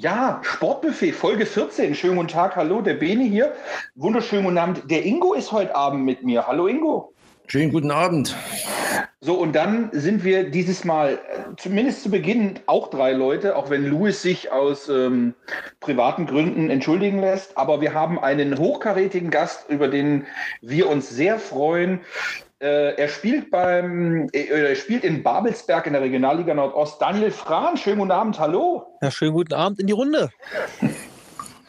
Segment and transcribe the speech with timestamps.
[0.00, 1.92] Ja, Sportbuffet, Folge 14.
[1.92, 3.52] Schönen guten Tag, hallo, der Bene hier.
[3.96, 4.88] Wunderschönen guten Abend.
[4.88, 6.46] Der Ingo ist heute Abend mit mir.
[6.46, 7.12] Hallo Ingo.
[7.48, 8.36] Schönen guten Abend.
[9.20, 13.70] So, und dann sind wir dieses Mal, äh, zumindest zu Beginn, auch drei Leute, auch
[13.70, 15.34] wenn Louis sich aus ähm,
[15.80, 17.58] privaten Gründen entschuldigen lässt.
[17.58, 20.26] Aber wir haben einen hochkarätigen Gast, über den
[20.60, 22.02] wir uns sehr freuen.
[22.60, 27.00] Äh, er spielt beim, äh, er spielt in Babelsberg in der Regionalliga Nordost.
[27.00, 28.84] Daniel Frahn, schönen guten Abend, hallo.
[29.00, 30.28] Ja, schönen guten Abend in die Runde.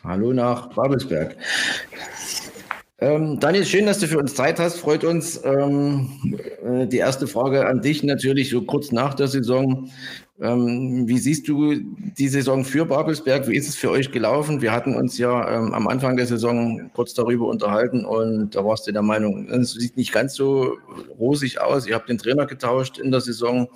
[0.03, 1.35] hallo nach Babelsberg.
[3.02, 4.77] Ähm, Daniel, schön, dass du für uns Zeit hast.
[4.77, 5.39] Freut uns.
[5.45, 6.09] Ähm,
[6.66, 9.89] äh, die erste Frage an dich natürlich so kurz nach der Saison.
[10.41, 13.48] Ähm, wie siehst du die Saison für Babelsberg?
[13.48, 14.62] Wie ist es für euch gelaufen?
[14.62, 18.88] Wir hatten uns ja ähm, am Anfang der Saison kurz darüber unterhalten und da warst
[18.88, 20.77] du der Meinung, es sieht nicht ganz so
[21.17, 21.88] rosig aus.
[21.88, 23.70] Ihr habt den Trainer getauscht in der Saison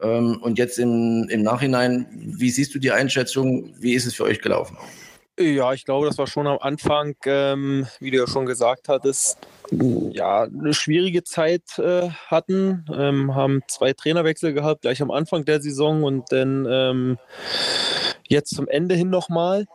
[0.00, 3.74] ähm, und jetzt im, im Nachhinein, wie siehst du die Einschätzung?
[3.78, 4.76] Wie ist es für euch gelaufen?
[5.38, 9.38] Ja, ich glaube, das war schon am Anfang, ähm, wie du ja schon gesagt hattest,
[9.70, 15.60] ja, eine schwierige Zeit äh, hatten, ähm, haben zwei Trainerwechsel gehabt, gleich am Anfang der
[15.60, 17.18] Saison und dann ähm,
[18.28, 19.66] jetzt zum Ende hin nochmal.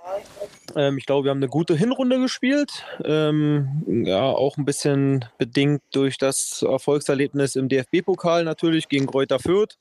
[0.75, 2.85] Ähm, ich glaube, wir haben eine gute Hinrunde gespielt.
[3.03, 9.77] Ähm, ja, auch ein bisschen bedingt durch das Erfolgserlebnis im DFB-Pokal natürlich gegen Kräuter Fürth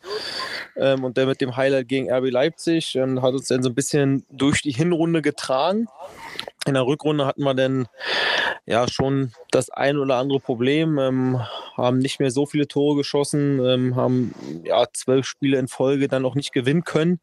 [0.77, 3.75] ähm, und dann mit dem Highlight gegen RB Leipzig ähm, hat uns dann so ein
[3.75, 5.87] bisschen durch die Hinrunde getragen.
[6.67, 7.87] In der Rückrunde hatten wir dann
[8.67, 11.41] ja schon das ein oder andere Problem, ähm,
[11.77, 16.27] haben nicht mehr so viele Tore geschossen, ähm, haben ja zwölf Spiele in Folge dann
[16.27, 17.21] auch nicht gewinnen können,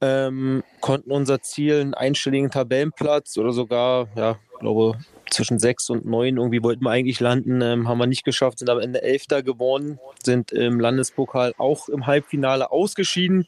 [0.00, 4.98] ähm, konnten unser Ziel, einen einstelligen Tabellenplatz oder sogar, ja, glaube
[5.32, 8.70] zwischen sechs und neun irgendwie wollten wir eigentlich landen, ähm, haben wir nicht geschafft, sind
[8.70, 13.46] am Ende Elfter geworden, sind im Landespokal auch im Halbfinale ausgeschieden.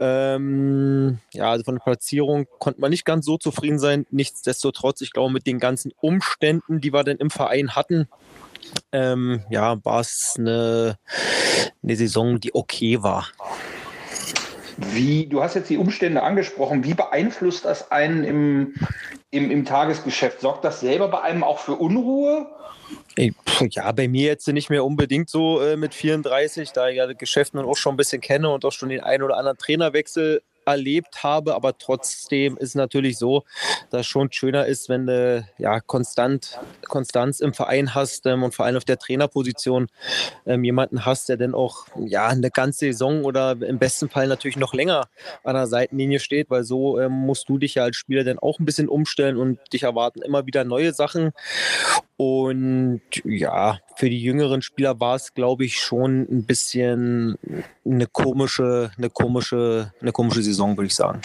[0.00, 4.06] Ähm, ja, also von der Platzierung konnte man nicht ganz so zufrieden sein.
[4.10, 8.08] Nichtsdestotrotz, ich glaube, mit den ganzen Umständen, die wir denn im Verein hatten,
[8.92, 10.98] ähm, ja, war es eine,
[11.82, 13.28] eine Saison, die okay war.
[14.76, 16.84] Wie, du hast jetzt die Umstände angesprochen.
[16.84, 18.74] Wie beeinflusst das einen im,
[19.30, 20.40] im, im Tagesgeschäft?
[20.40, 22.46] Sorgt das selber bei einem auch für Unruhe?
[23.70, 27.16] Ja, bei mir jetzt nicht mehr unbedingt so äh, mit 34, da ich ja das
[27.16, 30.42] Geschäft nun auch schon ein bisschen kenne und auch schon den einen oder anderen Trainerwechsel
[30.66, 33.44] erlebt habe, aber trotzdem ist es natürlich so,
[33.90, 38.54] dass es schon schöner ist, wenn du ja konstant Konstanz im Verein hast ähm, und
[38.54, 39.86] vor allem auf der Trainerposition
[40.44, 44.56] ähm, jemanden hast, der dann auch ja eine ganze Saison oder im besten Fall natürlich
[44.56, 45.08] noch länger
[45.44, 48.58] an der Seitenlinie steht, weil so ähm, musst du dich ja als Spieler dann auch
[48.58, 51.32] ein bisschen umstellen und dich erwarten immer wieder neue Sachen
[52.16, 57.36] und ja, für die jüngeren Spieler war es, glaube ich, schon ein bisschen
[57.84, 61.20] eine komische, eine komische, eine komische Saison, würde ich sagen.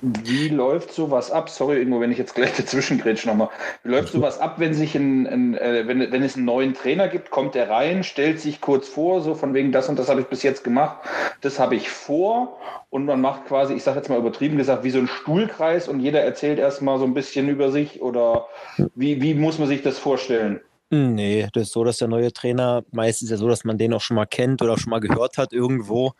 [0.00, 1.50] Wie läuft sowas ab?
[1.50, 3.48] Sorry, irgendwo, wenn ich jetzt gleich dazwischen grätsche nochmal.
[3.82, 7.08] Wie läuft sowas ab, wenn sich ein, ein äh, wenn, wenn es einen neuen Trainer
[7.08, 10.20] gibt, kommt der rein, stellt sich kurz vor, so von wegen das und das habe
[10.20, 10.98] ich bis jetzt gemacht,
[11.40, 12.58] das habe ich vor
[12.90, 16.00] und man macht quasi, ich sage jetzt mal übertrieben gesagt, wie so ein Stuhlkreis und
[16.00, 18.46] jeder erzählt erstmal so ein bisschen über sich oder
[18.94, 20.60] wie, wie muss man sich das vorstellen?
[20.90, 24.00] Nee, das ist so, dass der neue Trainer meistens ja so, dass man den auch
[24.00, 26.14] schon mal kennt oder schon mal gehört hat irgendwo.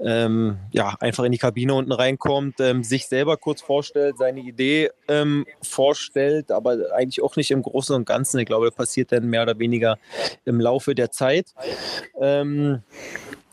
[0.00, 4.88] Ähm, ja, einfach in die Kabine unten reinkommt, ähm, sich selber kurz vorstellt, seine Idee
[5.08, 8.38] ähm, vorstellt, aber eigentlich auch nicht im Großen und Ganzen.
[8.38, 9.98] Ich glaube, das passiert dann mehr oder weniger
[10.46, 11.52] im Laufe der Zeit.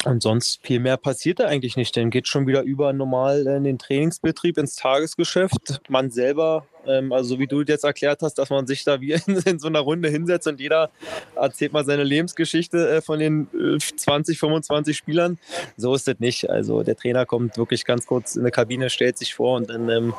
[0.04, 1.96] Und sonst viel mehr passiert da eigentlich nicht.
[1.96, 5.82] Dann geht schon wieder über normal in den Trainingsbetrieb, ins Tagesgeschäft.
[5.90, 9.38] Man selber, ähm, also wie du jetzt erklärt hast, dass man sich da wie in,
[9.38, 10.90] in, so einer Runde hinsetzt und jeder
[11.36, 15.38] erzählt mal seine Lebensgeschichte äh, von den äh, 20, 25 Spielern.
[15.78, 16.50] So ist das nicht.
[16.50, 19.88] Also der Trainer kommt wirklich ganz kurz in eine Kabine, stellt sich vor und dann
[19.90, 20.14] ähm,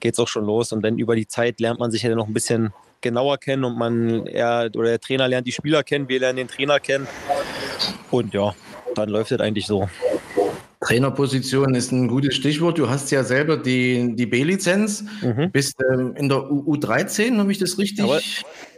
[0.00, 0.72] geht es auch schon los.
[0.72, 3.76] Und dann über die Zeit lernt man sich ja noch ein bisschen genauer kennen und
[3.76, 7.08] man, er oder der Trainer lernt die Spieler kennen, wir lernen den Trainer kennen.
[8.10, 8.54] Und ja,
[8.94, 9.88] dann läuft es eigentlich so.
[10.80, 12.76] Trainerposition ist ein gutes Stichwort.
[12.76, 15.50] Du hast ja selber die, die B-Lizenz, mhm.
[15.52, 18.04] bist ähm, in der U13, habe ich das richtig?
[18.04, 18.20] Jawohl.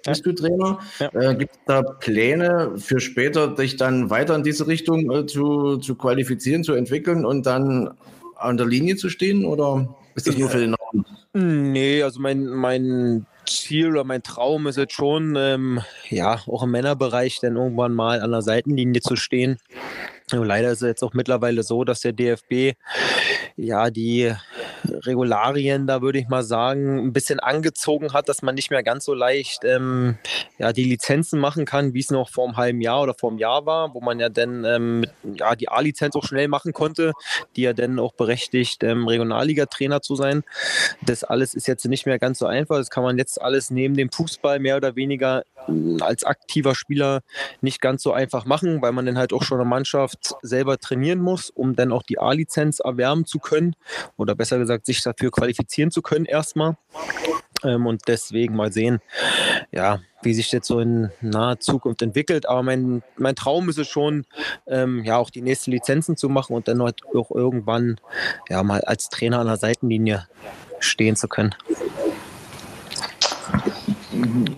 [0.07, 0.81] Bist du Trainer?
[0.99, 1.31] Ja.
[1.31, 5.79] Äh, Gibt es da Pläne für später, dich dann weiter in diese Richtung äh, zu,
[5.79, 7.95] zu qualifizieren, zu entwickeln und dann
[8.37, 9.47] an der Linie zu stehen?
[9.47, 11.07] Oder ist das nur für den Norden?
[11.73, 16.71] Nee, also mein, mein Ziel oder mein Traum ist jetzt schon, ähm, ja, auch im
[16.71, 19.59] Männerbereich dann irgendwann mal an der Seitenlinie zu stehen.
[20.31, 22.77] Leider ist es jetzt auch mittlerweile so, dass der DFB
[23.57, 24.33] ja die
[24.85, 29.05] Regularien, da würde ich mal sagen, ein bisschen angezogen hat, dass man nicht mehr ganz
[29.05, 30.17] so leicht ähm,
[30.59, 33.39] ja, die Lizenzen machen kann, wie es noch vor einem halben Jahr oder vor einem
[33.39, 37.13] Jahr war, wo man ja dann ähm, ja, die A-Lizenz auch schnell machen konnte,
[37.57, 40.43] die ja dann auch berechtigt, ähm, Regionalliga-Trainer zu sein.
[41.03, 42.77] Das alles ist jetzt nicht mehr ganz so einfach.
[42.77, 45.45] Das kann man jetzt alles neben dem Fußball mehr oder weniger
[46.01, 47.21] als aktiver Spieler
[47.61, 51.21] nicht ganz so einfach machen, weil man dann halt auch schon eine Mannschaft selber trainieren
[51.21, 53.75] muss, um dann auch die A-Lizenz erwärmen zu können
[54.17, 56.77] oder besser gesagt sich dafür qualifizieren zu können erstmal.
[57.63, 59.01] Ähm, und deswegen mal sehen,
[59.73, 62.47] ja, wie sich das so in naher Zukunft entwickelt.
[62.49, 64.27] Aber mein, mein Traum ist es schon,
[64.67, 68.01] ähm, ja, auch die nächsten Lizenzen zu machen und dann halt auch irgendwann
[68.49, 70.29] ja mal als Trainer an der Seitenlinie
[70.79, 71.55] stehen zu können.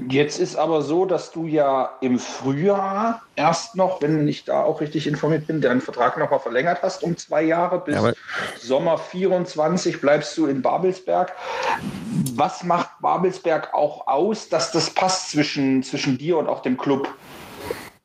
[0.08, 4.80] Jetzt ist aber so, dass du ja im Frühjahr erst noch, wenn ich da auch
[4.80, 7.80] richtig informiert bin, deinen Vertrag nochmal verlängert hast um zwei Jahre.
[7.80, 8.12] Bis ja,
[8.58, 11.32] Sommer 24 bleibst du in Babelsberg.
[12.34, 17.08] Was macht Babelsberg auch aus, dass das passt zwischen, zwischen dir und auch dem Club?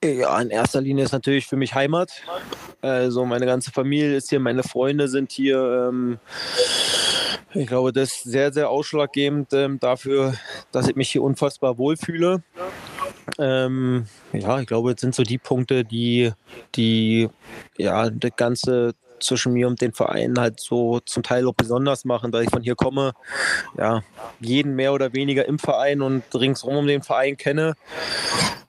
[0.03, 2.11] Ja, in erster Linie ist natürlich für mich Heimat.
[2.81, 5.89] Also meine ganze Familie ist hier, meine Freunde sind hier.
[5.89, 6.19] Ähm,
[7.53, 10.33] ich glaube, das ist sehr, sehr ausschlaggebend ähm, dafür,
[10.71, 12.41] dass ich mich hier unfassbar wohlfühle.
[13.37, 16.31] Ähm, ja, ich glaube, das sind so die Punkte, die,
[16.75, 17.29] die
[17.77, 22.33] ja, das Ganze zwischen mir und den Vereinen halt so zum Teil auch besonders machen,
[22.33, 23.13] weil ich von hier komme,
[23.77, 24.01] ja,
[24.39, 27.75] jeden mehr oder weniger im Verein und ringsrum um den Verein kenne.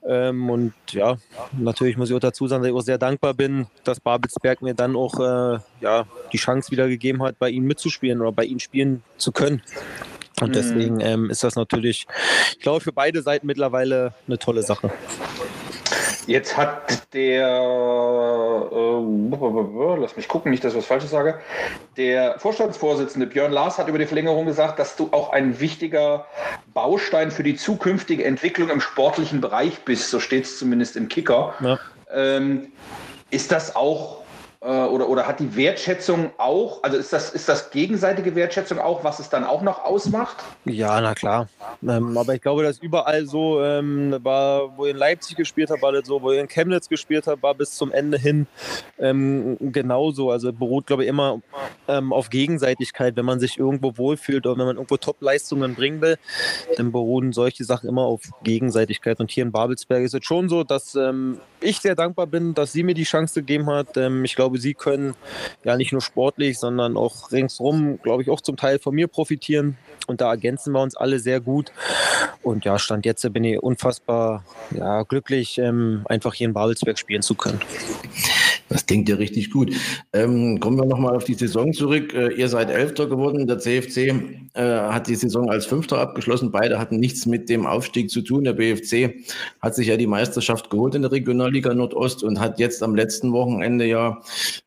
[0.07, 1.17] Ähm, und ja,
[1.53, 4.73] natürlich muss ich auch dazu sagen, dass ich auch sehr dankbar bin, dass Babelsberg mir
[4.73, 8.59] dann auch äh, ja, die Chance wieder gegeben hat, bei ihnen mitzuspielen oder bei ihnen
[8.59, 9.61] spielen zu können.
[10.41, 10.53] Und mhm.
[10.53, 12.07] deswegen ähm, ist das natürlich,
[12.51, 14.91] ich glaube, für beide Seiten mittlerweile eine tolle Sache.
[16.27, 17.47] Jetzt hat der,
[18.71, 21.39] äh, lass mich gucken, nicht, dass ich was Falsches sage,
[21.97, 26.25] der Vorstandsvorsitzende Björn Lars hat über die Verlängerung gesagt, dass du auch ein wichtiger
[26.73, 30.09] Baustein für die zukünftige Entwicklung im sportlichen Bereich bist.
[30.09, 31.53] So steht es zumindest im Kicker.
[31.59, 31.79] Ja.
[32.13, 32.71] Ähm,
[33.29, 34.22] ist das auch
[34.69, 39.19] oder, oder hat die Wertschätzung auch, also ist das, ist das gegenseitige Wertschätzung auch, was
[39.19, 40.37] es dann auch noch ausmacht?
[40.65, 41.49] Ja, na klar.
[41.87, 45.81] Ähm, aber ich glaube, dass überall so ähm, war, wo ihr in Leipzig gespielt habt,
[45.81, 48.47] war das so, wo ihr in Chemnitz gespielt habt, war bis zum Ende hin
[48.99, 50.31] ähm, genauso.
[50.31, 51.41] Also beruht, glaube ich, immer
[51.87, 53.15] ähm, auf Gegenseitigkeit.
[53.15, 56.17] Wenn man sich irgendwo wohlfühlt oder wenn man irgendwo Top-Leistungen bringen will,
[56.77, 59.19] dann beruhen solche Sachen immer auf Gegenseitigkeit.
[59.19, 62.71] Und hier in Babelsberg ist es schon so, dass ähm, ich sehr dankbar bin, dass
[62.71, 63.97] sie mir die Chance gegeben hat.
[63.97, 65.15] Ähm, ich glaube, sie können
[65.63, 69.77] ja nicht nur sportlich, sondern auch ringsrum, glaube ich, auch zum Teil von mir profitieren.
[70.07, 71.71] Und da ergänzen wir uns alle sehr gut.
[72.41, 77.21] Und ja, Stand jetzt bin ich unfassbar ja, glücklich, ähm, einfach hier in Babelsberg spielen
[77.21, 77.59] zu können.
[78.69, 79.71] Das klingt ja richtig gut.
[80.13, 82.13] Ähm, kommen wir nochmal auf die Saison zurück.
[82.13, 83.45] Äh, ihr seid Elfter geworden.
[83.45, 83.97] Der CFC
[84.53, 86.51] äh, hat die Saison als Fünfter abgeschlossen.
[86.51, 88.45] Beide hatten nichts mit dem Aufstieg zu tun.
[88.45, 89.25] Der BFC
[89.59, 93.33] hat sich ja die Meisterschaft geholt in der Regionalliga Nordost und hat jetzt am letzten
[93.33, 94.21] Wochenende ja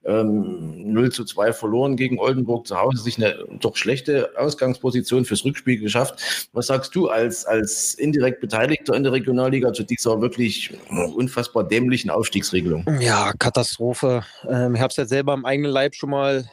[0.04, 5.44] ähm, 0 zu 2 verloren gegen Oldenburg zu Hause, sich eine doch schlechte Ausgangsposition fürs
[5.44, 6.48] Rückspiel geschafft.
[6.52, 10.72] Was sagst du als, als indirekt Beteiligter in der Regionalliga zu dieser wirklich
[11.14, 12.84] unfassbar dämlichen Aufstiegsregelung?
[13.00, 13.85] Ja, Katastrophe.
[13.86, 14.24] Katastrophe.
[14.48, 16.44] Ähm, ich habe es ja selber im eigenen Leib schon mal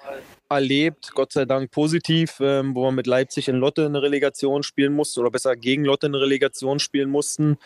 [0.50, 4.94] erlebt, Gott sei Dank positiv, ähm, wo wir mit Leipzig in Lotte eine Relegation spielen
[4.94, 7.57] mussten oder besser gegen Lotte eine Relegation spielen mussten.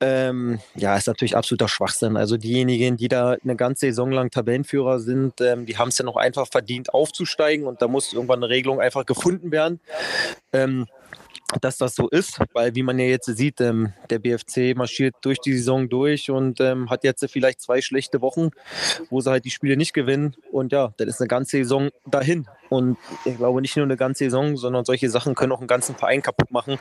[0.00, 2.18] Ähm, ja, ist natürlich absoluter Schwachsinn.
[2.18, 6.04] Also diejenigen, die da eine ganze Saison lang Tabellenführer sind, ähm, die haben es ja
[6.04, 9.80] noch einfach verdient aufzusteigen und da muss irgendwann eine Regelung einfach gefunden werden.
[11.60, 15.38] Dass das so ist, weil wie man ja jetzt sieht, ähm, der BFC marschiert durch
[15.38, 18.50] die Saison durch und ähm, hat jetzt vielleicht zwei schlechte Wochen,
[19.10, 20.34] wo sie halt die Spiele nicht gewinnen.
[20.50, 22.46] Und ja, dann ist eine ganze Saison dahin.
[22.70, 25.94] Und ich glaube nicht nur eine ganze Saison, sondern solche Sachen können auch einen ganzen
[25.94, 26.78] Verein kaputt machen,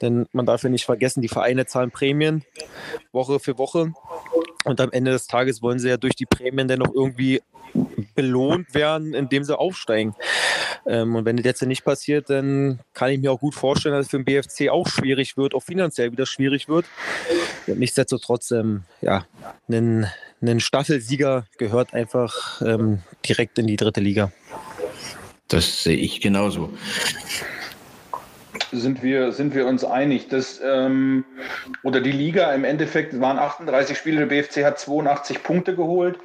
[0.00, 2.44] denn man darf ja nicht vergessen, die Vereine zahlen Prämien
[3.12, 3.92] Woche für Woche.
[4.64, 7.40] Und am Ende des Tages wollen sie ja durch die Prämien dann noch irgendwie
[8.14, 10.14] belohnt werden, indem sie aufsteigen.
[10.86, 14.06] Ähm, und wenn das jetzt nicht passiert, dann kann ich mir auch gut vorstellen, dass
[14.06, 16.86] es für den BFC auch schwierig wird, auch finanziell wieder schwierig wird.
[17.66, 19.26] Und nichtsdestotrotz, ähm, ja,
[19.68, 20.06] ein,
[20.40, 24.32] ein Staffelsieger gehört einfach ähm, direkt in die dritte Liga.
[25.48, 26.72] Das sehe ich genauso
[28.72, 30.28] sind wir, sind wir uns einig.
[30.28, 31.24] dass ähm,
[31.82, 36.18] oder die Liga im Endeffekt waren 38 Spiele, der BFC hat 82 Punkte geholt.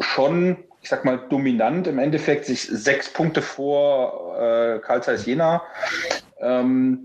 [0.00, 5.62] Schon, ich sag mal, dominant im Endeffekt, sich sechs Punkte vor äh, Karl Zeiss Jena.
[6.40, 7.00] Ähm,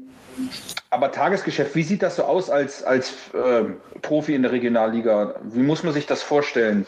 [0.89, 3.65] aber Tagesgeschäft, wie sieht das so aus als, als äh,
[4.01, 5.35] Profi in der Regionalliga?
[5.43, 6.85] Wie muss man sich das vorstellen?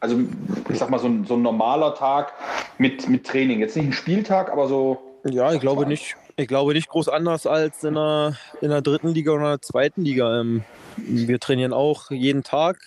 [0.00, 0.20] Also
[0.68, 2.32] ich sag mal, so ein, so ein normaler Tag
[2.78, 3.60] mit, mit Training.
[3.60, 4.98] Jetzt nicht ein Spieltag, aber so.
[5.24, 6.16] Ja, ich glaube nicht.
[6.38, 10.04] Ich glaube nicht groß anders als in der, in der dritten Liga oder der zweiten
[10.04, 10.38] Liga.
[10.38, 10.62] Ähm,
[10.96, 12.78] wir trainieren auch jeden Tag,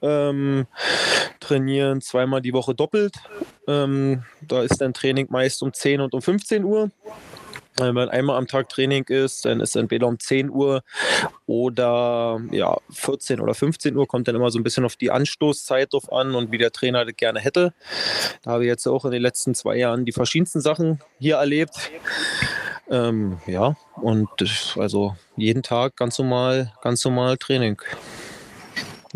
[0.00, 0.66] ähm,
[1.38, 3.16] trainieren zweimal die Woche doppelt.
[3.68, 6.90] Ähm, da ist dann Training meist um 10 und um 15 Uhr.
[7.78, 10.82] Wenn einmal am Tag Training ist, dann ist entweder um 10 Uhr
[11.44, 15.92] oder ja, 14 oder 15 Uhr, kommt dann immer so ein bisschen auf die Anstoßzeit
[15.92, 17.74] drauf an und wie der Trainer das gerne hätte.
[18.40, 21.90] Da habe ich jetzt auch in den letzten zwei Jahren die verschiedensten Sachen hier erlebt.
[22.88, 24.28] Ähm, ja, und
[24.76, 27.80] also jeden Tag ganz normal, ganz normal Training.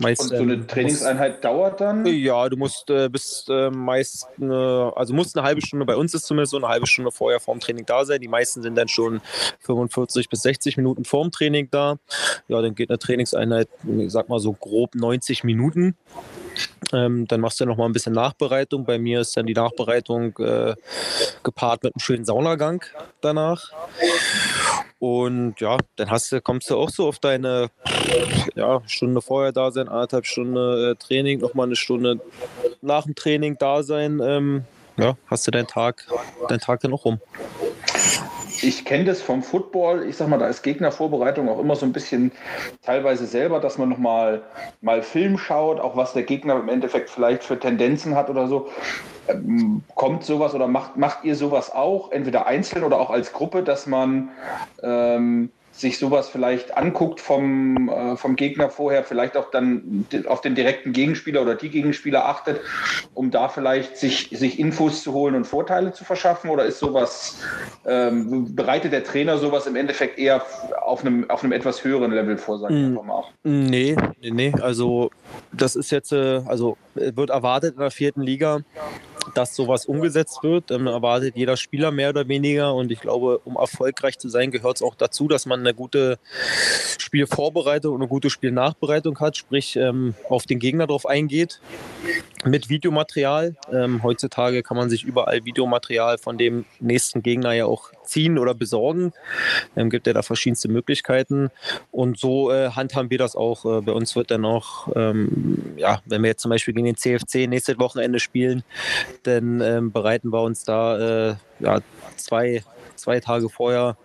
[0.01, 2.07] Meist, und so eine ähm, Trainingseinheit dauert dann?
[2.07, 6.15] Ja, du musst äh, bis äh, meist eine, also musst eine halbe Stunde, bei uns
[6.15, 8.21] ist zumindest so eine halbe Stunde vorher vorm Training da sein.
[8.21, 9.21] Die meisten sind dann schon
[9.61, 11.99] 45 bis 60 Minuten vorm Training da.
[12.49, 15.97] Ja, dann geht eine Trainingseinheit, ich sag mal so grob 90 Minuten.
[16.93, 18.85] Ähm, dann machst du noch mal ein bisschen Nachbereitung.
[18.85, 20.75] Bei mir ist dann die Nachbereitung äh,
[21.43, 22.85] gepaart mit einem schönen Saunagang
[23.21, 23.71] danach.
[24.99, 27.71] Und ja, dann hast du, kommst du auch so auf deine
[28.55, 32.21] ja, Stunde vorher da sein, anderthalb Stunden äh, Training, nochmal eine Stunde
[32.83, 34.21] nach dem Training da sein.
[34.23, 34.65] Ähm,
[34.99, 36.07] ja, hast du deinen Tag,
[36.49, 37.21] deinen Tag dann auch rum.
[38.63, 40.07] Ich kenne das vom Football.
[40.09, 42.33] Ich sag mal, da ist Gegnervorbereitung auch immer so ein bisschen
[42.83, 44.43] teilweise selber, dass man nochmal
[44.81, 48.69] mal Film schaut, auch was der Gegner im Endeffekt vielleicht für Tendenzen hat oder so.
[49.29, 53.63] Ähm, kommt sowas oder macht, macht ihr sowas auch, entweder einzeln oder auch als Gruppe,
[53.63, 54.31] dass man
[54.83, 55.51] ähm,
[55.81, 60.93] sich sowas vielleicht anguckt vom, äh, vom Gegner vorher, vielleicht auch dann auf den direkten
[60.93, 62.61] Gegenspieler oder die Gegenspieler achtet,
[63.15, 66.51] um da vielleicht sich, sich Infos zu holen und Vorteile zu verschaffen?
[66.51, 67.39] Oder ist sowas,
[67.87, 70.43] ähm, bereitet der Trainer sowas im Endeffekt eher
[70.83, 73.25] auf einem, auf einem etwas höheren Level vor, sag ich mm, mal?
[73.43, 75.11] Nee, nee, also
[75.53, 78.61] das ist jetzt, äh, also wird erwartet in der vierten Liga,
[79.35, 80.71] dass sowas umgesetzt wird.
[80.71, 82.75] Ähm, erwartet jeder Spieler mehr oder weniger.
[82.75, 86.19] Und ich glaube, um erfolgreich zu sein, gehört es auch dazu, dass man eine gute
[86.99, 91.61] Spielvorbereitung und eine gute Spielnachbereitung hat, sprich ähm, auf den Gegner drauf eingeht
[92.45, 93.57] mit Videomaterial.
[93.73, 98.55] Ähm, heutzutage kann man sich überall Videomaterial von dem nächsten Gegner ja auch ziehen oder
[98.55, 99.13] besorgen.
[99.77, 101.51] Ähm, gibt ja da verschiedenste Möglichkeiten.
[101.91, 103.65] Und so äh, handhaben wir das auch.
[103.65, 106.97] Äh, bei uns wird dann auch, ähm, ja, wenn wir jetzt zum Beispiel gegen den
[106.97, 108.63] CFC nächstes Wochenende spielen,
[109.23, 111.81] dann ähm, bereiten wir uns da äh, ja,
[112.17, 112.63] zwei
[113.01, 113.97] zwei Tage vorher,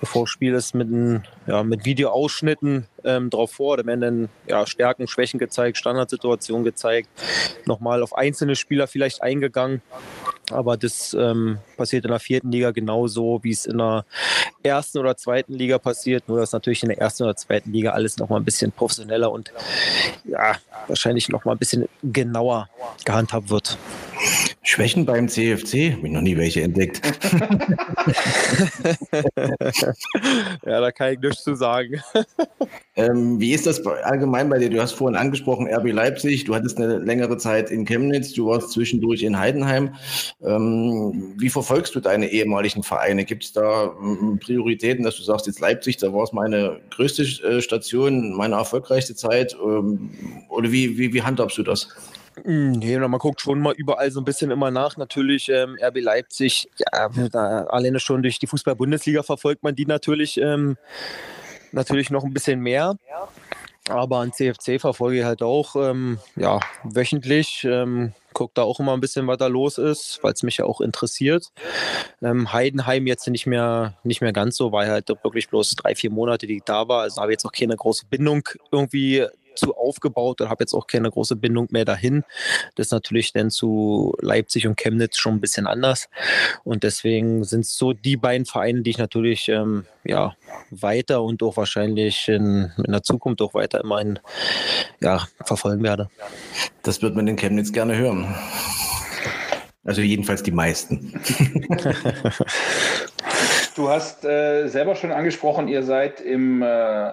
[0.00, 3.76] bevor das Spiel ist, mit, ein, ja, mit Videoausschnitten ähm, drauf vor.
[3.76, 7.08] Da werden dann ja, Stärken, Schwächen gezeigt, Standardsituationen gezeigt,
[7.66, 9.82] nochmal auf einzelne Spieler vielleicht eingegangen.
[10.50, 14.04] Aber das ähm, passiert in der vierten Liga genauso, wie es in der
[14.62, 16.28] ersten oder zweiten Liga passiert.
[16.28, 19.52] Nur dass natürlich in der ersten oder zweiten Liga alles nochmal ein bisschen professioneller und
[20.24, 22.68] ja, wahrscheinlich nochmal ein bisschen genauer
[23.04, 23.78] gehandhabt wird.
[24.66, 25.92] Schwächen beim CFC?
[25.92, 27.02] Habe ich noch nie welche entdeckt.
[30.64, 32.00] ja, da kann ich nichts zu sagen.
[32.96, 34.70] ähm, wie ist das allgemein bei dir?
[34.70, 38.72] Du hast vorhin angesprochen, RB Leipzig, du hattest eine längere Zeit in Chemnitz, du warst
[38.72, 39.96] zwischendurch in Heidenheim.
[40.42, 43.26] Ähm, wie verfolgst du deine ehemaligen Vereine?
[43.26, 47.22] Gibt es da ähm, Prioritäten, dass du sagst, jetzt Leipzig, da war es meine größte
[47.22, 49.54] äh, Station, meine erfolgreichste Zeit?
[49.62, 50.10] Ähm,
[50.48, 51.88] oder wie, wie, wie handhabst du das?
[52.42, 54.96] Hm, nee, man guckt schon mal überall so ein bisschen immer nach.
[54.96, 60.38] Natürlich ähm, RB Leipzig, ja, da alleine schon durch die Fußball-Bundesliga verfolgt man die natürlich,
[60.38, 60.76] ähm,
[61.72, 62.96] natürlich noch ein bisschen mehr.
[63.88, 67.64] Aber an CFC verfolge ich halt auch ähm, ja, wöchentlich.
[67.64, 70.64] Ähm, gucke da auch immer ein bisschen, was da los ist, weil es mich ja
[70.64, 71.52] auch interessiert.
[72.22, 76.10] Ähm, Heidenheim jetzt nicht mehr, nicht mehr ganz so, weil halt wirklich bloß drei, vier
[76.10, 77.02] Monate, die ich da war.
[77.02, 81.10] Also habe jetzt auch keine große Bindung irgendwie zu aufgebaut und habe jetzt auch keine
[81.10, 82.24] große Bindung mehr dahin.
[82.74, 86.08] Das ist natürlich dann zu Leipzig und Chemnitz schon ein bisschen anders.
[86.64, 90.34] Und deswegen sind es so die beiden Vereine, die ich natürlich ähm, ja,
[90.70, 94.18] weiter und auch wahrscheinlich in, in der Zukunft auch weiter immerhin
[95.00, 96.10] ja, verfolgen werde.
[96.82, 98.34] Das wird man in Chemnitz gerne hören.
[99.84, 101.20] Also jedenfalls die meisten.
[103.76, 107.12] du hast äh, selber schon angesprochen, ihr seid im äh,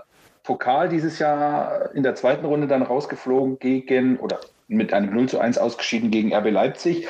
[0.51, 5.39] Pokal dieses Jahr in der zweiten Runde dann rausgeflogen gegen oder mit einem 0 zu
[5.39, 7.07] 1 ausgeschieden gegen RB Leipzig.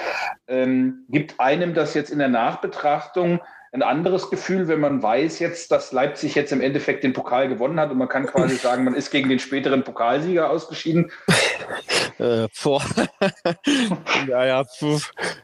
[0.48, 3.40] Ähm, gibt einem das jetzt in der Nachbetrachtung
[3.74, 7.80] ein anderes Gefühl, wenn man weiß jetzt, dass Leipzig jetzt im Endeffekt den Pokal gewonnen
[7.80, 11.12] hat und man kann quasi sagen, man ist gegen den späteren Pokalsieger ausgeschieden?
[12.22, 12.84] Äh, vor.
[14.28, 14.66] ja, ja,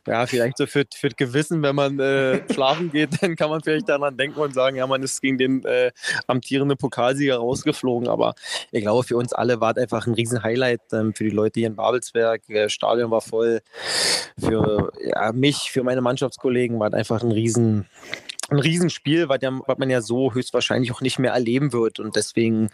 [0.05, 3.89] ja, vielleicht so für, für Gewissen, wenn man äh, schlafen geht, dann kann man vielleicht
[3.89, 5.91] daran denken und sagen, ja, man ist gegen den äh,
[6.27, 8.09] amtierenden Pokalsieger rausgeflogen.
[8.09, 8.35] Aber
[8.71, 10.81] ich glaube, für uns alle war es einfach ein Riesen-Highlight.
[10.91, 12.41] Ähm, für die Leute hier in Babelsberg.
[12.47, 13.61] Das Stadion war voll.
[14.39, 17.87] Für ja, mich, für meine Mannschaftskollegen war es einfach ein Riesen,
[18.49, 21.99] ein Riesenspiel, was, ja, was man ja so höchstwahrscheinlich auch nicht mehr erleben wird.
[21.99, 22.69] Und deswegen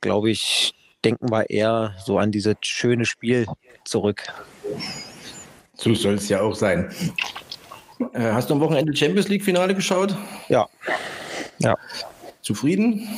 [0.00, 3.46] glaube ich, denken wir eher so an dieses schöne Spiel
[3.84, 4.24] zurück.
[5.74, 6.90] So soll es ja auch sein.
[8.12, 10.14] Äh, hast du am Wochenende Champions League Finale geschaut?
[10.48, 10.68] Ja.
[11.58, 11.76] Ja.
[12.46, 13.08] Zufrieden?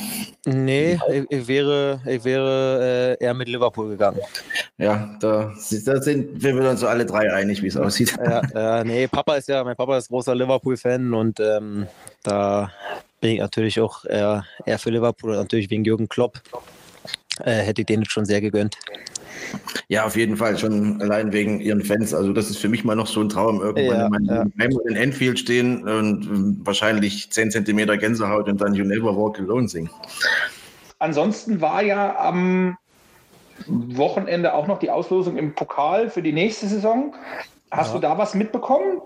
[0.43, 4.19] Nee, ich wäre, ich wäre äh, eher mit Liverpool gegangen.
[4.79, 5.53] Ja, da,
[5.85, 8.17] da sind wir uns so alle drei einig, wie es aussieht.
[8.17, 11.85] Ja, äh, nee, Papa ist ja, mein Papa ist großer Liverpool-Fan und ähm,
[12.23, 12.71] da
[13.21, 16.41] bin ich natürlich auch eher, eher für Liverpool und natürlich wegen Jürgen Klopp.
[17.39, 18.77] Äh, hätte ich denen schon sehr gegönnt.
[19.87, 22.13] Ja, auf jeden Fall, schon allein wegen ihren Fans.
[22.13, 24.79] Also das ist für mich mal noch so ein Traum, irgendwann ja, in, ja.
[24.87, 29.67] in Enfield stehen und ähm, wahrscheinlich 10 Zentimeter Gänsehaut und dann You Never Walk Alone
[29.67, 29.89] singen.
[30.99, 32.77] Ansonsten war ja am
[33.67, 37.15] Wochenende auch noch die Auslosung im Pokal für die nächste Saison.
[37.71, 37.95] Hast ja.
[37.95, 39.01] du da was mitbekommen?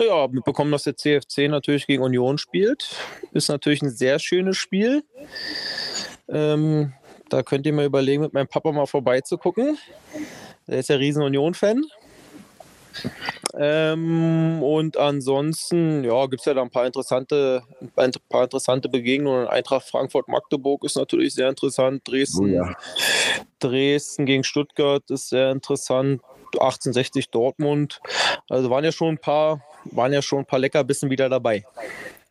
[0.00, 2.96] Ja, mitbekommen, dass der CFC natürlich gegen Union spielt.
[3.32, 5.04] Ist natürlich ein sehr schönes Spiel.
[6.28, 6.92] Ähm,
[7.34, 9.76] da könnt ihr mal überlegen, mit meinem Papa mal vorbeizugucken.
[10.68, 11.84] Der ist ja riesen Union-Fan.
[13.58, 17.64] Ähm, und ansonsten, ja, gibt es ja da ein paar interessante,
[17.96, 19.48] ein paar interessante Begegnungen.
[19.48, 22.02] Eintracht Frankfurt-Magdeburg ist natürlich sehr interessant.
[22.06, 22.72] Dresden, oh ja.
[23.58, 26.22] Dresden gegen Stuttgart ist sehr interessant.
[26.52, 28.00] 1860 Dortmund.
[28.48, 31.64] Also waren ja schon ein paar, waren ja schon ein paar Leckerbissen wieder dabei.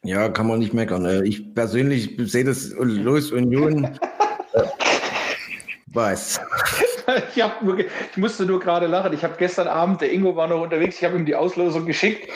[0.05, 1.03] Ja, kann man nicht meckern.
[1.03, 3.99] Äh, ich persönlich sehe das Los Union
[5.95, 6.39] weiß.
[7.35, 9.13] ich, wirklich, ich musste nur gerade lachen.
[9.13, 12.29] Ich habe gestern Abend, der Ingo war noch unterwegs, ich habe ihm die Auslosung geschickt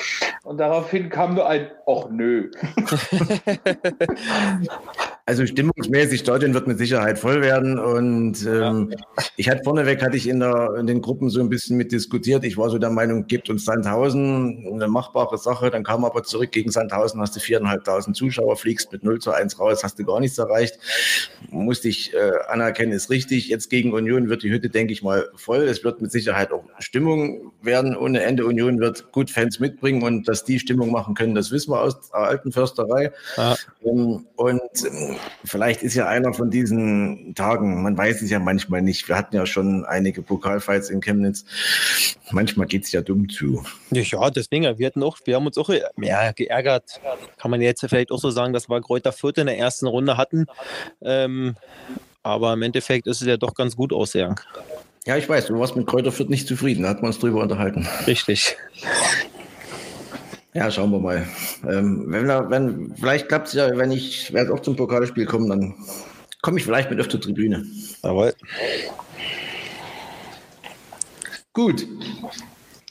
[0.43, 2.49] und daraufhin kam nur ein, ach nö.
[5.29, 7.77] Also stimmungsmäßig, Stadion wird mit Sicherheit voll werden.
[7.77, 9.23] Und ähm, ja.
[9.35, 12.45] ich hatte vorneweg, hatte ich in, der, in den Gruppen so ein bisschen mit diskutiert.
[12.45, 15.69] Ich war so der Meinung, gibt uns Sandhausen eine machbare Sache.
[15.69, 19.59] Dann kam aber zurück gegen Sandhausen, hast du viereinhalbtausend Zuschauer, fliegst mit 0 zu 1
[19.59, 20.79] raus, hast du gar nichts erreicht.
[21.49, 23.49] Musste ich äh, anerkennen, ist richtig.
[23.49, 25.63] Jetzt gegen Union wird die Hütte, denke ich mal, voll.
[25.63, 27.95] Es wird mit Sicherheit auch Stimmung werden.
[27.95, 31.71] Ohne Ende Union wird gut Fans mitbringen und dass die Stimmung machen können, das wissen
[31.71, 33.11] wir aus der alten Försterei.
[33.37, 33.55] Ja.
[33.83, 38.81] Ähm, und ähm, vielleicht ist ja einer von diesen Tagen, man weiß es ja manchmal
[38.81, 39.07] nicht.
[39.07, 41.45] Wir hatten ja schon einige Pokalfights in Chemnitz.
[42.31, 43.63] Manchmal geht es ja dumm zu.
[43.91, 46.99] Ja, deswegen, wir hatten auch, wir haben uns auch ja, geärgert.
[47.37, 50.17] Kann man jetzt vielleicht auch so sagen, dass wir Kräuter Fürth in der ersten Runde
[50.17, 50.45] hatten.
[51.01, 51.55] Ähm,
[52.27, 54.35] aber im Endeffekt ist es ja doch ganz gut ausgegangen.
[55.05, 57.41] Ja, ich weiß, du warst mit Kräuter Fürth nicht zufrieden, da hat man uns drüber
[57.41, 57.87] unterhalten.
[58.05, 58.57] Richtig.
[60.53, 61.25] Ja, schauen wir mal.
[61.67, 65.75] Ähm, wenn, wenn, vielleicht klappt es ja, wenn ich werde auch zum Pokalspiel kommen, dann
[66.41, 67.63] komme ich vielleicht mit auf die Tribüne.
[68.03, 68.33] Jawohl.
[71.53, 71.87] Gut.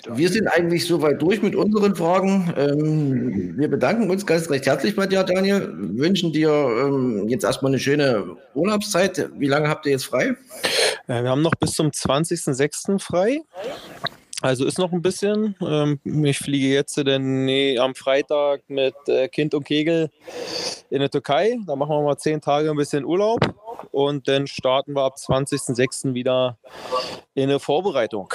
[0.08, 2.52] Wir sind eigentlich soweit durch mit unseren Fragen.
[2.56, 5.72] Ähm, wir bedanken uns ganz recht herzlich bei dir, Daniel.
[5.76, 9.30] Wünschen dir ähm, jetzt erstmal eine schöne Urlaubszeit.
[9.36, 10.36] Wie lange habt ihr jetzt frei?
[11.08, 13.00] Ja, wir haben noch bis zum 20.06.
[13.00, 13.40] frei.
[14.42, 15.56] Also ist noch ein bisschen.
[15.60, 20.10] Ähm, ich fliege jetzt denn nee, am Freitag mit äh, Kind und Kegel
[20.90, 21.56] in der Türkei.
[21.66, 23.40] Da machen wir mal zehn Tage ein bisschen Urlaub
[23.92, 26.14] und dann starten wir ab 20.06.
[26.14, 26.58] wieder
[27.34, 28.32] in eine Vorbereitung.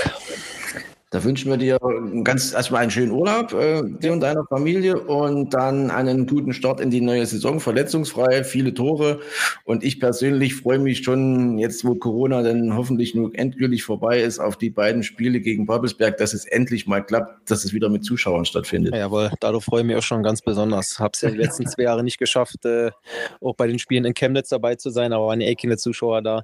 [1.11, 1.77] Da wünschen wir dir
[2.23, 6.79] ganz erstmal einen schönen Urlaub, äh, dir und deiner Familie und dann einen guten Start
[6.79, 9.19] in die neue Saison, verletzungsfrei, viele Tore.
[9.65, 14.39] Und ich persönlich freue mich schon, jetzt wo Corona dann hoffentlich nur endgültig vorbei ist,
[14.39, 18.05] auf die beiden Spiele gegen Babelsberg, dass es endlich mal klappt, dass es wieder mit
[18.05, 18.95] Zuschauern stattfindet.
[18.95, 20.97] Jawohl, darauf freue ich mich auch schon ganz besonders.
[20.97, 22.91] Habe es ja die letzten zwei Jahre nicht geschafft, äh,
[23.41, 26.21] auch bei den Spielen in Chemnitz dabei zu sein, aber waren ja eh keine Zuschauer
[26.21, 26.43] da.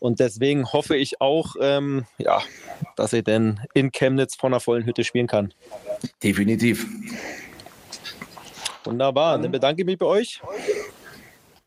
[0.00, 2.40] Und deswegen hoffe ich auch, ähm, ja,
[2.96, 3.99] dass ich denn in Chemnitz
[4.38, 5.52] vor einer vollen Hütte spielen kann.
[6.22, 6.86] Definitiv.
[8.84, 10.40] Wunderbar, dann bedanke ich mich bei euch.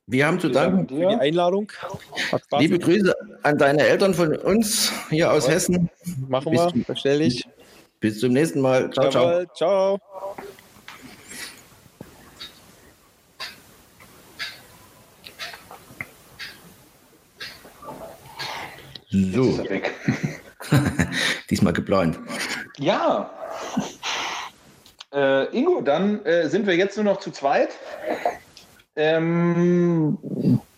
[0.06, 1.72] Wir haben zu danken für die Einladung.
[2.60, 5.90] Liebe Grüße an deine Eltern von uns hier aus Hessen.
[6.28, 7.48] Machen wir, bestelle ich.
[8.00, 8.92] Bis zum nächsten Mal.
[8.92, 9.46] Ciao, ciao.
[9.56, 10.00] Ciao.
[19.10, 19.64] So.
[21.50, 22.20] Diesmal geplant.
[22.78, 23.30] Ja.
[25.14, 27.70] Äh, Ingo, dann äh, sind wir jetzt nur noch zu zweit.
[28.96, 30.18] Ähm,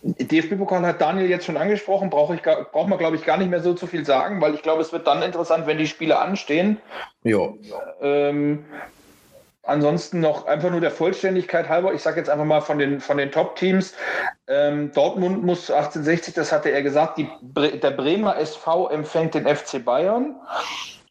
[0.02, 3.60] DFB-Pokal hat Daniel jetzt schon angesprochen, brauche ich, braucht man, glaube ich, gar nicht mehr
[3.60, 6.78] so zu viel sagen, weil ich glaube, es wird dann interessant, wenn die Spiele anstehen.
[7.24, 7.52] Ja.
[8.00, 8.64] Ähm,
[9.66, 13.18] ansonsten noch einfach nur der Vollständigkeit halber, ich sage jetzt einfach mal von den, von
[13.18, 13.94] den Top-Teams.
[14.46, 17.28] Ähm, Dortmund muss 1860, das hatte er gesagt, die,
[17.80, 20.36] der Bremer SV empfängt den FC Bayern.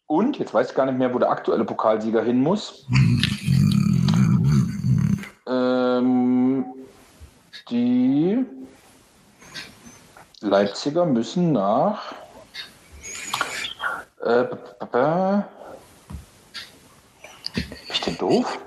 [0.06, 2.86] Und, jetzt weiß ich gar nicht mehr, wo der aktuelle Pokalsieger hin muss.
[5.48, 6.64] Ähm,
[7.70, 8.44] die
[10.40, 12.14] Leipziger müssen nach.
[14.22, 14.44] Äh,
[18.06, 18.58] denn doof?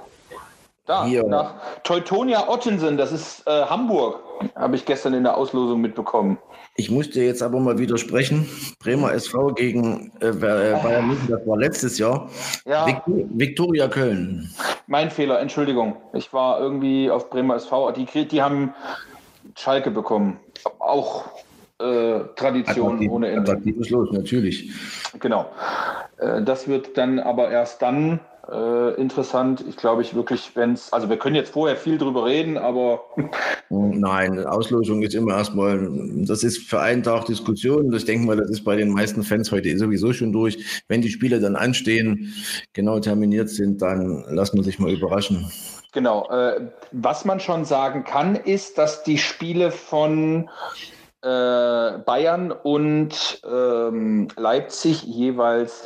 [0.86, 1.24] Da, Hier.
[1.24, 4.24] nach Teutonia Ottensen, das ist äh, Hamburg,
[4.56, 6.40] habe ich gestern in der Auslosung mitbekommen.
[6.78, 8.50] Ich musste jetzt aber mal widersprechen.
[8.80, 12.30] Bremer SV gegen äh, äh Bayern München, das war letztes Jahr.
[12.66, 13.04] Ja.
[13.06, 14.50] Viktoria Köln.
[14.88, 15.98] Mein Fehler, Entschuldigung.
[16.14, 17.92] Ich war irgendwie auf Bremer SV.
[17.92, 18.74] Die, die haben
[19.56, 20.40] Schalke bekommen.
[20.80, 21.26] Auch
[21.80, 23.52] äh, Tradition Attraktiv, ohne Ende.
[23.52, 24.72] Attraktives Los, natürlich.
[25.20, 25.52] Genau.
[26.18, 28.20] Äh, das wird dann aber erst dann
[28.52, 29.64] äh, interessant.
[29.68, 33.02] Ich glaube, ich wirklich, wenn es, also wir können jetzt vorher viel drüber reden, aber.
[33.70, 35.90] Nein, Auslosung ist immer erstmal,
[36.26, 37.94] das ist für einen Tag Diskussion.
[37.94, 40.84] Ich denke mal, das ist bei den meisten Fans heute sowieso schon durch.
[40.88, 42.34] Wenn die Spiele dann anstehen,
[42.74, 45.52] genau terminiert sind, dann lassen wir sich mal überraschen.
[45.92, 46.30] Genau.
[46.30, 50.50] Äh, was man schon sagen kann, ist, dass die Spiele von
[51.22, 55.84] äh, Bayern und ähm, Leipzig jeweils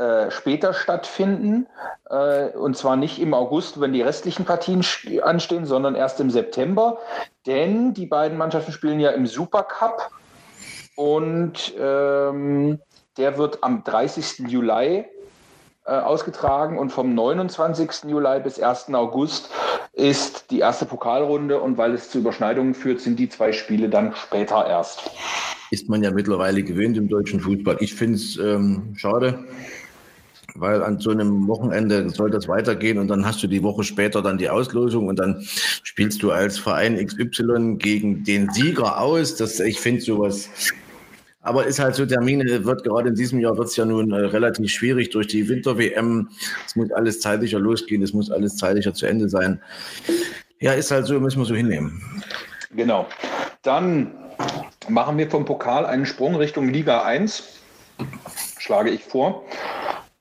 [0.00, 1.66] äh, später stattfinden.
[2.08, 4.82] Äh, und zwar nicht im August, wenn die restlichen Partien
[5.22, 6.96] anstehen, sondern erst im September.
[7.46, 10.10] Denn die beiden Mannschaften spielen ja im Supercup.
[10.96, 12.80] Und ähm,
[13.18, 14.48] der wird am 30.
[14.48, 15.04] Juli
[15.84, 18.04] äh, ausgetragen und vom 29.
[18.08, 18.94] Juli bis 1.
[18.94, 19.50] August
[19.92, 24.14] ist die erste Pokalrunde und weil es zu Überschneidungen führt, sind die zwei Spiele dann
[24.14, 25.10] später erst.
[25.70, 27.76] Ist man ja mittlerweile gewöhnt im deutschen Fußball.
[27.80, 29.44] Ich finde es ähm, schade,
[30.54, 34.22] weil an so einem Wochenende soll das weitergehen und dann hast du die Woche später
[34.22, 35.42] dann die Auslosung und dann
[35.82, 39.36] spielst du als Verein XY gegen den Sieger aus.
[39.36, 40.48] Das, ich finde sowas
[41.42, 44.16] aber ist halt so, Termine wird gerade in diesem Jahr wird es ja nun äh,
[44.16, 46.28] relativ schwierig durch die Winter-WM.
[46.66, 49.60] Es muss alles zeitlicher losgehen, es muss alles zeitlicher zu Ende sein.
[50.60, 52.02] Ja, ist halt so, müssen wir so hinnehmen.
[52.72, 53.06] Genau.
[53.62, 54.12] Dann
[54.88, 57.42] machen wir vom Pokal einen Sprung Richtung Liga 1,
[58.58, 59.44] schlage ich vor,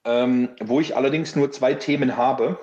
[0.09, 2.57] ähm, wo ich allerdings nur zwei Themen habe.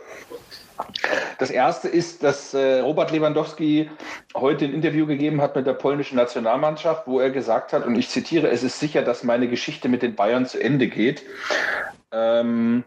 [1.38, 3.90] Das erste ist, dass äh, Robert Lewandowski
[4.34, 8.10] heute ein Interview gegeben hat mit der polnischen Nationalmannschaft, wo er gesagt hat, und ich
[8.10, 11.22] zitiere, es ist sicher, dass meine Geschichte mit den Bayern zu Ende geht.
[12.12, 12.84] Ähm,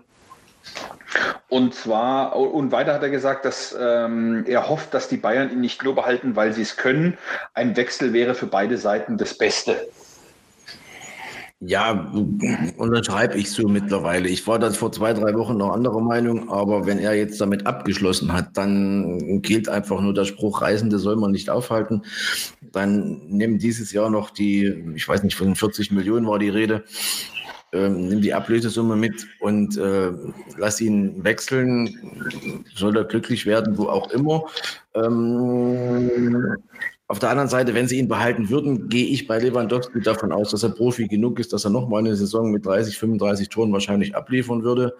[1.48, 5.62] und zwar, und weiter hat er gesagt, dass ähm, er hofft, dass die Bayern ihn
[5.62, 7.18] nicht nur behalten, weil sie es können.
[7.54, 9.88] Ein Wechsel wäre für beide Seiten das Beste.
[11.62, 12.10] Ja,
[12.78, 14.30] unterschreibe ich so mittlerweile.
[14.30, 17.68] Ich war das vor zwei, drei Wochen noch anderer Meinung, aber wenn er jetzt damit
[17.68, 22.04] abgeschlossen hat, dann gilt einfach nur der Spruch, Reisende soll man nicht aufhalten.
[22.62, 26.86] Dann nimm dieses Jahr noch die, ich weiß nicht, von 40 Millionen war die Rede,
[27.74, 30.12] ähm, nimm die Ablösesumme mit und äh,
[30.58, 32.64] lass ihn wechseln.
[32.74, 34.46] Soll er glücklich werden, wo auch immer.
[34.96, 36.56] Ähm,
[37.10, 40.52] auf der anderen Seite, wenn sie ihn behalten würden, gehe ich bei Lewandowski davon aus,
[40.52, 44.16] dass er Profi genug ist, dass er nochmal eine Saison mit 30, 35 Toren wahrscheinlich
[44.16, 44.96] abliefern würde.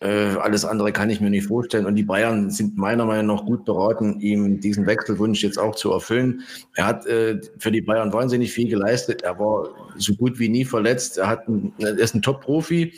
[0.00, 1.84] Äh, alles andere kann ich mir nicht vorstellen.
[1.84, 5.92] Und die Bayern sind meiner Meinung nach gut beraten, ihm diesen Wechselwunsch jetzt auch zu
[5.92, 6.42] erfüllen.
[6.74, 9.22] Er hat äh, für die Bayern wahnsinnig viel geleistet.
[9.22, 11.18] Er war so gut wie nie verletzt.
[11.18, 12.94] Er, hat ein, er ist ein Top-Profi,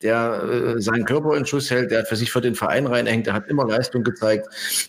[0.00, 3.26] der äh, seinen Körper in Schuss hält, der für sich für den Verein reinhängt.
[3.26, 4.48] Er hat immer Leistung gezeigt.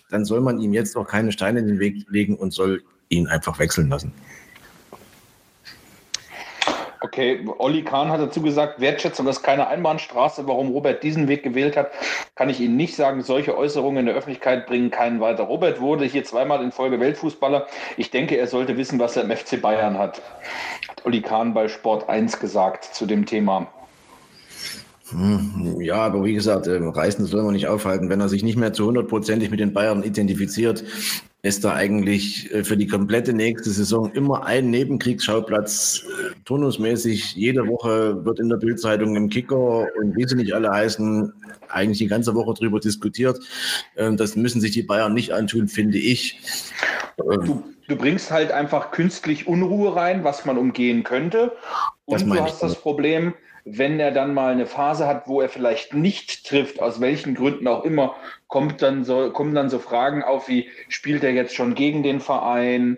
[0.10, 3.27] Dann soll man ihm jetzt auch keine Steine in den Weg legen und soll ihn
[3.27, 4.13] einfach wechseln lassen.
[7.01, 10.47] Okay, Olli Kahn hat dazu gesagt, Wertschätzung ist keine Einbahnstraße.
[10.47, 11.91] Warum Robert diesen Weg gewählt hat,
[12.36, 13.21] kann ich Ihnen nicht sagen.
[13.21, 15.43] Solche Äußerungen in der Öffentlichkeit bringen keinen weiter.
[15.43, 17.67] Robert wurde hier zweimal in Folge Weltfußballer.
[17.97, 20.21] Ich denke, er sollte wissen, was er im FC Bayern hat.
[20.88, 23.67] Hat Olli Kahn bei Sport 1 gesagt zu dem Thema.
[25.10, 28.10] Hm, ja, aber wie gesagt, ähm, Reisende soll man nicht aufhalten.
[28.10, 30.83] Wenn er sich nicht mehr zu hundertprozentig mit den Bayern identifiziert,
[31.47, 37.36] ist da eigentlich äh, für die komplette nächste Saison immer ein Nebenkriegsschauplatz, äh, turnusmäßig.
[37.36, 41.33] Jede Woche wird in der Bildzeitung im Kicker und wie sie nicht alle heißen,
[41.69, 43.39] eigentlich die ganze Woche darüber diskutiert.
[43.95, 46.39] Ähm, das müssen sich die Bayern nicht antun, finde ich.
[47.17, 51.53] Du, du bringst halt einfach künstlich Unruhe rein, was man umgehen könnte.
[52.05, 53.33] Und du hast das Problem,
[53.69, 57.67] wenn er dann mal eine Phase hat, wo er vielleicht nicht trifft, aus welchen Gründen
[57.67, 58.15] auch immer,
[58.47, 62.19] kommt dann so, kommen dann so Fragen auf wie, spielt er jetzt schon gegen den
[62.19, 62.97] Verein?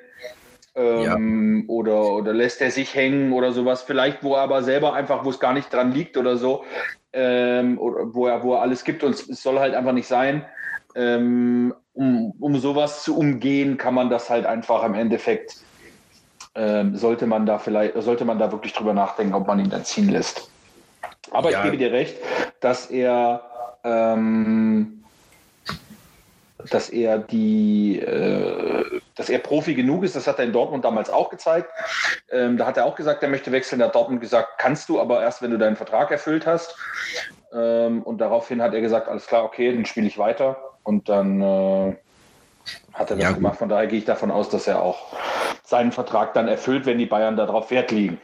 [0.76, 1.74] Ähm, ja.
[1.74, 5.30] oder, oder lässt er sich hängen oder sowas, vielleicht, wo er aber selber einfach, wo
[5.32, 6.64] es gar nicht dran liegt oder so,
[7.12, 10.46] ähm, oder wo er, wo er alles gibt und es soll halt einfach nicht sein.
[10.96, 15.58] Ähm, um, um sowas zu umgehen, kann man das halt einfach im Endeffekt,
[16.56, 19.84] ähm, sollte man da vielleicht, sollte man da wirklich drüber nachdenken, ob man ihn dann
[19.84, 20.50] ziehen lässt.
[21.32, 21.60] Aber ja.
[21.60, 22.18] ich gebe dir recht,
[22.60, 23.44] dass er
[23.84, 25.00] ähm,
[26.70, 30.16] dass er die, äh, dass er Profi genug ist.
[30.16, 31.70] Das hat er in Dortmund damals auch gezeigt.
[32.32, 33.80] Ähm, da hat er auch gesagt, er möchte wechseln.
[33.80, 36.76] Da hat Dortmund gesagt, kannst du, aber erst wenn du deinen Vertrag erfüllt hast.
[37.54, 40.58] Ähm, und daraufhin hat er gesagt, alles klar, okay, dann spiele ich weiter.
[40.84, 41.96] Und dann äh,
[42.94, 43.58] hat er das ja, gemacht.
[43.58, 45.16] Von daher gehe ich davon aus, dass er auch
[45.64, 48.20] seinen Vertrag dann erfüllt, wenn die Bayern darauf Wert legen.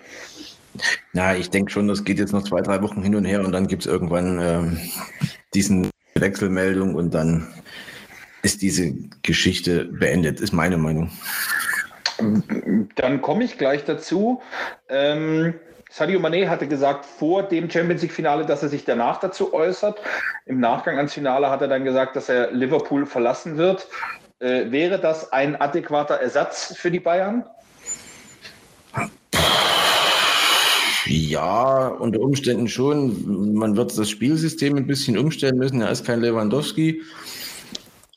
[1.13, 3.51] Na, ich denke schon, das geht jetzt noch zwei, drei Wochen hin und her und
[3.51, 4.79] dann gibt es irgendwann ähm,
[5.53, 7.47] diesen Wechselmeldung und dann
[8.41, 11.11] ist diese Geschichte beendet, ist meine Meinung.
[12.95, 14.41] Dann komme ich gleich dazu.
[14.87, 15.55] Ähm,
[15.89, 20.01] Sadio Mané hatte gesagt vor dem Champions League-Finale, dass er sich danach dazu äußert.
[20.45, 23.87] Im Nachgang ans Finale hat er dann gesagt, dass er Liverpool verlassen wird.
[24.39, 27.45] Äh, wäre das ein adäquater Ersatz für die Bayern?
[31.07, 33.53] Ja, unter Umständen schon.
[33.53, 35.81] Man wird das Spielsystem ein bisschen umstellen müssen.
[35.81, 37.01] Er ist kein Lewandowski.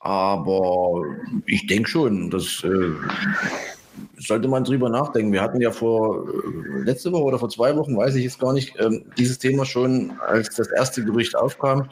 [0.01, 1.03] Aber
[1.46, 2.92] ich denke schon, das äh,
[4.16, 5.33] sollte man drüber nachdenken.
[5.33, 8.53] Wir hatten ja vor äh, letzte Woche oder vor zwei Wochen, weiß ich jetzt gar
[8.53, 11.90] nicht, ähm, dieses Thema schon, als das erste Gerücht aufkam.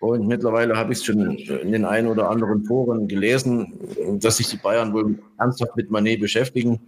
[0.00, 3.78] Und mittlerweile habe ich es schon in den ein oder anderen Foren gelesen,
[4.18, 6.80] dass sich die Bayern wohl ernsthaft mit Manet beschäftigen.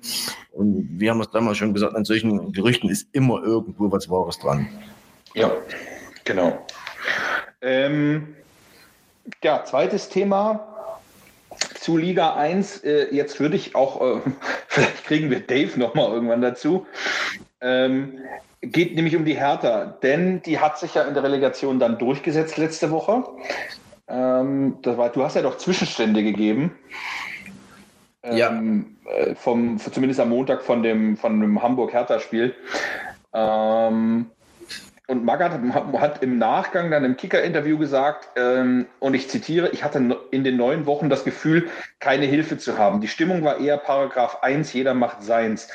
[0.52, 4.38] Und wir haben es damals schon gesagt, an solchen Gerüchten ist immer irgendwo was Wahres
[4.38, 4.66] dran.
[5.34, 5.52] Ja,
[6.24, 6.66] genau.
[7.60, 8.34] Ähm,
[9.44, 10.66] ja, zweites Thema
[11.78, 12.78] zu Liga 1.
[12.78, 14.20] Äh, jetzt würde ich auch, äh,
[14.68, 16.86] vielleicht kriegen wir Dave nochmal irgendwann dazu.
[17.60, 18.18] Ähm,
[18.62, 22.56] geht nämlich um die Hertha, denn die hat sich ja in der Relegation dann durchgesetzt
[22.56, 23.24] letzte Woche.
[24.08, 26.72] Ähm, das war, du hast ja doch Zwischenstände gegeben.
[28.22, 29.12] Ähm, ja.
[29.12, 32.54] Äh, vom, zumindest am Montag von dem, von dem Hamburg-Hertha-Spiel.
[33.34, 34.30] Ähm,
[35.08, 35.52] und Magath
[35.98, 40.56] hat im Nachgang dann im Kicker-Interview gesagt, ähm, und ich zitiere, ich hatte in den
[40.56, 43.00] neun Wochen das Gefühl, keine Hilfe zu haben.
[43.00, 45.68] Die Stimmung war eher Paragraph 1, jeder macht seins.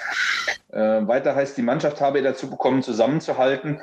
[0.71, 3.81] Äh, weiter heißt, die Mannschaft habe dazu bekommen, zusammenzuhalten.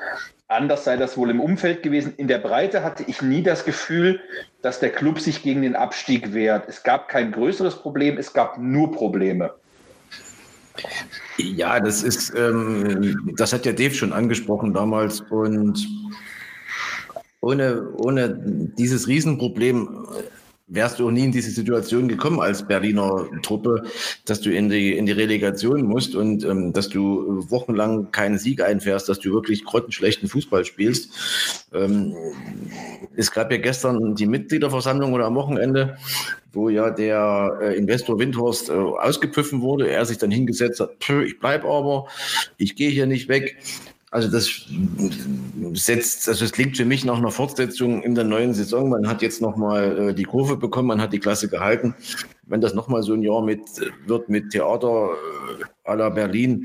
[0.49, 2.15] Anders sei das wohl im Umfeld gewesen.
[2.17, 4.21] In der Breite hatte ich nie das Gefühl,
[4.63, 6.69] dass der Club sich gegen den Abstieg wehrt.
[6.69, 9.55] Es gab kein größeres Problem, es gab nur Probleme.
[11.37, 15.87] Ja, das ist, ähm, das hat ja Dave schon angesprochen damals und
[17.41, 18.39] ohne, ohne
[18.79, 20.07] dieses Riesenproblem
[20.67, 23.83] wärst du auch nie in diese Situation gekommen als Berliner Truppe,
[24.25, 28.63] dass du in die, in die Relegation musst und ähm, dass du wochenlang keinen Sieg
[28.63, 31.11] einfährst, dass du wirklich grottenschlechten Fußball spielst.
[31.75, 32.15] Ähm,
[33.15, 35.99] es gab ja gestern die Mitgliederversammlung oder am Wochenende,
[36.53, 39.89] wo ja der äh, Investor Windhorst äh, ausgepfiffen wurde.
[39.91, 40.91] Er sich dann hingesetzt hat,
[41.25, 42.07] ich bleibe aber,
[42.57, 43.59] ich gehe hier nicht weg.
[44.15, 44.49] Also das
[45.73, 48.89] setzt, also es klingt für mich nach einer Fortsetzung in der neuen Saison.
[48.89, 51.97] Man hat jetzt nochmal äh, die Kurve bekommen, man hat die Klasse gehalten.
[52.45, 53.63] Wenn das nochmal so ein Jahr mit
[54.07, 55.09] wird mit Theater
[55.59, 56.65] äh, à la Berlin,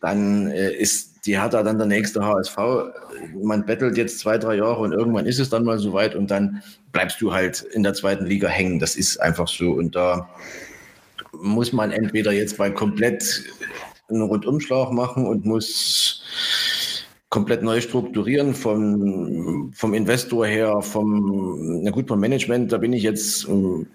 [0.00, 2.56] dann äh, ist die Hertha dann der nächste HSV.
[3.44, 6.64] Man bettelt jetzt zwei, drei Jahre und irgendwann ist es dann mal soweit und dann
[6.90, 8.80] bleibst du halt in der zweiten Liga hängen.
[8.80, 9.70] Das ist einfach so.
[9.70, 10.28] Und da
[11.30, 13.44] muss man entweder jetzt mal komplett
[14.08, 16.22] einen Rundumschlag machen und muss
[17.30, 23.02] komplett neu strukturieren vom, vom Investor her, vom, na gut, vom Management, da bin ich
[23.02, 23.86] jetzt, ähm,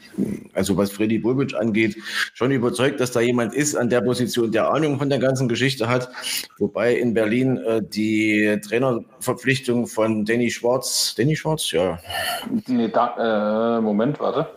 [0.54, 1.98] also was Freddy Bobic angeht,
[2.36, 5.90] schon überzeugt, dass da jemand ist an der Position, der Ahnung von der ganzen Geschichte
[5.90, 6.12] hat.
[6.60, 12.00] Wobei in Berlin äh, die Trainerverpflichtung von Danny Schwarz, Danny Schwarz, ja.
[12.68, 14.48] Nee, da, äh, Moment, warte.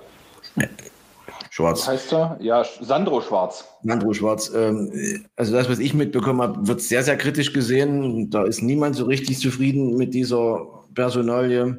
[1.57, 1.88] Schwarz.
[1.88, 2.37] Heißt er?
[2.42, 3.64] Ja, Sandro Schwarz.
[3.83, 4.53] Sandro Schwarz.
[4.55, 4.92] Ähm,
[5.37, 8.29] also das, was ich mitbekommen habe, wird sehr, sehr kritisch gesehen.
[8.29, 11.79] Da ist niemand so richtig zufrieden mit dieser Personalie.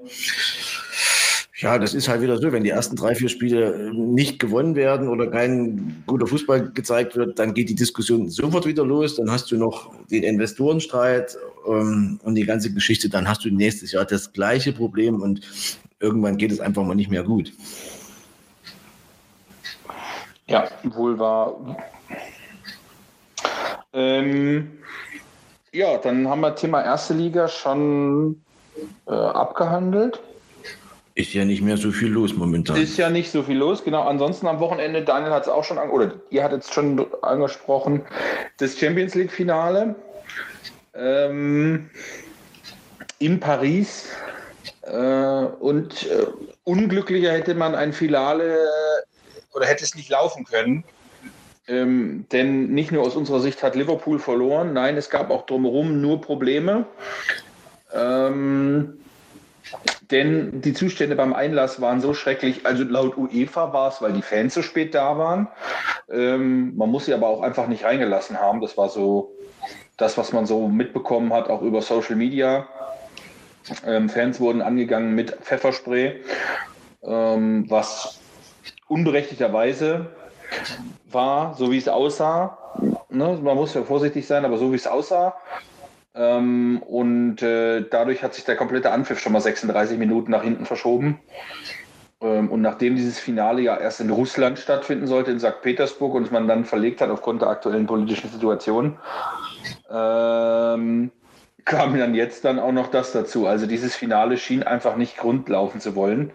[1.57, 5.09] Ja, das ist halt wieder so, wenn die ersten drei, vier Spiele nicht gewonnen werden
[5.09, 9.17] oder kein guter Fußball gezeigt wird, dann geht die Diskussion sofort wieder los.
[9.17, 11.37] Dann hast du noch den Investorenstreit
[11.67, 13.09] ähm, und die ganze Geschichte.
[13.09, 15.41] Dann hast du nächstes Jahr das gleiche Problem und
[15.99, 17.53] irgendwann geht es einfach mal nicht mehr gut.
[20.47, 21.77] Ja, wohl wahr.
[23.93, 24.79] Ähm,
[25.73, 28.41] Ja, dann haben wir Thema erste Liga schon
[29.05, 30.19] äh, abgehandelt.
[31.15, 32.77] Ist ja nicht mehr so viel los momentan.
[32.77, 34.03] Ist ja nicht so viel los, genau.
[34.03, 38.03] Ansonsten am Wochenende, Daniel hat es auch schon, oder ihr hattet es schon angesprochen,
[38.57, 39.95] das Champions League-Finale
[40.93, 41.89] ähm,
[43.19, 44.09] in Paris.
[44.83, 44.95] Äh,
[45.59, 46.27] und äh,
[46.63, 48.57] unglücklicher hätte man ein Finale
[49.57, 50.83] oder hätte es nicht laufen können.
[51.67, 55.99] Ähm, denn nicht nur aus unserer Sicht hat Liverpool verloren, nein, es gab auch drumherum
[55.99, 56.85] nur Probleme.
[57.93, 58.99] Ähm,
[60.11, 62.65] denn die Zustände beim Einlass waren so schrecklich.
[62.65, 65.47] Also laut UEFA war es, weil die Fans so spät da waren.
[66.09, 68.61] Ähm, man muss sie aber auch einfach nicht reingelassen haben.
[68.61, 69.33] Das war so
[69.97, 72.69] das, was man so mitbekommen hat, auch über Social Media.
[73.85, 76.21] Ähm, Fans wurden angegangen mit Pfefferspray,
[77.03, 78.21] ähm, was
[78.87, 80.07] unberechtigterweise
[81.09, 82.57] war, so wie es aussah.
[83.09, 83.39] Ne?
[83.41, 85.35] Man muss ja vorsichtig sein, aber so wie es aussah.
[86.15, 90.65] Ähm, und äh, dadurch hat sich der komplette Anpfiff schon mal 36 Minuten nach hinten
[90.65, 91.19] verschoben.
[92.21, 95.61] Ähm, und nachdem dieses Finale ja erst in Russland stattfinden sollte, in St.
[95.61, 98.97] Petersburg, und man dann verlegt hat aufgrund der aktuellen politischen Situation,
[99.91, 101.11] ähm,
[101.65, 103.45] kam dann jetzt dann auch noch das dazu.
[103.45, 106.31] Also dieses Finale schien einfach nicht grundlaufen zu wollen.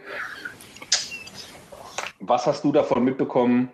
[2.25, 3.69] Was hast du davon mitbekommen?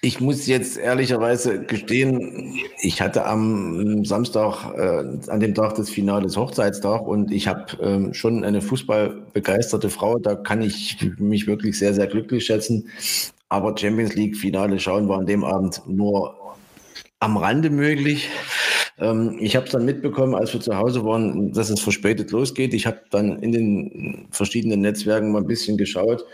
[0.00, 6.36] Ich muss jetzt ehrlicherweise gestehen, ich hatte am Samstag, äh, an dem Tag des Finales
[6.36, 11.94] Hochzeitstag und ich habe ähm, schon eine fußballbegeisterte Frau, da kann ich mich wirklich sehr,
[11.94, 12.88] sehr glücklich schätzen.
[13.48, 16.36] Aber Champions League Finale schauen war an dem Abend nur
[17.18, 18.30] am Rande möglich.
[19.00, 22.74] Ähm, ich habe es dann mitbekommen, als wir zu Hause waren, dass es verspätet losgeht.
[22.74, 26.24] Ich habe dann in den verschiedenen Netzwerken mal ein bisschen geschaut,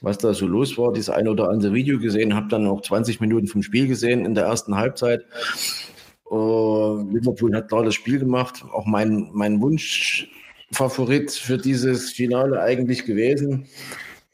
[0.00, 0.92] was da so los war.
[0.92, 4.34] Dieses ein oder andere Video gesehen, habe dann auch 20 Minuten vom Spiel gesehen in
[4.34, 5.24] der ersten Halbzeit.
[6.30, 8.64] Uh, Liverpool hat klar das Spiel gemacht.
[8.72, 13.66] Auch mein, mein Wunschfavorit für dieses Finale eigentlich gewesen.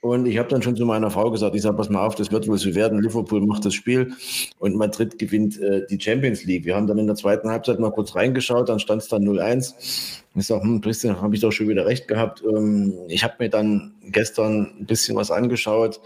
[0.03, 2.31] Und ich habe dann schon zu meiner Frau gesagt, ich sage, pass mal auf, das
[2.31, 3.01] wird wohl so werden.
[3.01, 4.13] Liverpool macht das Spiel
[4.59, 6.65] und Madrid gewinnt äh, die Champions League.
[6.65, 10.23] Wir haben dann in der zweiten Halbzeit mal kurz reingeschaut, dann stand es dann 0-1.
[10.35, 12.43] Ich sage, hm, Christian, habe ich doch schon wieder recht gehabt.
[12.45, 16.01] Ähm, ich habe mir dann gestern ein bisschen was angeschaut,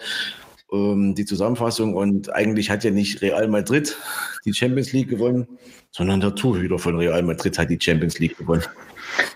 [0.72, 1.94] ähm, die Zusammenfassung.
[1.94, 3.96] Und eigentlich hat ja nicht Real Madrid
[4.44, 5.46] die Champions League gewonnen,
[5.90, 8.64] sondern der Torhüter von Real Madrid hat die Champions League gewonnen.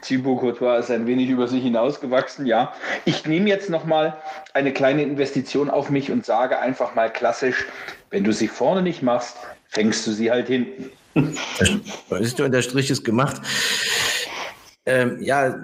[0.02, 2.74] Thibaut Courtois ist ein wenig über sich hinausgewachsen, ja.
[3.04, 4.16] Ich nehme jetzt nochmal
[4.52, 7.66] eine kleine Investition auf mich und sage einfach mal klassisch,
[8.10, 9.36] wenn du sie vorne nicht machst,
[9.68, 10.90] fängst du sie halt hinten.
[12.18, 13.40] Ist du, der Strich ist gemacht.
[14.86, 15.56] Ähm, ja,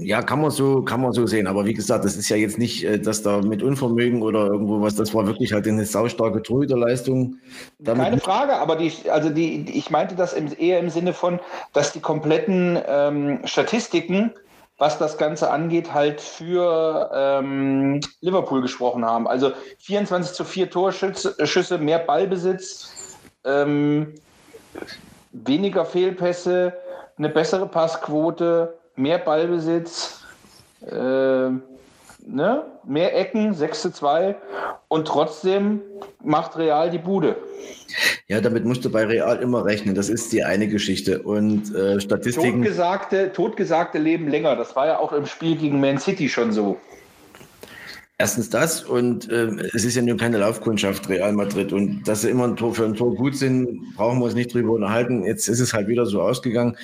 [0.00, 1.46] ja, kann man so, kann man so sehen.
[1.46, 4.80] Aber wie gesagt, das ist ja jetzt nicht, äh, dass da mit Unvermögen oder irgendwo
[4.80, 7.36] was, das war wirklich halt eine saustarke Torhüterleistung.
[7.78, 11.38] Damit Keine Frage, aber die, also die, ich meinte das im, eher im Sinne von,
[11.72, 14.32] dass die kompletten ähm, Statistiken,
[14.78, 19.28] was das Ganze angeht, halt für ähm, Liverpool gesprochen haben.
[19.28, 24.14] Also 24 zu 4 Torschüsse, mehr Ballbesitz, ähm,
[25.30, 26.72] weniger Fehlpässe
[27.20, 30.22] eine bessere Passquote, mehr Ballbesitz,
[30.90, 32.64] äh, ne?
[32.84, 34.36] mehr Ecken, 6 zu 2
[34.88, 35.82] und trotzdem
[36.24, 37.36] macht Real die Bude.
[38.26, 39.94] Ja, damit musst du bei Real immer rechnen.
[39.94, 41.20] Das ist die eine Geschichte.
[41.22, 42.62] Und äh, Statistiken.
[42.62, 44.56] Totgesagte, totgesagte leben länger.
[44.56, 46.78] Das war ja auch im Spiel gegen Man City schon so.
[48.20, 52.28] Erstens das und äh, es ist ja nur keine Laufkundschaft Real Madrid und dass sie
[52.28, 55.24] immer ein Tor für ein Tor gut sind, brauchen wir uns nicht drüber unterhalten.
[55.24, 56.76] Jetzt ist es halt wieder so ausgegangen.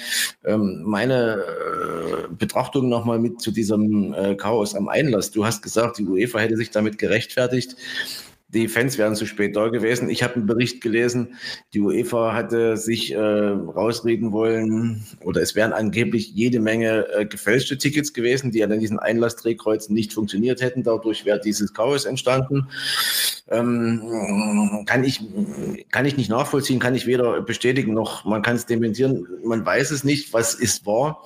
[0.47, 5.31] Ähm, meine äh, Betrachtung nochmal mit zu diesem äh, Chaos am Einlass.
[5.31, 7.77] Du hast gesagt, die UEFA hätte sich damit gerechtfertigt
[8.49, 10.09] die Fans wären zu spät da gewesen.
[10.09, 11.35] Ich habe einen Bericht gelesen,
[11.75, 17.77] die UEFA hatte sich äh, rausreden wollen, oder es wären angeblich jede Menge äh, gefälschte
[17.77, 20.85] Tickets gewesen, die an diesen Einlassdrehkreuzen nicht funktioniert hätten.
[20.85, 22.69] Dadurch wäre dieses Chaos entstanden.
[23.49, 25.23] Ähm, kann, ich,
[25.91, 29.27] kann ich nicht nachvollziehen, kann ich weder bestätigen noch man kann es dementieren.
[29.45, 31.25] Man weiß es nicht, was ist wahr.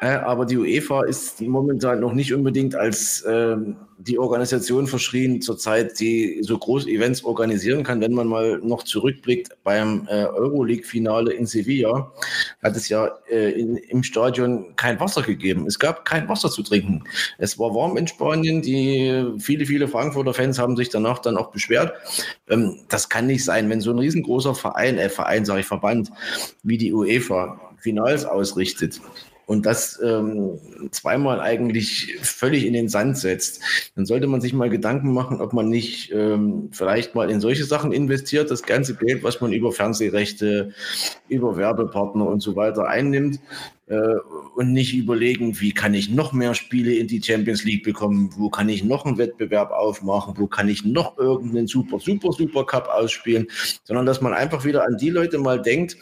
[0.00, 3.56] Äh, aber die UEFA ist momentan noch nicht unbedingt als äh,
[3.98, 8.02] die Organisation verschrien zurzeit, die so große Events organisieren kann.
[8.02, 12.12] Wenn man mal noch zurückblickt beim äh, Euroleague-Finale in Sevilla,
[12.62, 15.66] hat es ja äh, in, im Stadion kein Wasser gegeben.
[15.66, 17.04] Es gab kein Wasser zu trinken.
[17.38, 18.60] Es war warm in Spanien.
[18.60, 21.94] Die viele, viele Frankfurter Fans haben sich danach dann auch beschwert.
[22.48, 26.10] Ähm, das kann nicht sein, wenn so ein riesengroßer Verein, äh, Verein sage ich Verband,
[26.62, 29.00] wie die UEFA Finals ausrichtet
[29.46, 30.58] und das ähm,
[30.90, 33.60] zweimal eigentlich völlig in den Sand setzt,
[33.94, 37.64] dann sollte man sich mal Gedanken machen, ob man nicht ähm, vielleicht mal in solche
[37.64, 40.72] Sachen investiert, das ganze Geld, was man über Fernsehrechte,
[41.28, 43.40] über Werbepartner und so weiter einnimmt,
[43.88, 44.16] äh,
[44.56, 48.50] und nicht überlegen, wie kann ich noch mehr Spiele in die Champions League bekommen, wo
[48.50, 52.88] kann ich noch einen Wettbewerb aufmachen, wo kann ich noch irgendeinen super, super, super Cup
[52.88, 53.46] ausspielen,
[53.84, 55.96] sondern dass man einfach wieder an die Leute mal denkt,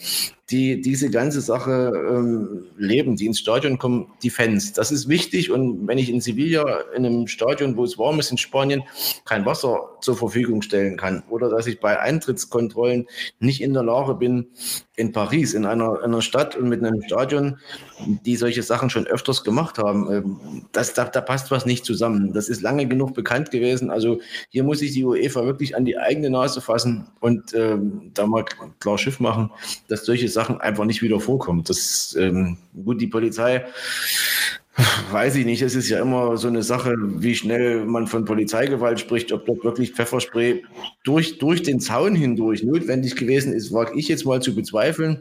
[0.50, 4.74] die diese ganze Sache ähm, leben, die ins Stadion kommen, die Fans.
[4.74, 5.50] Das ist wichtig.
[5.50, 8.82] Und wenn ich in Sevilla in einem Stadion, wo es warm ist in Spanien,
[9.24, 13.06] kein Wasser zur Verfügung stellen kann oder dass ich bei Eintrittskontrollen
[13.38, 14.48] nicht in der Lage bin,
[14.96, 17.58] in Paris, in einer, einer Stadt und mit einem Stadion,
[18.06, 22.32] die solche Sachen schon öfters gemacht haben, ähm, das, da, da passt was nicht zusammen.
[22.32, 23.90] Das ist lange genug bekannt gewesen.
[23.90, 24.20] Also
[24.50, 28.44] hier muss sich die UEFA wirklich an die eigene Nase fassen und ähm, da mal
[28.78, 29.50] klar Schiff machen,
[29.88, 31.64] dass solche Sachen einfach nicht wieder vorkommen.
[31.64, 33.64] Das, ähm, gut, die Polizei
[35.12, 35.62] Weiß ich nicht.
[35.62, 39.62] Es ist ja immer so eine Sache, wie schnell man von Polizeigewalt spricht, ob dort
[39.62, 40.64] wirklich Pfefferspray
[41.04, 45.20] durch, durch den Zaun hindurch notwendig gewesen ist, wage ich jetzt mal zu bezweifeln.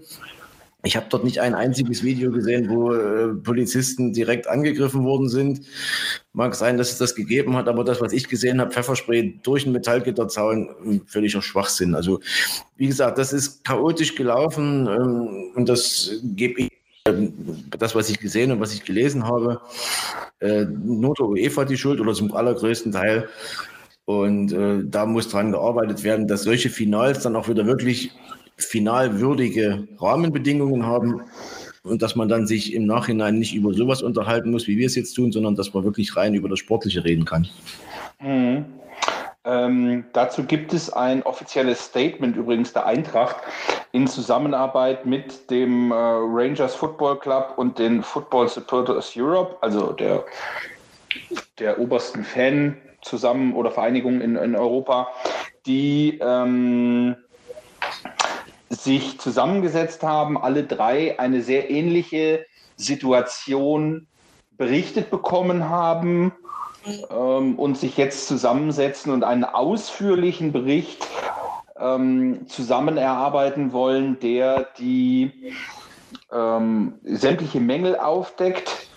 [0.86, 5.62] Ich habe dort nicht ein einziges Video gesehen, wo äh, Polizisten direkt angegriffen worden sind.
[6.34, 9.64] Mag sein, dass es das gegeben hat, aber das, was ich gesehen habe, Pfefferspray durch
[9.64, 11.96] einen Metallgitterzaun, völliger Schwachsinn.
[11.96, 12.20] Also,
[12.76, 16.70] wie gesagt, das ist chaotisch gelaufen ähm, und das gebe ich
[17.06, 19.62] das, was ich gesehen und was ich gelesen habe,
[20.40, 23.30] äh, nur der UEFA die Schuld oder zum allergrößten Teil.
[24.06, 28.12] Und äh, da muss dran gearbeitet werden, dass solche Finals dann auch wieder wirklich
[28.58, 31.22] finalwürdige Rahmenbedingungen haben
[31.84, 34.96] und dass man dann sich im Nachhinein nicht über sowas unterhalten muss, wie wir es
[34.96, 37.48] jetzt tun, sondern dass man wirklich rein über das Sportliche reden kann.
[38.22, 38.66] Mhm.
[39.46, 43.36] Ähm, dazu gibt es ein offizielles Statement übrigens der Eintracht
[43.92, 50.24] in Zusammenarbeit mit dem äh, Rangers Football Club und den Football Supporters Europe, also der,
[51.60, 55.10] der obersten Fan zusammen oder Vereinigung in, in Europa,
[55.66, 57.18] die ähm,
[58.70, 62.46] sich zusammengesetzt haben, alle drei eine sehr ähnliche
[62.76, 64.08] Situation
[64.58, 66.32] berichtet bekommen haben
[67.10, 71.08] ähm, und sich jetzt zusammensetzen und einen ausführlichen Bericht
[71.78, 75.54] ähm, zusammen erarbeiten wollen, der die
[76.32, 78.88] ähm, sämtliche Mängel aufdeckt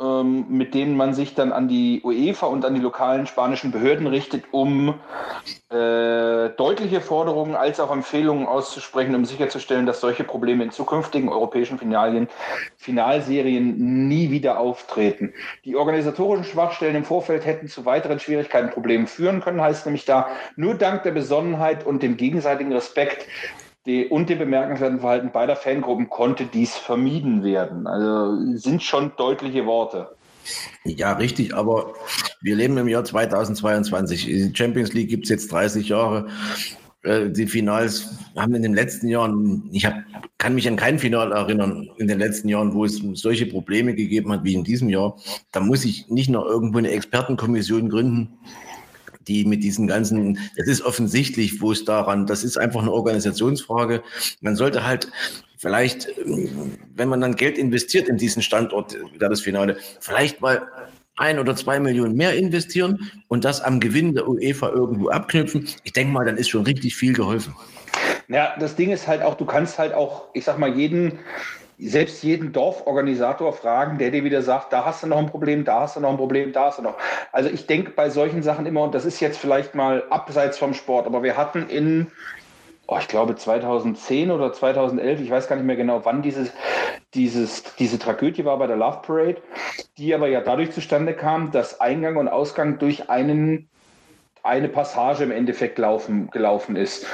[0.00, 4.44] mit denen man sich dann an die UEFA und an die lokalen spanischen Behörden richtet,
[4.52, 4.94] um
[5.70, 11.78] äh, deutliche Forderungen als auch Empfehlungen auszusprechen, um sicherzustellen, dass solche Probleme in zukünftigen europäischen
[11.78, 12.28] Finalien,
[12.76, 15.34] Finalserien nie wieder auftreten.
[15.64, 20.28] Die organisatorischen Schwachstellen im Vorfeld hätten zu weiteren Schwierigkeiten, Problemen führen können, heißt nämlich da,
[20.54, 23.26] nur dank der Besonnenheit und dem gegenseitigen Respekt
[23.88, 27.86] die, und dem bemerkenswerten Verhalten beider Fangruppen konnte dies vermieden werden.
[27.86, 30.10] Also sind schon deutliche Worte.
[30.84, 31.94] Ja, richtig, aber
[32.40, 34.26] wir leben im Jahr 2022.
[34.26, 36.28] Die Champions League gibt es jetzt 30 Jahre.
[37.02, 39.94] Äh, die Finals haben in den letzten Jahren, ich hab,
[40.36, 44.32] kann mich an kein Final erinnern, in den letzten Jahren, wo es solche Probleme gegeben
[44.32, 45.16] hat wie in diesem Jahr.
[45.50, 48.38] Da muss ich nicht noch irgendwo eine Expertenkommission gründen
[49.28, 54.02] die mit diesen ganzen, es ist offensichtlich, wo es daran, das ist einfach eine Organisationsfrage.
[54.40, 55.10] Man sollte halt
[55.58, 56.08] vielleicht,
[56.94, 60.66] wenn man dann Geld investiert in diesen Standort, da das Finale, vielleicht mal
[61.16, 65.68] ein oder zwei Millionen mehr investieren und das am Gewinn der UEFA irgendwo abknüpfen.
[65.82, 67.54] Ich denke mal, dann ist schon richtig viel geholfen.
[68.28, 71.18] Ja, das Ding ist halt auch, du kannst halt auch, ich sag mal, jeden
[71.78, 75.80] selbst jeden Dorforganisator fragen, der dir wieder sagt, da hast du noch ein Problem, da
[75.80, 76.96] hast du noch ein Problem, da hast du noch.
[77.30, 80.74] Also ich denke bei solchen Sachen immer, und das ist jetzt vielleicht mal abseits vom
[80.74, 82.08] Sport, aber wir hatten in,
[82.88, 86.50] oh, ich glaube 2010 oder 2011, ich weiß gar nicht mehr genau, wann dieses,
[87.14, 89.42] dieses, diese Tragödie war bei der Love Parade,
[89.98, 93.68] die aber ja dadurch zustande kam, dass Eingang und Ausgang durch einen,
[94.42, 97.06] eine Passage im Endeffekt laufen, gelaufen ist.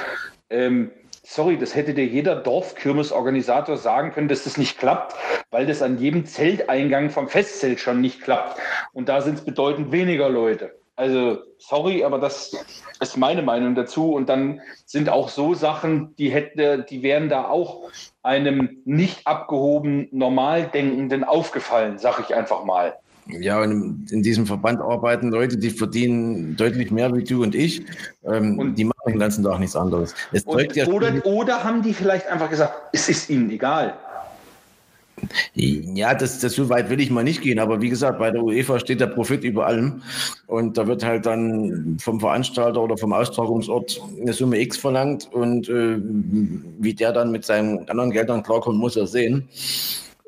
[0.49, 0.91] Ähm,
[1.25, 5.15] sorry, das hätte dir jeder Dorfkirmesorganisator sagen können, dass das nicht klappt,
[5.51, 8.59] weil das an jedem Zelteingang vom Festzelt schon nicht klappt.
[8.93, 10.75] Und da sind es bedeutend weniger Leute.
[10.97, 12.55] Also, sorry, aber das
[13.01, 14.13] ist meine Meinung dazu.
[14.13, 17.89] Und dann sind auch so Sachen, die hätte, die wären da auch
[18.23, 22.97] einem nicht abgehoben, normal Denkenden aufgefallen, sag ich einfach mal.
[23.27, 27.83] Ja, und in diesem Verband arbeiten Leute, die verdienen deutlich mehr wie du und ich.
[28.23, 30.13] Ähm, und die machen den ganzen Tag nichts anderes.
[30.45, 33.97] Und, ja oder, oder haben die vielleicht einfach gesagt, es ist ihnen egal.
[35.53, 38.43] Ja, das, das so weit will ich mal nicht gehen, aber wie gesagt, bei der
[38.43, 40.01] UEFA steht der Profit über allem
[40.47, 45.69] und da wird halt dann vom Veranstalter oder vom Austragungsort eine Summe X verlangt und
[45.69, 45.97] äh,
[46.79, 49.47] wie der dann mit seinen anderen Geldern klarkommt, muss er sehen.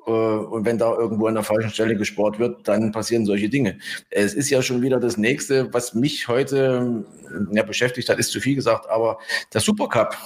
[0.08, 3.78] Äh, und wenn da irgendwo an der falschen Stelle gespart wird, dann passieren solche Dinge.
[4.10, 7.06] Es ist ja schon wieder das nächste, was mich heute
[7.52, 9.20] ja, beschäftigt hat, ist zu viel gesagt, aber
[9.54, 10.18] der Supercup,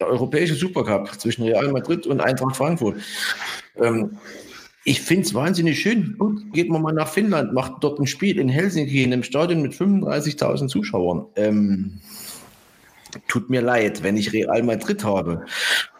[0.00, 2.96] der europäische Supercup zwischen Real Madrid und Eintracht Frankfurt.
[3.76, 4.18] Ähm,
[4.84, 6.16] ich finde es wahnsinnig schön.
[6.16, 9.60] Gut, geht man mal nach Finnland, macht dort ein Spiel in Helsinki in einem Stadion
[9.60, 11.26] mit 35.000 Zuschauern.
[11.36, 12.00] Ähm,
[13.26, 15.44] tut mir leid, wenn ich Real Madrid habe.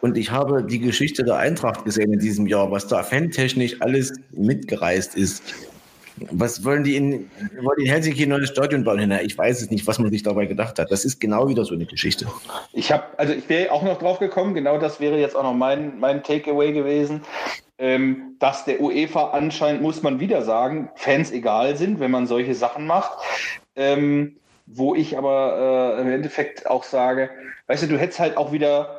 [0.01, 4.13] Und ich habe die Geschichte der Eintracht gesehen in diesem Jahr, was da fantechnisch alles
[4.31, 5.43] mitgereist ist.
[6.33, 7.31] Was wollen die in,
[7.61, 9.11] wollen in Helsinki ein neues Stadion bauen?
[9.23, 10.91] Ich weiß es nicht, was man sich dabei gedacht hat.
[10.91, 12.27] Das ist genau wieder so eine Geschichte.
[12.73, 15.55] Ich habe, also ich wäre auch noch drauf gekommen, genau das wäre jetzt auch noch
[15.55, 17.21] mein, mein Takeaway gewesen,
[17.79, 22.55] ähm, dass der UEFA anscheinend, muss man wieder sagen, Fans egal sind, wenn man solche
[22.55, 23.13] Sachen macht.
[23.77, 24.37] Ähm,
[24.71, 27.31] wo ich aber äh, im Endeffekt auch sage,
[27.69, 28.98] weißt du, du hättest halt auch wieder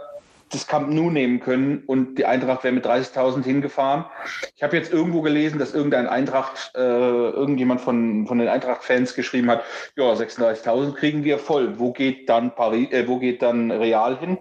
[0.50, 4.06] das Camp Nou nehmen können und die Eintracht wäre mit 30.000 hingefahren.
[4.56, 9.50] Ich habe jetzt irgendwo gelesen, dass irgendein Eintracht, äh, irgendjemand von, von den Eintracht-Fans geschrieben
[9.50, 9.64] hat,
[9.96, 11.80] ja, 36.000 kriegen wir voll.
[11.80, 14.38] Wo geht dann Paris, äh, wo geht dann Real hin?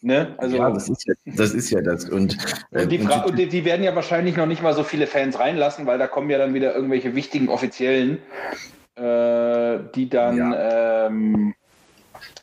[0.00, 0.34] Ne?
[0.38, 1.54] Also, ja, das ist ja das.
[1.54, 2.08] Ist ja das.
[2.08, 2.36] Und,
[2.72, 5.86] äh, die, und die, die, werden ja wahrscheinlich noch nicht mal so viele Fans reinlassen,
[5.86, 8.18] weil da kommen ja dann wieder irgendwelche wichtigen Offiziellen
[8.96, 11.06] äh, die dann ja.
[11.06, 11.54] ähm,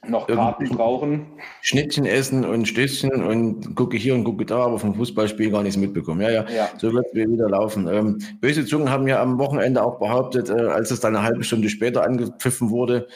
[0.07, 1.27] noch Karten brauchen.
[1.61, 5.77] Schnittchen essen und Stößchen und gucke hier und gucke da, aber vom Fußballspiel gar nichts
[5.77, 6.21] mitbekommen.
[6.21, 6.69] Ja, ja, ja.
[6.77, 7.87] so wird es wieder laufen.
[7.87, 11.43] Ähm, böse Zungen haben ja am Wochenende auch behauptet, äh, als es dann eine halbe
[11.43, 13.07] Stunde später angepfiffen wurde,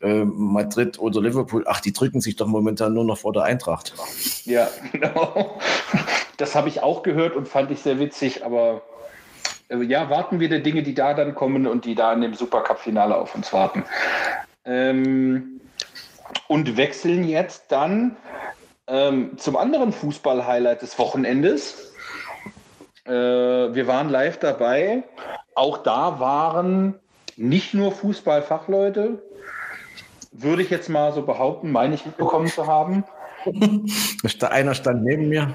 [0.00, 3.94] äh, Madrid oder Liverpool, ach, die drücken sich doch momentan nur noch vor der Eintracht.
[4.44, 5.58] Ja, genau.
[6.36, 8.82] Das habe ich auch gehört und fand ich sehr witzig, aber
[9.68, 12.34] äh, ja, warten wir die Dinge, die da dann kommen und die da in dem
[12.34, 13.84] Supercup-Finale auf uns warten.
[14.64, 15.57] Ähm,
[16.48, 18.16] und wechseln jetzt dann
[18.86, 21.92] ähm, zum anderen Fußball-Highlight des Wochenendes.
[23.04, 25.04] Äh, wir waren live dabei.
[25.54, 26.94] Auch da waren
[27.36, 29.22] nicht nur Fußballfachleute,
[30.32, 33.04] würde ich jetzt mal so behaupten, meine ich mitbekommen zu haben.
[34.40, 35.54] Einer stand neben mir.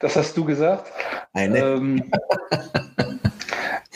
[0.00, 0.90] Das hast du gesagt.
[1.32, 1.58] Eine.
[1.58, 2.10] Ähm,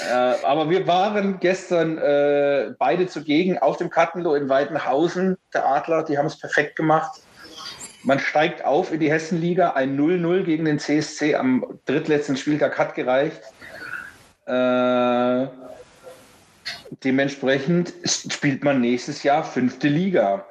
[0.08, 5.36] äh, aber wir waren gestern äh, beide zugegen auf dem Kattenloh in Weidenhausen.
[5.52, 7.20] Der Adler, die haben es perfekt gemacht.
[8.04, 9.72] Man steigt auf in die Hessenliga.
[9.72, 13.42] Ein 0-0 gegen den CSC am drittletzten Spieltag hat gereicht.
[14.46, 15.46] Äh,
[17.04, 20.46] dementsprechend spielt man nächstes Jahr fünfte Liga.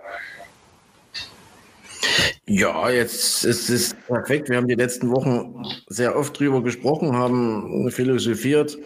[2.46, 4.50] Ja, jetzt ist es perfekt.
[4.50, 8.78] Wir haben die letzten Wochen sehr oft drüber gesprochen, haben philosophiert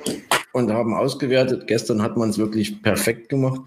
[0.54, 1.68] und haben ausgewertet.
[1.68, 3.62] Gestern hat man es wirklich perfekt gemacht.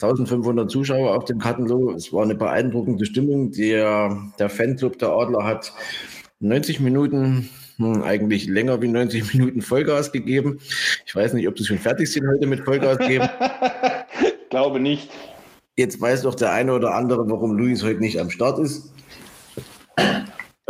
[0.00, 1.92] 1500 Zuschauer auf dem Kartenloh.
[1.92, 3.52] Es war eine beeindruckende Stimmung.
[3.52, 5.72] Der, der Fanclub der Adler hat
[6.40, 10.58] 90 Minuten hm, eigentlich länger wie 90 Minuten Vollgas gegeben.
[11.06, 13.28] Ich weiß nicht, ob sie schon fertig sind heute mit Vollgas geben.
[14.50, 15.10] Glaube nicht.
[15.76, 18.92] Jetzt weiß doch der eine oder andere, warum Luis heute nicht am Start ist.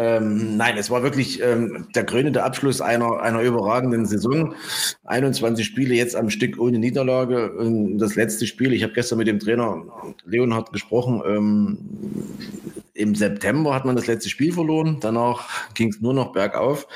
[0.03, 4.55] Ähm, nein, es war wirklich ähm, der krönende Abschluss einer, einer überragenden Saison.
[5.05, 7.53] 21 Spiele jetzt am Stück ohne Niederlage.
[7.53, 9.85] Und das letzte Spiel, ich habe gestern mit dem Trainer
[10.25, 11.79] Leonhard gesprochen, ähm,
[12.95, 14.99] im September hat man das letzte Spiel verloren.
[15.01, 16.87] Danach ging es nur noch bergauf.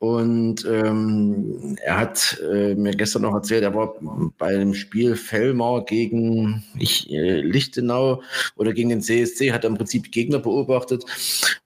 [0.00, 3.94] Und ähm, er hat äh, mir gestern noch erzählt, er war
[4.38, 8.22] bei dem Spiel Fellmar gegen ich, äh, Lichtenau
[8.56, 11.04] oder gegen den CSC, hat im Prinzip Gegner beobachtet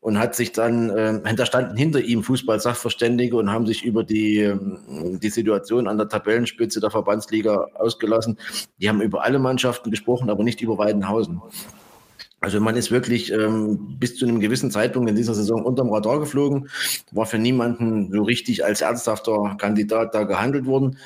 [0.00, 4.38] und hat sich dann, äh, da standen hinter ihm Fußball-Sachverständige und haben sich über die,
[4.38, 4.58] äh,
[4.88, 8.38] die Situation an der Tabellenspitze der Verbandsliga ausgelassen.
[8.78, 11.42] Die haben über alle Mannschaften gesprochen, aber nicht über Weidenhausen.
[12.42, 16.18] Also man ist wirklich ähm, bis zu einem gewissen Zeitpunkt in dieser Saison unterm Radar
[16.18, 16.68] geflogen,
[17.12, 20.98] war für niemanden so richtig als ernsthafter Kandidat da gehandelt worden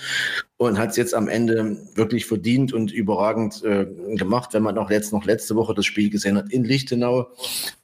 [0.58, 3.86] und hat es jetzt am Ende wirklich verdient und überragend äh,
[4.16, 7.28] gemacht, wenn man auch jetzt noch letzte Woche das Spiel gesehen hat in Lichtenau,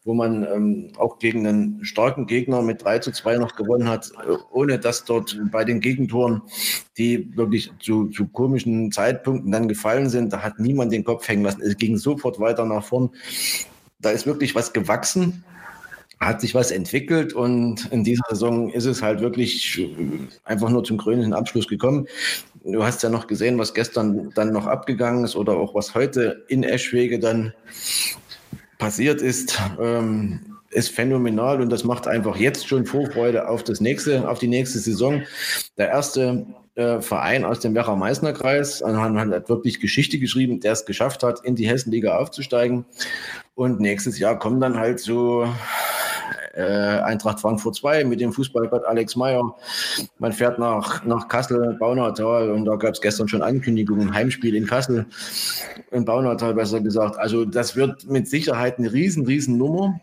[0.04, 4.12] wo man ähm, auch gegen einen starken Gegner mit 3 zu 2 noch gewonnen hat,
[4.26, 6.42] äh, ohne dass dort bei den Gegentoren,
[6.96, 11.44] die wirklich zu, zu komischen Zeitpunkten dann gefallen sind, da hat niemand den Kopf hängen
[11.44, 11.60] lassen.
[11.60, 13.10] Es ging sofort weiter nach vorn.
[14.00, 15.44] Da ist wirklich was gewachsen
[16.26, 19.88] hat sich was entwickelt und in dieser Saison ist es halt wirklich äh,
[20.44, 22.06] einfach nur zum krönenden Abschluss gekommen.
[22.64, 26.44] Du hast ja noch gesehen, was gestern dann noch abgegangen ist oder auch was heute
[26.48, 27.52] in Eschwege dann
[28.78, 29.60] passiert ist.
[29.80, 34.48] Ähm, ist phänomenal und das macht einfach jetzt schon Vorfreude auf das nächste, auf die
[34.48, 35.22] nächste Saison.
[35.76, 41.44] Der erste äh, Verein aus dem Werra-Meißner-Kreis hat wirklich Geschichte geschrieben, der es geschafft hat,
[41.44, 42.86] in die Hessenliga aufzusteigen.
[43.54, 45.46] Und nächstes Jahr kommen dann halt so
[46.54, 49.56] äh, Eintracht Frankfurt 2 mit dem Fußballgott Alex Meyer.
[50.18, 54.66] Man fährt nach, nach Kassel, Baunatal und da gab es gestern schon Ankündigungen, Heimspiel in
[54.66, 55.06] Kassel,
[55.90, 57.18] in Baunatal besser gesagt.
[57.18, 60.00] Also das wird mit Sicherheit eine riesen, riesen Nummer.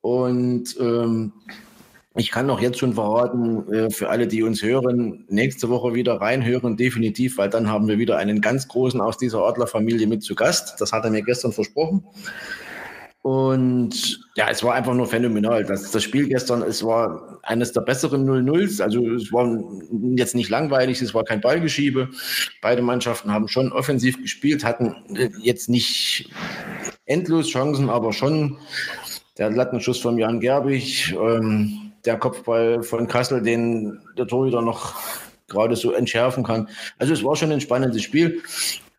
[0.00, 1.32] Und ähm,
[2.16, 6.20] ich kann auch jetzt schon verraten, äh, für alle, die uns hören, nächste Woche wieder
[6.20, 10.34] reinhören, definitiv, weil dann haben wir wieder einen ganz großen aus dieser Adlerfamilie mit zu
[10.34, 10.80] Gast.
[10.80, 12.04] Das hat er mir gestern versprochen.
[13.22, 15.64] Und ja, es war einfach nur phänomenal.
[15.64, 18.82] Das, das Spiel gestern, es war eines der besseren 0-0s.
[18.82, 19.62] Also es war
[20.16, 22.08] jetzt nicht langweilig, es war kein Ballgeschiebe.
[22.62, 26.30] Beide Mannschaften haben schon offensiv gespielt, hatten äh, jetzt nicht
[27.04, 28.56] endlos Chancen, aber schon
[29.36, 31.12] der Lattenschuss von Jan Gerbig.
[31.12, 34.94] Ähm, der Kopfball von Kassel, den der Torhüter noch
[35.48, 36.68] gerade so entschärfen kann.
[36.98, 38.42] Also es war schon ein spannendes Spiel.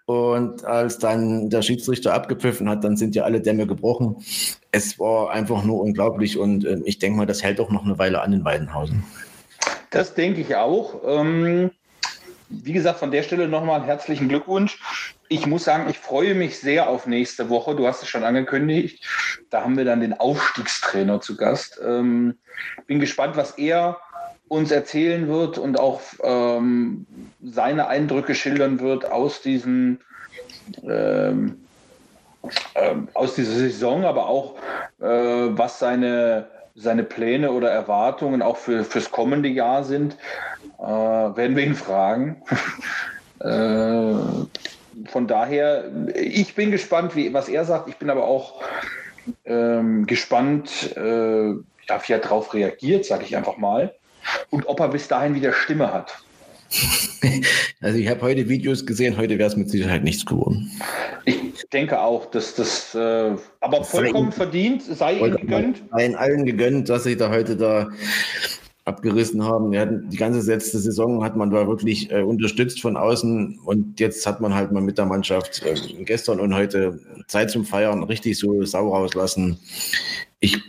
[0.05, 4.17] Und als dann der Schiedsrichter abgepfiffen hat, dann sind ja alle Dämme gebrochen.
[4.71, 7.97] Es war einfach nur unglaublich und äh, ich denke mal, das hält auch noch eine
[7.97, 9.03] Weile an in Weidenhausen.
[9.91, 11.01] Das denke ich auch.
[11.05, 11.71] Ähm,
[12.49, 14.79] wie gesagt, von der Stelle nochmal herzlichen Glückwunsch.
[15.29, 17.75] Ich muss sagen, ich freue mich sehr auf nächste Woche.
[17.75, 19.05] Du hast es schon angekündigt.
[19.49, 21.79] Da haben wir dann den Aufstiegstrainer zu Gast.
[21.85, 22.37] Ähm,
[22.87, 23.97] bin gespannt, was er
[24.51, 27.05] uns erzählen wird und auch ähm,
[27.41, 30.01] seine Eindrücke schildern wird aus diesen
[30.83, 31.61] ähm,
[32.73, 34.55] äh, aus dieser Saison, aber auch
[34.99, 40.17] äh, was seine, seine Pläne oder Erwartungen auch für, fürs kommende Jahr sind,
[40.79, 42.41] äh, werden wir ihn fragen.
[43.39, 44.13] Äh,
[45.09, 47.89] von daher, ich bin gespannt, wie, was er sagt.
[47.89, 48.61] Ich bin aber auch
[49.45, 53.95] ähm, gespannt, äh, ja, wie er darauf reagiert, sage ich einfach mal.
[54.49, 56.23] Und ob er bis dahin wieder Stimme hat.
[57.83, 60.69] Also ich habe heute Videos gesehen, heute wäre es mit Sicherheit nichts geworden.
[61.25, 65.83] Ich denke auch, dass das äh, aber vollkommen sei verdient, sei ihm gegönnt.
[65.91, 67.89] Sei allen gegönnt, dass sie da heute da
[68.85, 69.73] abgerissen haben.
[69.73, 74.25] Ja, die ganze letzte Saison hat man da wirklich äh, unterstützt von außen und jetzt
[74.25, 78.37] hat man halt mal mit der Mannschaft äh, gestern und heute Zeit zum Feiern richtig
[78.37, 79.59] so sau rauslassen.
[80.43, 80.59] Ich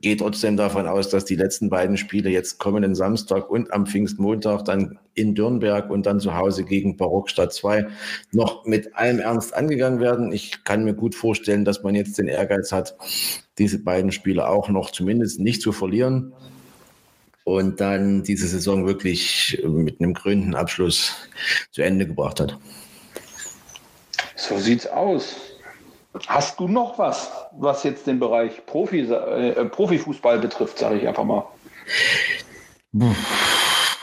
[0.00, 4.64] gehe trotzdem davon aus, dass die letzten beiden Spiele jetzt kommenden Samstag und am Pfingstmontag
[4.64, 7.88] dann in Dürnberg und dann zu Hause gegen Barockstadt 2
[8.32, 10.32] noch mit allem Ernst angegangen werden.
[10.32, 12.96] Ich kann mir gut vorstellen, dass man jetzt den Ehrgeiz hat,
[13.58, 16.32] diese beiden Spiele auch noch zumindest nicht zu verlieren
[17.44, 21.12] und dann diese Saison wirklich mit einem grünen Abschluss
[21.70, 22.56] zu Ende gebracht hat.
[24.36, 25.47] So sieht's aus.
[26.26, 31.24] Hast du noch was, was jetzt den Bereich Profi, äh, Profifußball betrifft, sage ich einfach
[31.24, 31.44] mal?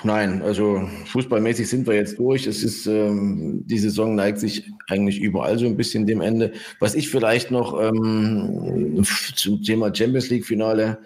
[0.03, 2.45] Nein, also fußballmäßig sind wir jetzt durch.
[2.45, 6.53] Es ist, ähm, die Saison neigt sich eigentlich überall so ein bisschen dem Ende.
[6.79, 9.03] Was ich vielleicht noch ähm,
[9.35, 10.99] zum Thema Champions League Finale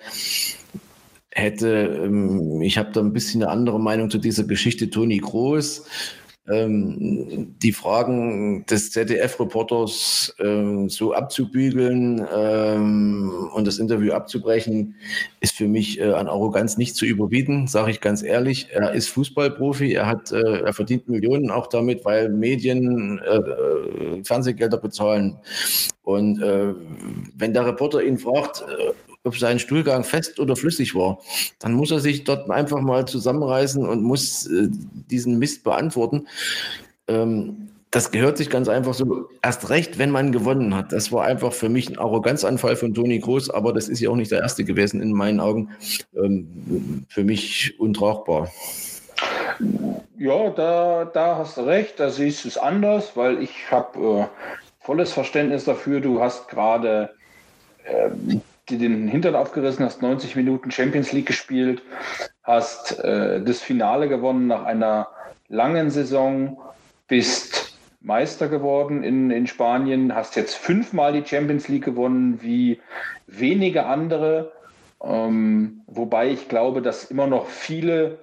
[1.32, 5.86] hätte, ähm, ich habe da ein bisschen eine andere Meinung zu dieser Geschichte Toni Groß.
[6.48, 14.96] Ähm, die Fragen des ZDF-Reporters ähm, so abzubügeln ähm, und das Interview abzubrechen,
[15.42, 18.70] ist für mich äh, an Arroganz nicht zu überbieten, sage ich ganz ehrlich.
[18.72, 24.24] Er ist Fußballprofi, er hat, äh, er verdient Millionen auch damit, weil Medien äh, äh
[24.24, 25.38] Fernsehgelder bezahlen.
[26.04, 26.74] Und äh,
[27.36, 31.20] wenn der Reporter ihn fragt, äh, ob sein Stuhlgang fest oder flüssig war.
[31.60, 36.28] Dann muss er sich dort einfach mal zusammenreißen und muss äh, diesen Mist beantworten.
[37.08, 40.92] Ähm, das gehört sich ganz einfach so, erst recht, wenn man gewonnen hat.
[40.92, 44.16] Das war einfach für mich ein Arroganzanfall von Toni Groß, aber das ist ja auch
[44.16, 45.70] nicht der erste gewesen in meinen Augen.
[46.16, 48.52] Ähm, für mich untragbar.
[50.18, 54.26] Ja, da, da hast du recht, da siehst du es anders, weil ich habe äh,
[54.80, 56.00] volles Verständnis dafür.
[56.00, 57.10] Du hast gerade
[57.86, 58.10] äh,
[58.70, 61.82] dir den Hintern aufgerissen, hast 90 Minuten Champions League gespielt,
[62.44, 65.08] hast äh, das Finale gewonnen nach einer
[65.48, 66.58] langen Saison,
[67.08, 72.80] bist Meister geworden in, in Spanien, hast jetzt fünfmal die Champions League gewonnen, wie
[73.28, 74.52] wenige andere.
[75.04, 78.20] Ähm, wobei ich glaube, dass immer noch viele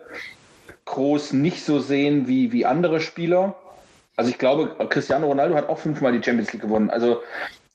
[0.86, 3.57] Groß nicht so sehen wie, wie andere Spieler.
[4.16, 6.90] Also ich glaube, Cristiano Ronaldo hat auch fünfmal die Champions League gewonnen.
[6.90, 7.22] Also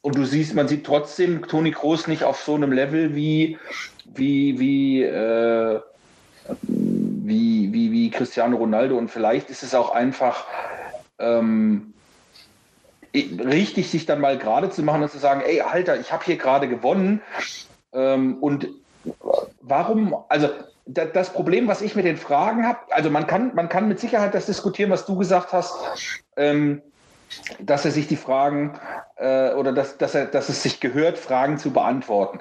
[0.02, 3.58] und du siehst, man sieht trotzdem Toni Kroos nicht auf so einem Level wie,
[4.06, 5.80] wie, wie, äh,
[6.64, 8.98] wie, wie, wie Cristiano Ronaldo.
[8.98, 10.46] Und vielleicht ist es auch einfach
[11.20, 11.94] ähm,
[13.14, 16.38] richtig, sich dann mal gerade zu machen und zu sagen, ey, Alter, ich habe hier
[16.38, 17.22] gerade gewonnen.
[17.94, 18.70] Ähm, und
[19.62, 20.50] warum, also
[20.88, 24.34] das Problem, was ich mit den Fragen habe, also man kann, man kann mit Sicherheit
[24.34, 25.76] das diskutieren, was du gesagt hast.
[26.36, 26.82] Ähm,
[27.60, 28.80] dass er sich die Fragen
[29.18, 32.40] äh, oder dass, dass, er, dass es sich gehört, Fragen zu beantworten.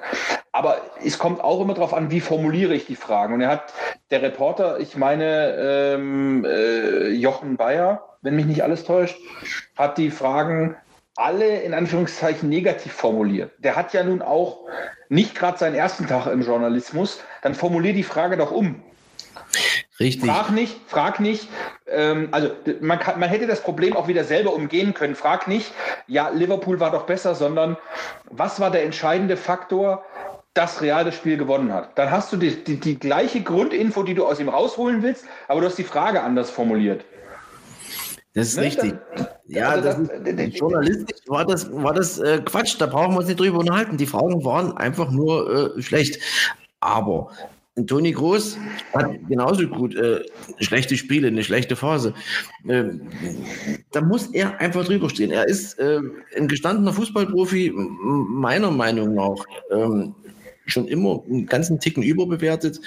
[0.51, 3.33] aber es kommt auch immer darauf an, wie formuliere ich die Fragen.
[3.33, 3.73] Und er hat,
[4.09, 9.17] der Reporter, ich meine ähm, äh, Jochen Bayer, wenn mich nicht alles täuscht,
[9.77, 10.75] hat die Fragen
[11.15, 13.51] alle in Anführungszeichen negativ formuliert.
[13.59, 14.65] Der hat ja nun auch
[15.09, 17.19] nicht gerade seinen ersten Tag im Journalismus.
[17.41, 18.81] Dann formulier die Frage doch um.
[19.99, 20.29] Richtig.
[20.29, 21.47] Frag nicht, frag nicht,
[21.87, 25.15] ähm, also man, kann, man hätte das Problem auch wieder selber umgehen können.
[25.15, 25.73] Frag nicht,
[26.07, 27.77] ja, Liverpool war doch besser, sondern
[28.29, 30.03] was war der entscheidende Faktor,
[30.53, 31.97] dass Real das Spiel gewonnen hat?
[31.97, 35.61] Dann hast du die, die, die gleiche Grundinfo, die du aus ihm rausholen willst, aber
[35.61, 37.05] du hast die Frage anders formuliert.
[38.33, 38.63] Das ist ne?
[38.63, 38.93] richtig.
[39.15, 43.19] Das, ja, also das, das, journalistisch war das, war das äh, Quatsch, da brauchen wir
[43.19, 43.97] uns nicht drüber unterhalten.
[43.97, 46.19] Die Fragen waren einfach nur äh, schlecht.
[46.79, 47.31] Aber
[47.87, 48.57] Toni Groß
[48.93, 50.21] hat genauso gut äh,
[50.59, 52.13] schlechte Spiele, eine schlechte Phase.
[52.67, 52.83] Äh,
[53.91, 55.31] da muss er einfach drüber stehen.
[55.31, 56.01] Er ist äh,
[56.35, 60.13] ein gestandener Fußballprofi, meiner Meinung nach, ähm,
[60.65, 62.81] schon immer einen ganzen Ticken überbewertet.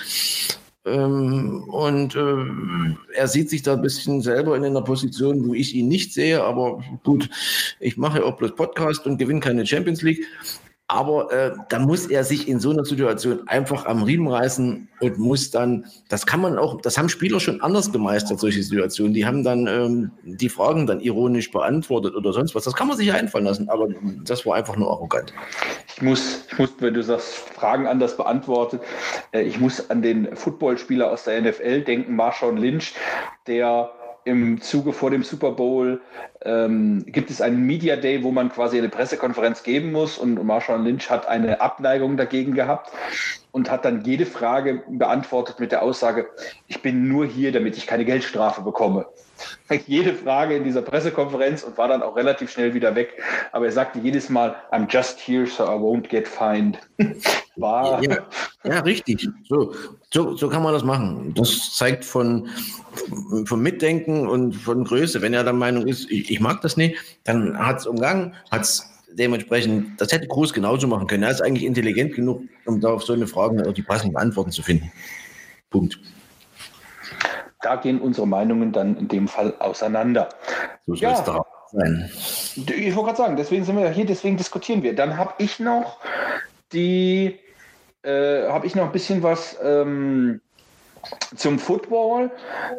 [0.87, 5.75] Ähm, und äh, er sieht sich da ein bisschen selber in einer Position, wo ich
[5.75, 6.43] ihn nicht sehe.
[6.43, 7.31] Aber gut,
[7.81, 10.27] ich mache auch bloß Podcast und gewinne keine Champions League.
[10.87, 15.19] Aber äh, da muss er sich in so einer Situation einfach am Riemen reißen und
[15.19, 19.15] muss dann, das kann man auch, das haben Spieler schon anders gemeistert, solche Situationen.
[19.15, 22.65] Die haben dann ähm, die Fragen dann ironisch beantwortet oder sonst was.
[22.65, 23.89] Das kann man sich einfallen lassen, aber
[24.25, 25.33] das war einfach nur arrogant.
[25.97, 28.83] Ich muss, ich muss wenn du sagst, Fragen anders beantwortet,
[29.33, 32.95] äh, ich muss an den Footballspieler aus der NFL denken, Marshawn Lynch,
[33.47, 33.91] der
[34.25, 36.01] im Zuge vor dem Super Bowl
[36.43, 40.83] ähm, gibt es einen Media Day, wo man quasi eine Pressekonferenz geben muss und Marshall
[40.83, 42.91] Lynch hat eine Abneigung dagegen gehabt
[43.53, 46.29] und hat dann jede Frage beantwortet mit der Aussage,
[46.67, 49.07] ich bin nur hier, damit ich keine Geldstrafe bekomme.
[49.87, 53.21] Jede Frage in dieser Pressekonferenz und war dann auch relativ schnell wieder weg.
[53.53, 56.79] Aber er sagte jedes Mal, I'm just here, so I won't get fined.
[57.57, 58.19] War ja,
[58.65, 59.29] ja, richtig.
[59.49, 59.75] So,
[60.13, 61.33] so, so kann man das machen.
[61.35, 62.49] Das zeigt von,
[63.45, 65.23] von Mitdenken und von Größe.
[65.23, 68.63] Wenn er der Meinung ist, ich, ich mag das nicht, dann hat es umgangen, hat
[68.63, 71.23] es dementsprechend, das hätte Groß genauso machen können.
[71.23, 74.51] Er ist eigentlich intelligent genug, um da auf so eine Frage auch die passenden Antworten
[74.51, 74.91] zu finden.
[75.71, 75.99] Punkt.
[77.65, 80.29] Da gehen unsere Meinungen dann in dem Fall auseinander.
[80.87, 81.13] So soll ja.
[81.13, 82.11] es da sein.
[82.13, 84.95] Ich wollte gerade sagen, deswegen sind wir ja hier, deswegen diskutieren wir.
[84.95, 85.99] Dann habe ich noch
[86.73, 87.39] die
[88.03, 90.41] äh, habe ich noch ein bisschen was ähm,
[91.37, 92.31] zum Football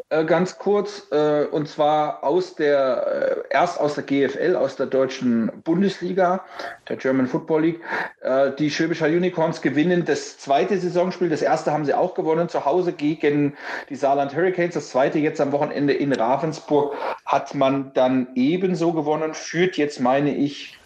[0.10, 4.88] äh, ganz kurz äh, und zwar aus der äh, erst aus der GFL aus der
[4.88, 6.46] deutschen Bundesliga
[6.88, 7.82] der German Football League.
[8.22, 11.30] Äh, die Schwäbischer Unicorns gewinnen das zweite Saisonspiel.
[11.30, 13.56] Das erste haben sie auch gewonnen zu Hause gegen
[13.90, 14.76] die Saarland Hurricanes.
[14.76, 16.96] Das zweite jetzt am Wochenende in Ravensburg
[17.26, 20.78] hat man dann ebenso gewonnen führt jetzt meine ich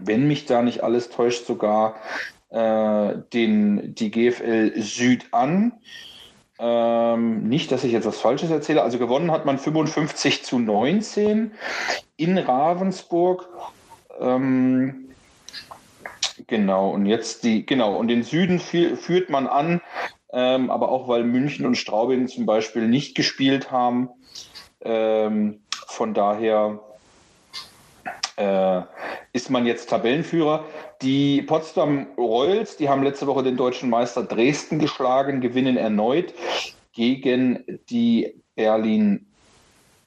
[0.00, 1.96] wenn mich da nicht alles täuscht sogar
[2.50, 5.72] äh, den, die GFL Süd an.
[6.66, 8.82] Ähm, nicht, dass ich jetzt was Falsches erzähle.
[8.82, 11.52] Also gewonnen hat man 55 zu 19
[12.16, 13.46] in Ravensburg.
[14.18, 15.10] Ähm,
[16.46, 19.82] genau, und jetzt die, genau, und den Süden führt man an,
[20.32, 24.08] ähm, aber auch weil München und Straubing zum Beispiel nicht gespielt haben.
[24.80, 26.80] Ähm, von daher
[28.36, 28.82] äh,
[29.32, 30.64] ist man jetzt Tabellenführer.
[31.02, 36.34] Die Potsdam Royals, die haben letzte Woche den deutschen Meister Dresden geschlagen, gewinnen erneut
[36.92, 39.26] gegen die Berlin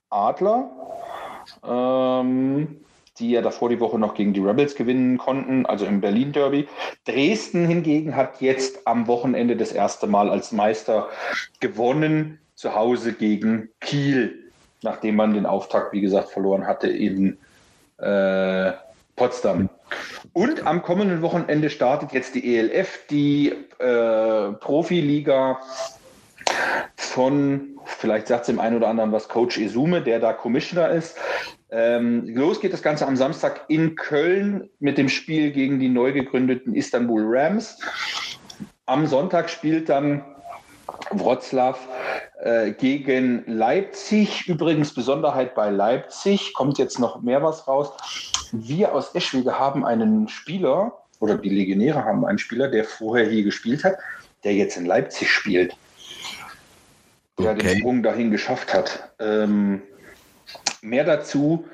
[0.10, 0.70] Adler,
[1.66, 2.78] ähm,
[3.20, 6.68] die ja davor die Woche noch gegen die Rebels gewinnen konnten, also im Berlin Derby.
[7.06, 11.10] Dresden hingegen hat jetzt am Wochenende das erste Mal als Meister
[11.60, 14.52] gewonnen, zu Hause gegen Kiel,
[14.82, 17.38] nachdem man den Auftakt, wie gesagt, verloren hatte in
[17.98, 18.72] äh,
[19.16, 19.70] Potsdam.
[20.34, 25.60] Und am kommenden Wochenende startet jetzt die ELF, die äh, Profiliga
[26.96, 31.18] von, vielleicht sagt es dem einen oder anderen was, Coach Izume, der da Commissioner ist.
[31.70, 36.14] Ähm, los geht das Ganze am Samstag in Köln mit dem Spiel gegen die neu
[36.14, 37.80] gegründeten Istanbul Rams.
[38.86, 40.24] Am Sonntag spielt dann
[41.12, 41.76] Wroclaw
[42.42, 44.48] äh, gegen Leipzig.
[44.48, 47.92] Übrigens Besonderheit bei Leipzig, kommt jetzt noch mehr was raus.
[48.52, 53.44] Wir aus Eschwege haben einen Spieler, oder die Legionäre haben einen Spieler, der vorher hier
[53.44, 53.98] gespielt hat,
[54.44, 55.76] der jetzt in Leipzig spielt.
[57.40, 57.68] Der okay.
[57.68, 59.10] den Sprung dahin geschafft hat.
[59.20, 59.82] Ähm,
[60.82, 61.66] mehr dazu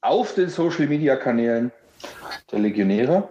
[0.00, 1.72] auf den Social Media Kanälen
[2.52, 3.28] der Legionäre.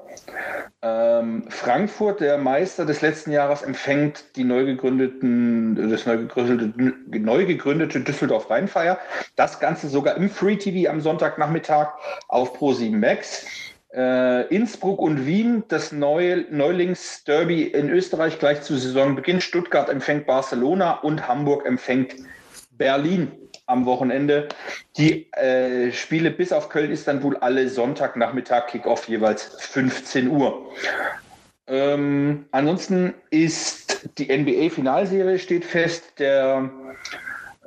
[0.81, 6.73] Ähm, Frankfurt, der Meister des letzten Jahres, empfängt die neu gegründeten, das neu gegründete,
[7.19, 8.97] neu gegründete Düsseldorf Rheinfeier.
[9.35, 11.89] Das Ganze sogar im Free TV am Sonntagnachmittag
[12.29, 13.45] auf Pro7 Max.
[13.93, 19.41] Äh, Innsbruck und Wien, das Neu Neulings-Derby in Österreich gleich zu Saisonbeginn.
[19.41, 22.15] Stuttgart empfängt Barcelona und Hamburg empfängt
[22.71, 23.31] Berlin
[23.69, 24.49] am Wochenende.
[24.97, 30.71] Die äh, Spiele bis auf Köln-Istanbul alle Sonntagnachmittag, Kickoff jeweils 15 Uhr.
[31.67, 36.19] Ähm, ansonsten ist die NBA-Finalserie steht fest.
[36.19, 36.69] Der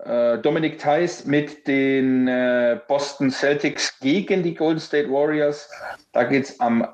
[0.05, 5.71] äh, Dominik Theiss mit den äh, Boston Celtics gegen die Golden State Warriors.
[6.13, 6.89] Da geht es am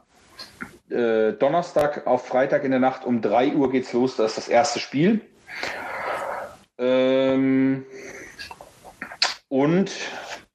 [0.91, 4.17] äh, Donnerstag auf Freitag in der Nacht um 3 Uhr geht's los.
[4.17, 5.23] Das ist das erste Spiel.
[6.79, 7.85] Ähm,
[9.49, 9.91] und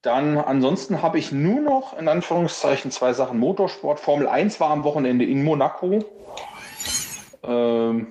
[0.02, 3.98] dann ansonsten habe ich nur noch in Anführungszeichen zwei Sachen Motorsport.
[3.98, 6.04] Formel 1 war am Wochenende in Monaco.
[7.42, 8.08] Ähm,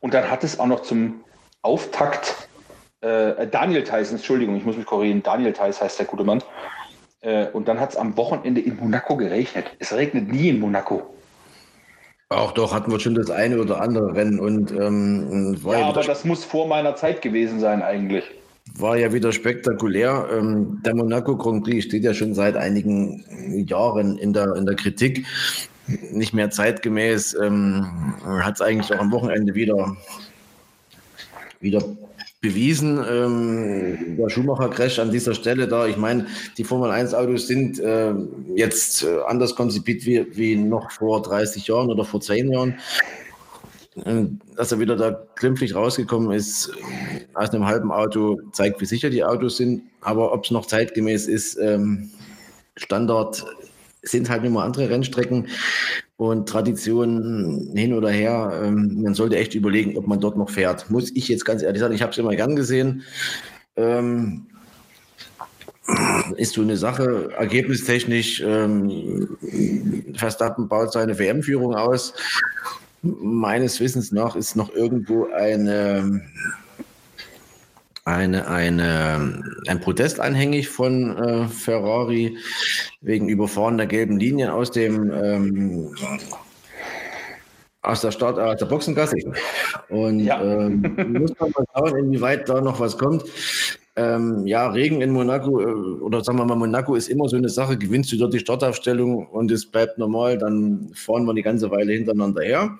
[0.00, 1.24] und dann hat es auch noch zum
[1.62, 2.48] Auftakt
[3.00, 6.42] äh, Daniel Theiss, Entschuldigung, ich muss mich korrigieren, Daniel Theiss heißt der gute Mann.
[7.20, 9.66] Äh, und dann hat es am Wochenende in Monaco geregnet.
[9.78, 11.14] Es regnet nie in Monaco.
[12.30, 16.24] Auch doch hatten wir schon das eine oder andere Rennen und ähm, ja, aber das
[16.24, 18.24] muss vor meiner Zeit gewesen sein eigentlich.
[18.76, 20.28] War ja wieder spektakulär.
[20.32, 23.24] Ähm, der Monaco Grand Prix steht ja schon seit einigen
[23.66, 25.26] Jahren in der, in der Kritik.
[26.12, 27.34] Nicht mehr zeitgemäß.
[27.42, 29.96] Ähm, Hat es eigentlich auch am Wochenende wieder,
[31.60, 31.82] wieder
[32.40, 33.02] bewiesen.
[33.08, 38.14] Ähm, der Schumacher-Crash an dieser Stelle da, ich meine, die Formel-1-Autos sind äh,
[38.54, 42.78] jetzt anders konzipiert wie, wie noch vor 30 Jahren oder vor 10 Jahren.
[44.04, 44.26] Äh,
[44.56, 49.10] dass er wieder da glimpflich rausgekommen ist äh, aus einem halben Auto, zeigt, wie sicher
[49.10, 49.82] die Autos sind.
[50.00, 52.10] Aber ob es noch zeitgemäß ist, ähm,
[52.76, 53.44] Standard
[54.02, 55.48] sind halt immer andere Rennstrecken
[56.16, 58.60] und Traditionen hin oder her.
[58.62, 60.90] Ähm, man sollte echt überlegen, ob man dort noch fährt.
[60.90, 63.02] Muss ich jetzt ganz ehrlich sagen, ich habe es immer gern gesehen.
[63.76, 64.46] Ähm,
[66.36, 68.42] ist so eine Sache, ergebnistechnisch.
[68.44, 69.36] Ähm,
[70.14, 72.12] Verstappen baut seine WM-Führung aus.
[73.02, 76.22] Meines Wissens nach ist noch irgendwo eine
[78.08, 82.38] eine, eine, ein Protest anhängig von äh, Ferrari
[83.02, 85.94] wegen Überfahren der gelben Linien aus dem ähm,
[87.82, 89.16] aus der Start, aus der Boxengasse.
[89.88, 90.42] Und ja.
[90.42, 90.82] ähm,
[91.18, 93.24] muss man mal schauen, inwieweit da noch was kommt.
[93.96, 97.48] Ähm, ja, Regen in Monaco, äh, oder sagen wir mal, Monaco ist immer so eine
[97.48, 101.70] Sache, gewinnst du dort die Startaufstellung und es bleibt normal, dann fahren wir die ganze
[101.72, 102.78] Weile hintereinander her.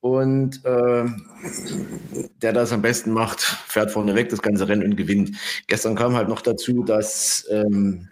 [0.00, 1.04] Und äh,
[2.42, 5.32] der das am besten macht, fährt vorne weg das ganze Rennen und gewinnt.
[5.66, 8.08] Gestern kam halt noch dazu, dass ähm,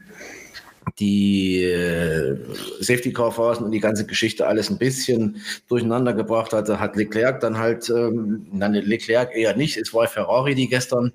[0.98, 2.36] die äh,
[2.80, 7.40] Safety Car Phasen und die ganze Geschichte alles ein bisschen durcheinander gebracht hatte, hat Leclerc
[7.40, 11.12] dann halt, ähm, nein, Leclerc eher nicht, es war Ferrari, die gestern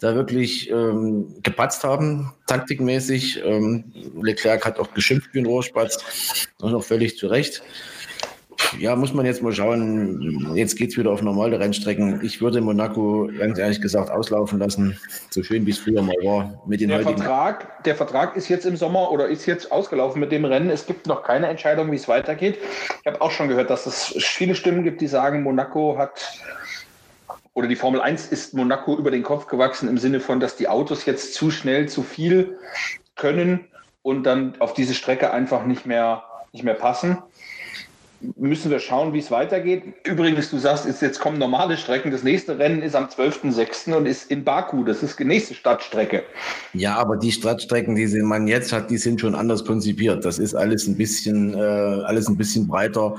[0.00, 3.42] da wirklich ähm, gepatzt haben, taktikmäßig.
[3.44, 7.62] Ähm, Leclerc hat auch geschimpft wie ein Rohrspatz, noch völlig zu Recht
[8.78, 10.54] ja, muss man jetzt mal schauen.
[10.54, 12.20] Jetzt geht es wieder auf normale Rennstrecken.
[12.22, 14.98] Ich würde Monaco ganz ehrlich gesagt auslaufen lassen,
[15.30, 16.62] so schön wie es früher mal war.
[16.66, 20.32] Mit den der, Vertrag, der Vertrag ist jetzt im Sommer oder ist jetzt ausgelaufen mit
[20.32, 20.70] dem Rennen.
[20.70, 22.58] Es gibt noch keine Entscheidung, wie es weitergeht.
[23.00, 26.40] Ich habe auch schon gehört, dass es viele Stimmen gibt, die sagen, Monaco hat
[27.54, 30.68] oder die Formel 1 ist Monaco über den Kopf gewachsen im Sinne von, dass die
[30.68, 32.58] Autos jetzt zu schnell zu viel
[33.14, 33.60] können
[34.02, 37.18] und dann auf diese Strecke einfach nicht mehr, nicht mehr passen
[38.36, 39.82] müssen wir schauen, wie es weitergeht.
[40.04, 42.10] Übrigens, du sagst, jetzt kommen normale Strecken.
[42.10, 43.94] Das nächste Rennen ist am 12.06.
[43.94, 44.84] und ist in Baku.
[44.84, 46.22] Das ist die nächste Stadtstrecke.
[46.72, 50.24] Ja, aber die Stadtstrecken, die man jetzt hat, die sind schon anders konzipiert.
[50.24, 53.16] Das ist alles ein bisschen, äh, alles ein bisschen breiter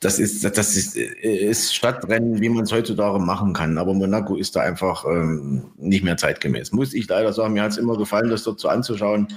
[0.00, 3.78] das ist, das ist, ist Stadtrennen, wie man es heutzutage machen kann.
[3.78, 6.72] Aber Monaco ist da einfach ähm, nicht mehr zeitgemäß.
[6.72, 9.28] Muss ich leider sagen, mir hat es immer gefallen, das dort so anzuschauen.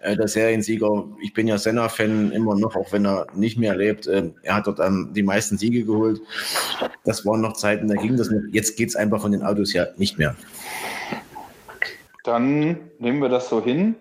[0.00, 4.06] Äh, der Seriensieger, ich bin ja Senna-Fan immer noch, auch wenn er nicht mehr lebt.
[4.06, 6.20] Äh, er hat dort ähm, die meisten Siege geholt.
[7.04, 8.40] Das waren noch Zeiten, da ging das noch.
[8.50, 10.34] Jetzt geht es einfach von den Autos her nicht mehr.
[12.24, 13.94] Dann nehmen wir das so hin.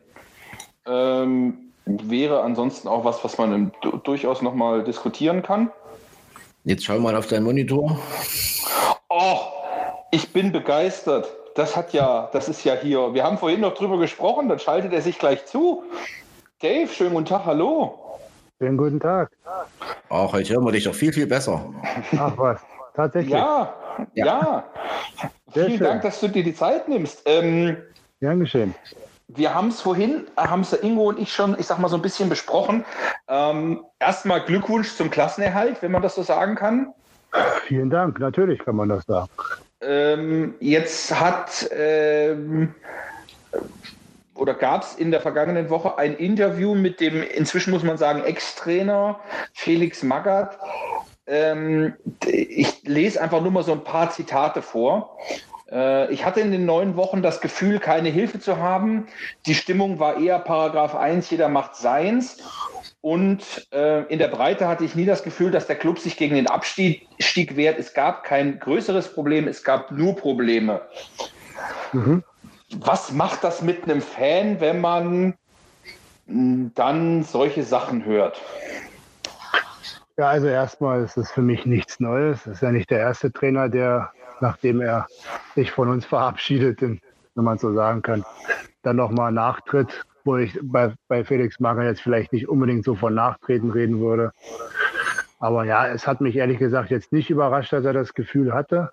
[0.86, 3.71] Ähm, wäre ansonsten auch was, was man
[4.03, 5.71] durchaus nochmal diskutieren kann.
[6.63, 7.99] Jetzt schau mal auf deinen Monitor.
[9.09, 9.39] Oh,
[10.11, 11.27] ich bin begeistert.
[11.55, 13.13] Das hat ja, das ist ja hier.
[13.13, 15.84] Wir haben vorhin noch drüber gesprochen, dann schaltet er sich gleich zu.
[16.61, 17.99] Dave, schönen guten Tag, hallo.
[18.59, 19.29] Schönen guten Tag.
[20.09, 21.63] Auch heute hören wir dich doch viel, viel besser.
[22.17, 22.61] Ach was,
[22.95, 23.34] tatsächlich.
[23.34, 23.73] Ja,
[24.13, 24.25] ja.
[24.25, 24.63] ja.
[25.51, 25.79] Vielen schön.
[25.79, 27.21] Dank, dass du dir die Zeit nimmst.
[27.25, 27.77] Ähm,
[28.19, 28.73] Gern geschehen
[29.36, 32.01] wir haben es vorhin, haben es Ingo und ich schon, ich sag mal, so ein
[32.01, 32.86] bisschen besprochen.
[33.27, 36.93] Ähm, erstmal Glückwunsch zum Klassenerhalt, wenn man das so sagen kann.
[37.67, 39.29] Vielen Dank, natürlich kann man das sagen.
[39.81, 42.73] Ähm, jetzt hat ähm,
[44.36, 48.23] oder gab es in der vergangenen Woche ein Interview mit dem, inzwischen muss man sagen,
[48.23, 49.19] Ex-Trainer
[49.53, 50.57] Felix Magath.
[51.25, 51.93] Ähm,
[52.25, 55.17] ich lese einfach nur mal so ein paar Zitate vor.
[55.74, 59.07] Äh, ich hatte in den neun Wochen das Gefühl, keine Hilfe zu haben.
[59.45, 62.38] Die Stimmung war eher Paragraph 1, jeder macht seins.
[63.01, 66.36] Und äh, in der Breite hatte ich nie das Gefühl, dass der Club sich gegen
[66.36, 67.07] den Abstieg
[67.57, 67.80] wehrt.
[67.80, 70.82] Es gab kein größeres Problem, es gab nur Probleme.
[71.91, 72.24] Mhm.
[72.78, 75.34] Was macht das mit einem Fan, wenn man
[76.28, 78.41] hm, dann solche Sachen hört?
[80.17, 82.45] Ja, also erstmal ist es für mich nichts Neues.
[82.45, 84.11] Es ist ja nicht der erste Trainer, der,
[84.44, 85.08] nachdem er
[85.56, 87.00] sich von uns verabschiedet, wenn
[87.34, 88.24] man so sagen kann,
[88.84, 93.14] dann nochmal nachtritt, wo ich bei, bei Felix Magath jetzt vielleicht nicht unbedingt so von
[93.16, 94.32] Nachtreten reden würde.
[95.39, 98.91] Aber ja, es hat mich ehrlich gesagt jetzt nicht überrascht, dass er das Gefühl hatte.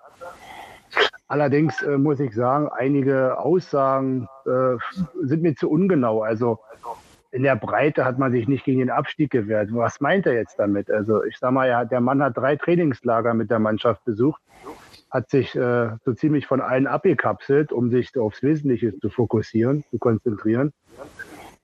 [1.27, 4.77] Allerdings äh, muss ich sagen, einige Aussagen äh,
[5.23, 6.23] sind mir zu ungenau.
[6.23, 6.61] Also
[7.33, 9.69] in der Breite hat man sich nicht gegen den Abstieg gewehrt.
[9.73, 10.91] Was meint er jetzt damit?
[10.91, 14.43] Also ich sage mal, ja, der Mann hat drei Trainingslager mit der Mannschaft besucht,
[15.11, 19.99] hat sich äh, so ziemlich von allen abgekapselt, um sich aufs Wesentliche zu fokussieren, zu
[19.99, 20.73] konzentrieren.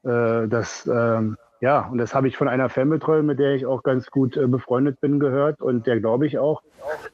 [0.03, 3.83] Äh, das ähm, ja, und das habe ich von einer Fanbetreuung, mit der ich auch
[3.83, 5.63] ganz gut äh, befreundet bin, gehört.
[5.63, 6.63] Und der glaube ich auch,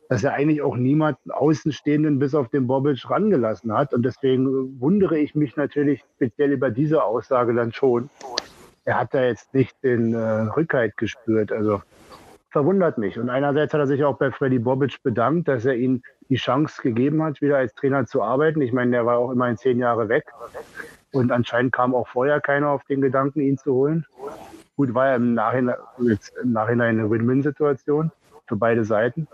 [0.08, 3.94] dass er eigentlich auch niemanden Außenstehenden bis auf den Bobic rangelassen hat.
[3.94, 8.10] Und deswegen wundere ich mich natürlich speziell über diese Aussage dann schon.
[8.84, 11.52] Er hat da jetzt nicht den äh, Rückhalt gespürt.
[11.52, 11.82] Also
[12.52, 13.18] verwundert mich.
[13.18, 16.80] Und einerseits hat er sich auch bei Freddy Bobic bedankt, dass er ihm die Chance
[16.82, 18.60] gegeben hat, wieder als Trainer zu arbeiten.
[18.60, 20.26] Ich meine, der war auch immerhin zehn Jahre weg.
[21.12, 24.06] Und anscheinend kam auch vorher keiner auf den Gedanken, ihn zu holen.
[24.76, 28.10] Gut, war ja im Nachhinein, im Nachhinein eine Win-Win-Situation
[28.46, 29.26] für beide Seiten.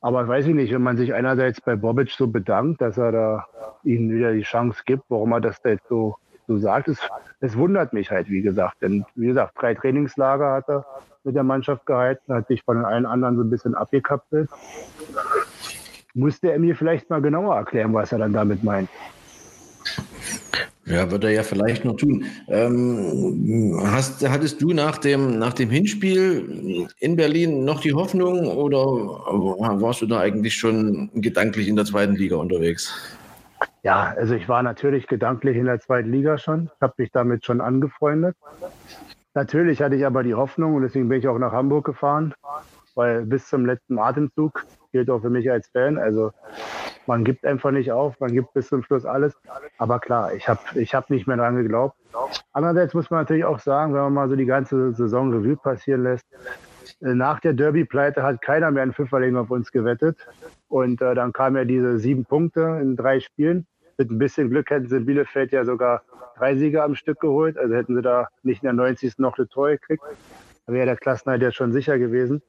[0.00, 3.46] Aber weiß ich nicht, wenn man sich einerseits bei Bobic so bedankt, dass er da
[3.82, 6.16] ihnen wieder die Chance gibt, warum er das da jetzt so,
[6.46, 6.98] so sagt, es,
[7.40, 8.82] es wundert mich halt, wie gesagt.
[8.82, 10.86] Denn wie gesagt, drei Trainingslager hat er
[11.24, 14.48] mit der Mannschaft gehalten, hat sich von allen anderen so ein bisschen abgekapselt.
[16.14, 18.88] Musste er mir vielleicht mal genauer erklären, was er dann damit meint.
[20.86, 22.24] Ja, wird er ja vielleicht noch tun.
[22.46, 28.78] Ähm, hast, hattest du nach dem, nach dem Hinspiel in Berlin noch die Hoffnung oder
[29.80, 33.15] warst du da eigentlich schon gedanklich in der zweiten Liga unterwegs?
[33.82, 37.60] Ja, also ich war natürlich gedanklich in der zweiten Liga schon, habe mich damit schon
[37.60, 38.36] angefreundet.
[39.34, 42.34] Natürlich hatte ich aber die Hoffnung und deswegen bin ich auch nach Hamburg gefahren,
[42.94, 45.98] weil bis zum letzten Atemzug gilt auch für mich als Fan.
[45.98, 46.32] Also
[47.06, 49.34] man gibt einfach nicht auf, man gibt bis zum Schluss alles.
[49.78, 51.96] Aber klar, ich habe ich hab nicht mehr dran geglaubt.
[52.52, 56.02] Andererseits muss man natürlich auch sagen, wenn man mal so die ganze Saison Revue passieren
[56.02, 56.24] lässt,
[57.02, 60.16] äh, nach der Derby-Pleite hat keiner mehr einen Pfifferling auf uns gewettet.
[60.68, 63.66] Und äh, dann kamen ja diese sieben Punkte in drei Spielen.
[63.98, 66.02] Mit ein bisschen Glück hätten sie in Bielefeld ja sogar
[66.36, 67.56] drei Siege am Stück geholt.
[67.56, 69.18] Also hätten sie da nicht in der 90.
[69.18, 70.02] noch eine Tor gekriegt.
[70.66, 72.42] Da wäre der Klassenhalt ja schon sicher gewesen.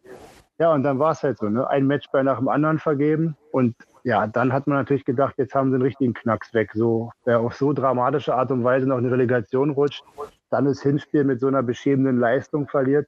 [0.60, 1.70] Ja, und dann war es halt so, ne?
[1.70, 3.38] Ein Matchball nach dem anderen vergeben.
[3.52, 6.72] Und ja, dann hat man natürlich gedacht, jetzt haben sie einen richtigen Knacks weg.
[6.74, 10.04] So, wer auf so dramatische Art und Weise noch eine Relegation rutscht,
[10.50, 13.08] dann das Hinspiel mit so einer beschämenden Leistung verliert,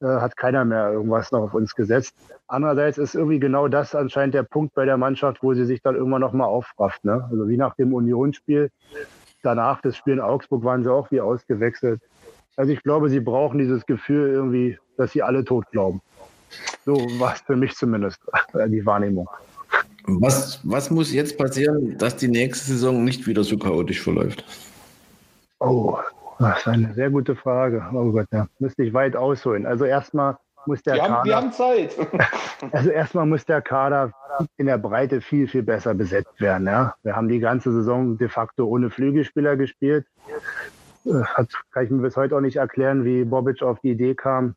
[0.00, 2.14] äh, hat keiner mehr irgendwas noch auf uns gesetzt.
[2.48, 5.94] Andererseits ist irgendwie genau das anscheinend der Punkt bei der Mannschaft, wo sie sich dann
[5.94, 7.04] irgendwann nochmal aufrafft.
[7.04, 7.28] Ne?
[7.30, 8.70] Also wie nach dem Unionsspiel.
[9.42, 12.00] Danach, das Spiel in Augsburg, waren sie auch wie ausgewechselt.
[12.56, 16.02] Also ich glaube, sie brauchen dieses Gefühl irgendwie, dass sie alle tot glauben.
[16.84, 18.20] So war es für mich zumindest
[18.68, 19.28] die Wahrnehmung.
[20.04, 24.44] Was, was muss jetzt passieren, dass die nächste Saison nicht wieder so chaotisch verläuft?
[25.60, 25.98] Oh,
[26.40, 27.84] das ist eine sehr gute Frage.
[27.92, 28.46] Oh Gott, ja.
[28.58, 29.66] Müsste ich weit ausholen.
[29.66, 31.14] Also erstmal muss der wir Kader.
[31.14, 31.96] Haben, wir haben Zeit.
[32.72, 34.12] also erstmal muss der Kader
[34.56, 36.66] in der Breite viel, viel besser besetzt werden.
[36.66, 36.94] Ja?
[37.02, 40.06] Wir haben die ganze Saison de facto ohne Flügelspieler gespielt.
[41.04, 44.14] Das äh, kann ich mir bis heute auch nicht erklären, wie Bobic auf die Idee
[44.14, 44.54] kam,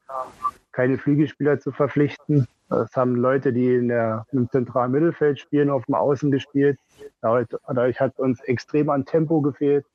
[0.71, 2.47] keine Flügelspieler zu verpflichten.
[2.69, 6.79] Es haben Leute, die in der, im zentralen Mittelfeld spielen, auf dem Außen gespielt.
[7.21, 9.85] Dadurch, dadurch hat uns extrem an Tempo gefehlt.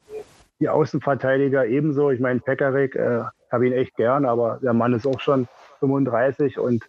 [0.60, 2.10] Die Außenverteidiger ebenso.
[2.10, 5.48] Ich meine, Pekarik, äh, habe ihn echt gern, aber der Mann ist auch schon
[5.80, 6.84] 35 und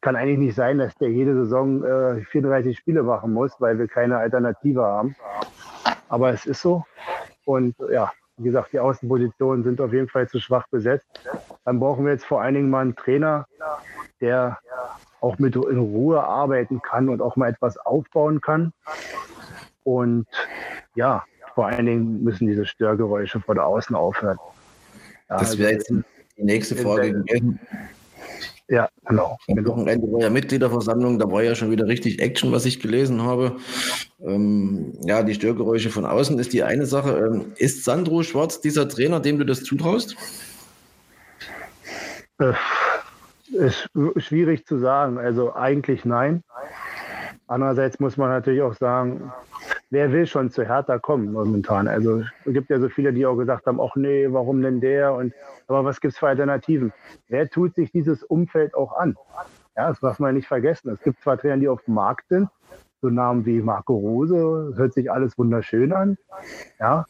[0.00, 3.88] kann eigentlich nicht sein, dass der jede Saison äh, 34 Spiele machen muss, weil wir
[3.88, 5.14] keine Alternative haben.
[6.08, 6.84] Aber es ist so.
[7.44, 11.06] Und ja, wie gesagt, die Außenpositionen sind auf jeden Fall zu schwach besetzt.
[11.64, 13.46] Dann brauchen wir jetzt vor allen Dingen mal einen Trainer,
[14.20, 14.58] der
[15.20, 18.72] auch mit in Ruhe arbeiten kann und auch mal etwas aufbauen kann.
[19.84, 20.26] Und
[20.94, 21.24] ja,
[21.54, 24.38] vor allen Dingen müssen diese Störgeräusche von außen aufhören.
[25.28, 27.60] Ja, das wäre also jetzt die nächste Frage gewesen.
[28.68, 29.36] Ja, genau.
[29.48, 29.66] Am.
[29.66, 33.56] Wochenende war ja Mitgliederversammlung, da war ja schon wieder richtig Action, was ich gelesen habe.
[34.24, 37.18] Ähm, ja, die Störgeräusche von außen ist die eine Sache.
[37.18, 40.16] Ähm, ist Sandro Schwarz dieser Trainer, dem du das zutraust?
[42.38, 42.52] Äh,
[43.50, 45.18] ist schwierig zu sagen.
[45.18, 46.44] Also eigentlich nein.
[47.48, 49.32] Andererseits muss man natürlich auch sagen,
[49.90, 51.88] wer will schon zu Hertha kommen momentan?
[51.88, 55.14] Also es gibt ja so viele, die auch gesagt haben, ach nee, warum denn der?
[55.14, 55.34] Und
[55.66, 56.92] aber was gibt es für Alternativen?
[57.28, 59.16] Wer tut sich dieses Umfeld auch an?
[59.76, 60.90] Ja, das darf man nicht vergessen.
[60.90, 62.48] Es gibt zwar Trainer, die auf dem Markt sind,
[63.00, 66.18] so Namen wie Marco Rose, hört sich alles wunderschön an.
[66.78, 67.06] Ja.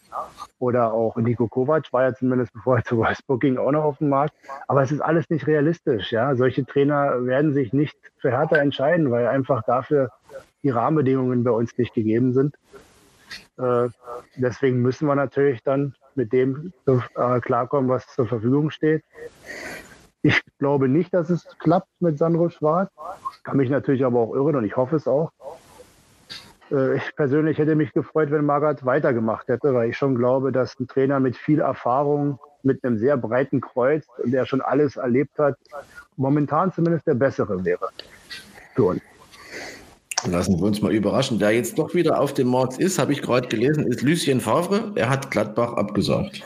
[0.59, 3.99] Oder auch Nico Kovac war ja zumindest bevor er zu Wolfsburg ging auch noch auf
[3.99, 4.35] dem Markt.
[4.69, 6.13] Aber es ist alles nicht realistisch.
[6.13, 6.35] Ja.
[6.37, 10.11] Solche Trainer werden sich nicht für Hertha entscheiden, weil einfach dafür
[10.63, 12.55] die Rahmenbedingungen bei uns nicht gegeben sind.
[13.59, 13.89] Äh,
[14.37, 19.05] deswegen müssen wir natürlich dann mit dem äh, klarkommen, was zur Verfügung steht.
[20.23, 22.91] Ich glaube nicht, dass es klappt mit Sandro Schwarz.
[23.43, 25.33] Kann mich natürlich aber auch irren und ich hoffe es auch.
[26.71, 30.79] Äh, ich persönlich hätte mich gefreut, wenn Magath weitergemacht hätte, weil ich schon glaube, dass
[30.79, 35.57] ein Trainer mit viel Erfahrung, mit einem sehr breiten Kreuz, der schon alles erlebt hat,
[36.17, 37.89] momentan zumindest der bessere wäre
[38.75, 39.01] für uns.
[40.29, 41.41] Lassen wir uns mal überraschen.
[41.41, 44.93] Wer jetzt doch wieder auf dem Markt ist, habe ich gerade gelesen, ist Lucien Favre.
[44.95, 46.43] Er hat Gladbach abgesagt.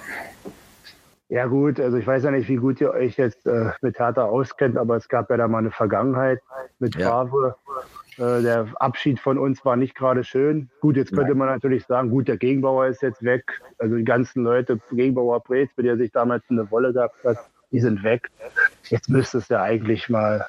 [1.35, 4.23] Ja gut, also ich weiß ja nicht, wie gut ihr euch jetzt äh, mit Hertha
[4.23, 6.41] auskennt, aber es gab ja da mal eine Vergangenheit
[6.79, 7.09] mit ja.
[7.11, 7.57] Favre.
[8.19, 10.71] Äh, der Abschied von uns war nicht gerade schön.
[10.81, 11.39] Gut, jetzt könnte Nein.
[11.39, 13.61] man natürlich sagen, gut, der Gegenbauer ist jetzt weg.
[13.79, 17.39] Also die ganzen Leute, Gegenbauer Brez, mit der sich damals eine Wolle gehabt hat,
[17.73, 18.31] die sind weg.
[18.85, 20.47] Jetzt müsste es ja eigentlich mal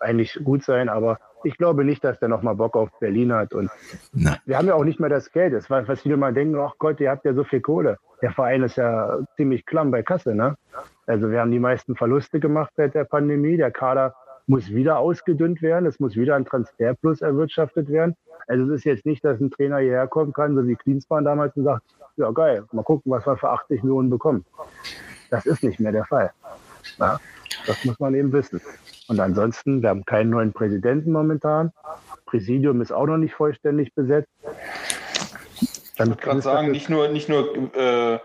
[0.00, 3.52] eigentlich gut sein, aber ich glaube nicht, dass der nochmal Bock auf Berlin hat.
[3.54, 3.70] Und
[4.12, 4.36] Nein.
[4.44, 5.52] wir haben ja auch nicht mehr das Geld.
[5.52, 7.98] Das war, was viele mal denken, ach Gott, ihr habt ja so viel Kohle.
[8.22, 10.56] Der Verein ist ja ziemlich klamm bei Kasse, ne?
[11.06, 13.56] Also wir haben die meisten Verluste gemacht seit der Pandemie.
[13.56, 14.14] Der Kader
[14.46, 15.86] muss wieder ausgedünnt werden.
[15.86, 18.16] Es muss wieder ein Transferplus erwirtschaftet werden.
[18.46, 21.56] Also es ist jetzt nicht, dass ein Trainer hierher kommen kann, so wie Klinsmann damals
[21.56, 21.82] und sagt,
[22.16, 24.44] ja geil, mal gucken, was wir für 80 Millionen bekommen.
[25.30, 26.30] Das ist nicht mehr der Fall.
[26.98, 27.20] Ja,
[27.66, 28.60] das muss man eben wissen.
[29.08, 31.72] Und ansonsten, wir haben keinen neuen Präsidenten momentan.
[32.26, 34.30] Präsidium ist auch noch nicht vollständig besetzt.
[35.96, 38.18] Dann ich kann sagen, nicht nur, nicht, nur, äh,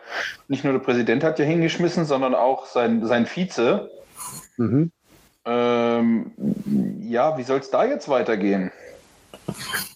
[0.48, 3.90] nicht nur der Präsident hat ja hingeschmissen, sondern auch sein, sein Vize.
[4.58, 4.92] Mhm.
[5.46, 6.32] Ähm,
[7.02, 8.72] ja, wie soll es da jetzt weitergehen?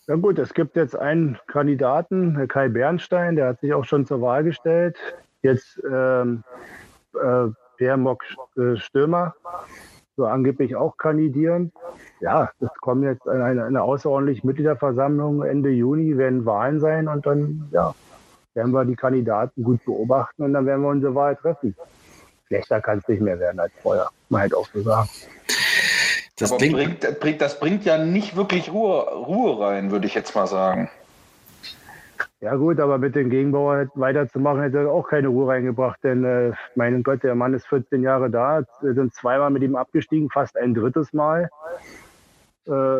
[0.07, 4.05] Na gut, es gibt jetzt einen Kandidaten, Herr Kai Bernstein, der hat sich auch schon
[4.05, 4.97] zur Wahl gestellt.
[5.41, 6.43] Jetzt ähm,
[7.15, 7.47] äh,
[7.77, 8.23] Pierre Mock
[8.57, 9.35] äh, Stürmer
[10.15, 11.71] so angeblich auch kandidieren.
[12.19, 17.67] Ja, es kommt jetzt eine, eine außerordentliche Mitgliederversammlung Ende Juni, werden Wahlen sein und dann
[17.71, 17.93] ja,
[18.53, 21.75] werden wir die Kandidaten gut beobachten und dann werden wir unsere Wahl treffen.
[22.47, 25.09] Schlechter kann es nicht mehr werden als vorher, mal halt auch so sagen.
[26.37, 30.47] Das, bringt, bringt, das bringt ja nicht wirklich Ruhe, Ruhe rein, würde ich jetzt mal
[30.47, 30.89] sagen.
[32.43, 36.03] Ja gut, aber mit dem Gegenbauer weiterzumachen, hätte er auch keine Ruhe reingebracht.
[36.03, 40.29] Denn, äh, mein Gott, der Mann ist 14 Jahre da, sind zweimal mit ihm abgestiegen,
[40.29, 41.49] fast ein drittes Mal.
[42.67, 42.99] Äh,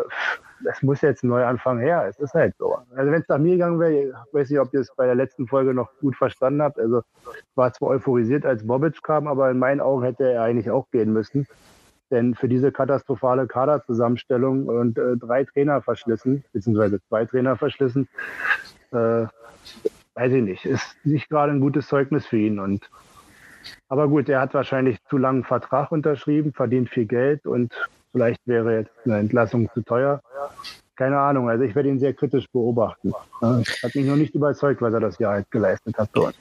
[0.71, 2.05] es muss jetzt ein Neuanfang her.
[2.07, 2.77] Es ist halt so.
[2.95, 5.45] Also wenn es nach mir gegangen wäre, weiß nicht, ob ihr es bei der letzten
[5.45, 6.79] Folge noch gut verstanden habt.
[6.79, 7.01] Also
[7.55, 11.11] war zwar euphorisiert, als Bobic kam, aber in meinen Augen hätte er eigentlich auch gehen
[11.11, 11.47] müssen.
[12.11, 18.07] Denn für diese katastrophale Kaderzusammenstellung und äh, drei Trainer verschlissen, beziehungsweise zwei Trainer verschlissen,
[18.93, 19.27] äh,
[20.15, 22.59] weiß ich nicht, ist nicht gerade ein gutes Zeugnis für ihn.
[22.59, 22.89] Und
[23.87, 27.73] aber gut, er hat wahrscheinlich zu langen Vertrag unterschrieben, verdient viel Geld und
[28.11, 30.21] vielleicht wäre jetzt eine Entlassung zu teuer.
[30.95, 33.13] Keine Ahnung, also ich werde ihn sehr kritisch beobachten.
[33.41, 36.35] Hat mich noch nicht überzeugt, was er das Jahr halt geleistet hat dort.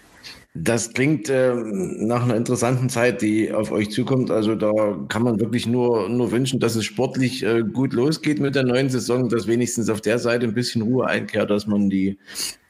[0.55, 4.31] Das klingt äh, nach einer interessanten Zeit, die auf euch zukommt.
[4.31, 8.55] Also da kann man wirklich nur, nur wünschen, dass es sportlich äh, gut losgeht mit
[8.55, 12.19] der neuen Saison, dass wenigstens auf der Seite ein bisschen Ruhe einkehrt, dass man die,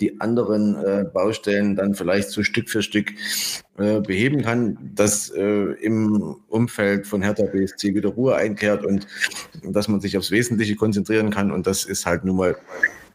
[0.01, 3.15] die anderen äh, Baustellen dann vielleicht so Stück für Stück
[3.79, 9.09] äh, beheben kann, dass äh, im Umfeld von Hertha BSC wieder Ruhe einkehrt und
[9.65, 11.51] dass man sich aufs Wesentliche konzentrieren kann.
[11.51, 12.57] Und das ist halt nun mal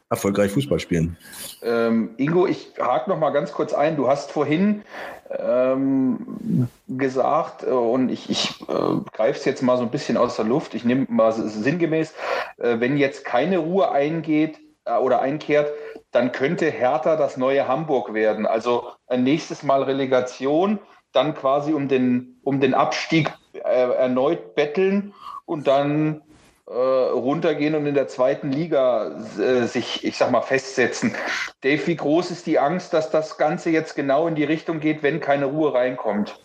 [0.10, 1.18] erfolgreich Fußball spielen.
[1.62, 3.97] Ähm, Ingo, ich hake noch mal ganz kurz ein.
[3.97, 4.84] Du hast vorhin
[5.30, 10.38] ähm, gesagt, äh, und ich, ich äh, greife es jetzt mal so ein bisschen aus
[10.38, 12.14] der Luft, ich nehme mal sinngemäß,
[12.58, 15.72] äh, wenn jetzt keine Ruhe eingeht äh, oder einkehrt,
[16.12, 18.45] dann könnte Hertha das neue Hamburg werden.
[18.45, 20.80] Also ein nächstes Mal Relegation,
[21.12, 25.14] dann quasi um den, um den Abstieg äh, erneut betteln
[25.45, 26.22] und dann
[26.68, 31.15] äh, runtergehen und in der zweiten Liga äh, sich, ich sag mal, festsetzen.
[31.61, 35.03] Dave, wie groß ist die Angst, dass das Ganze jetzt genau in die Richtung geht,
[35.03, 36.39] wenn keine Ruhe reinkommt?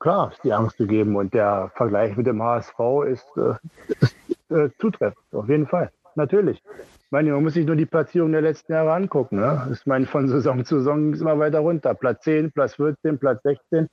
[0.00, 3.54] klar ist die Angst gegeben und der Vergleich mit dem HSV ist, äh,
[4.00, 4.16] ist
[4.50, 5.90] äh, zutreffend, auf jeden Fall.
[6.16, 6.60] Natürlich.
[6.66, 9.40] Ich meine, man muss sich nur die Platzierung der letzten Jahre angucken.
[9.40, 9.68] Ne?
[9.72, 11.94] Ich meine, von Saison zu Saison es immer weiter runter.
[11.94, 13.88] Platz 10, Platz 14, Platz 16.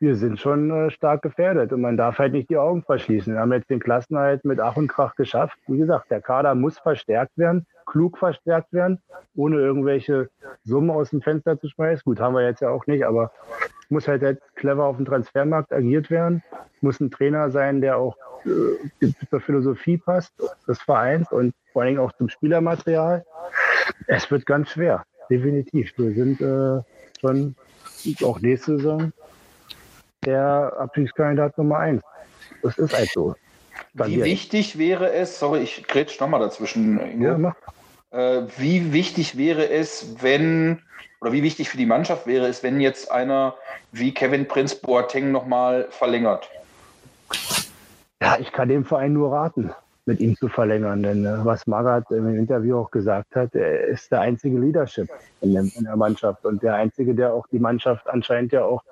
[0.00, 3.32] Wir sind schon äh, stark gefährdet und man darf halt nicht die Augen verschließen.
[3.32, 5.56] Wir haben jetzt den Klassenhalt mit Ach und Krach geschafft.
[5.66, 9.00] Wie gesagt, der Kader muss verstärkt werden, klug verstärkt werden,
[9.34, 10.28] ohne irgendwelche
[10.64, 12.02] Summen aus dem Fenster zu schmeißen.
[12.04, 13.32] Gut, haben wir jetzt ja auch nicht, aber
[13.88, 16.42] muss halt, halt clever auf dem Transfermarkt agiert werden.
[16.80, 20.32] Muss ein Trainer sein, der auch äh, zur Philosophie passt,
[20.68, 23.24] des Vereins und vor allen Dingen auch zum Spielermaterial.
[24.06, 25.92] Es wird ganz schwer, definitiv.
[25.96, 26.82] Wir sind äh,
[27.20, 27.54] schon
[28.22, 29.12] auch nächste Saison
[30.24, 32.02] der Abstiegskandidat Nummer eins.
[32.62, 33.34] Das ist halt so.
[33.94, 36.98] Wie wichtig wäre es, sorry, ich grätsch nochmal dazwischen.
[37.00, 37.38] Ingo.
[37.38, 37.56] Ja.
[38.10, 40.82] Äh, wie wichtig wäre es, wenn,
[41.20, 43.54] oder wie wichtig für die Mannschaft wäre es, wenn jetzt einer
[43.92, 46.48] wie Kevin Prince Boateng nochmal verlängert?
[48.22, 49.72] Ja, ich kann dem Verein nur raten,
[50.06, 51.02] mit ihm zu verlängern.
[51.02, 55.08] Denn äh, was Magath im Interview auch gesagt hat, er ist der einzige Leadership
[55.40, 58.82] in, dem, in der Mannschaft und der einzige, der auch die Mannschaft anscheinend ja auch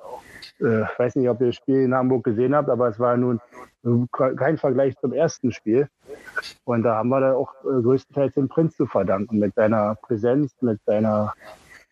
[0.60, 3.40] äh, weiß nicht, ob ihr das Spiel in Hamburg gesehen habt, aber es war nun
[4.12, 5.88] kein Vergleich zum ersten Spiel.
[6.64, 10.54] Und da haben wir da auch äh, größtenteils den Prinz zu verdanken mit seiner Präsenz,
[10.60, 11.34] mit seiner,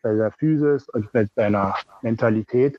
[0.02, 2.78] seiner Physis und mit seiner Mentalität.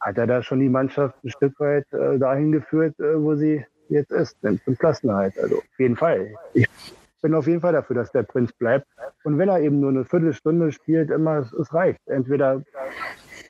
[0.00, 3.64] Hat er da schon die Mannschaft ein Stück weit äh, dahin geführt, äh, wo sie
[3.88, 5.38] jetzt ist, zum Klassenheit.
[5.38, 6.34] Also auf jeden Fall.
[6.54, 6.66] Ich
[7.22, 8.86] bin auf jeden Fall dafür, dass der Prinz bleibt.
[9.24, 12.00] Und wenn er eben nur eine Viertelstunde spielt, immer, es, es reicht.
[12.06, 12.62] Entweder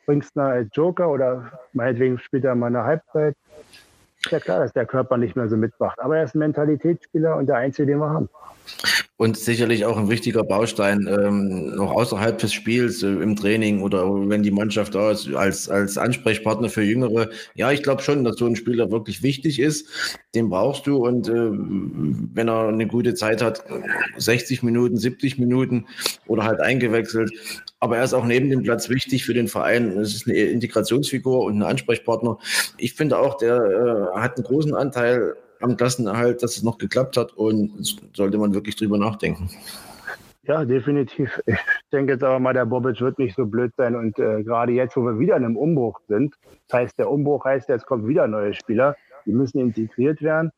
[0.06, 3.36] bringst du als Joker oder meinetwegen spielt er mal eine Halbzeit.
[4.20, 6.00] Ist ja klar, dass der Körper nicht mehr so mitmacht.
[6.00, 8.28] Aber er ist ein Mentalitätsspieler und der Einzige, den wir haben.
[9.18, 14.04] Und sicherlich auch ein wichtiger Baustein, ähm, noch außerhalb des Spiels, äh, im Training oder
[14.28, 17.30] wenn die Mannschaft da ist, als, als Ansprechpartner für Jüngere.
[17.54, 19.88] Ja, ich glaube schon, dass so ein Spieler wirklich wichtig ist.
[20.34, 23.64] Den brauchst du und äh, wenn er eine gute Zeit hat,
[24.18, 25.86] 60 Minuten, 70 Minuten
[26.26, 27.32] oder halt eingewechselt,
[27.80, 29.96] aber er ist auch neben dem Platz wichtig für den Verein.
[29.98, 32.36] Es ist eine Integrationsfigur und ein Ansprechpartner.
[32.76, 33.56] Ich finde auch, der
[34.14, 38.54] äh, hat einen großen Anteil am Klassenerhalt, dass es noch geklappt hat und sollte man
[38.54, 39.50] wirklich drüber nachdenken.
[40.44, 41.40] Ja, definitiv.
[41.46, 41.56] Ich
[41.92, 44.96] denke jetzt aber mal, der Bobic wird nicht so blöd sein und äh, gerade jetzt,
[44.96, 46.34] wo wir wieder in einem Umbruch sind,
[46.68, 50.52] das heißt, der Umbruch heißt, jetzt kommen wieder neue Spieler, die müssen integriert werden.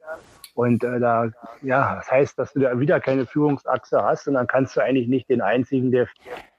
[0.55, 1.31] Und äh, da,
[1.63, 5.07] ja, das heißt, dass du da wieder keine Führungsachse hast und dann kannst du eigentlich
[5.07, 6.09] nicht den einzigen, der,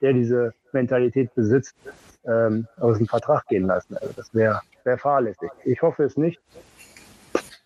[0.00, 1.76] der diese Mentalität besitzt,
[2.24, 3.96] ähm, aus dem Vertrag gehen lassen.
[3.96, 5.50] Also das wäre wär fahrlässig.
[5.64, 6.40] Ich hoffe es nicht.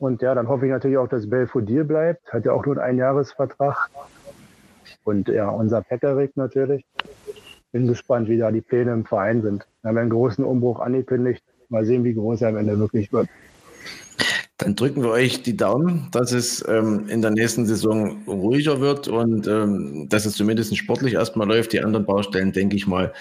[0.05, 2.31] Und ja, dann hoffe ich natürlich auch, dass Belfodil bleibt.
[2.31, 3.89] Hat ja auch nur einen Jahresvertrag.
[5.03, 6.85] Und ja, unser Pekarik natürlich.
[7.73, 9.67] Bin gespannt, wie da die Pläne im Verein sind.
[9.81, 11.43] Wir haben einen großen Umbruch angekündigt.
[11.71, 13.31] Mal sehen, wie groß er am Ende wirklich wird.
[14.59, 19.09] Dann drücken wir euch die Daumen, dass es ähm, in der nächsten Saison ruhiger wird
[19.09, 21.73] und ähm, dass es zumindest sportlich erstmal läuft.
[21.73, 23.13] Die anderen Baustellen, denke ich mal,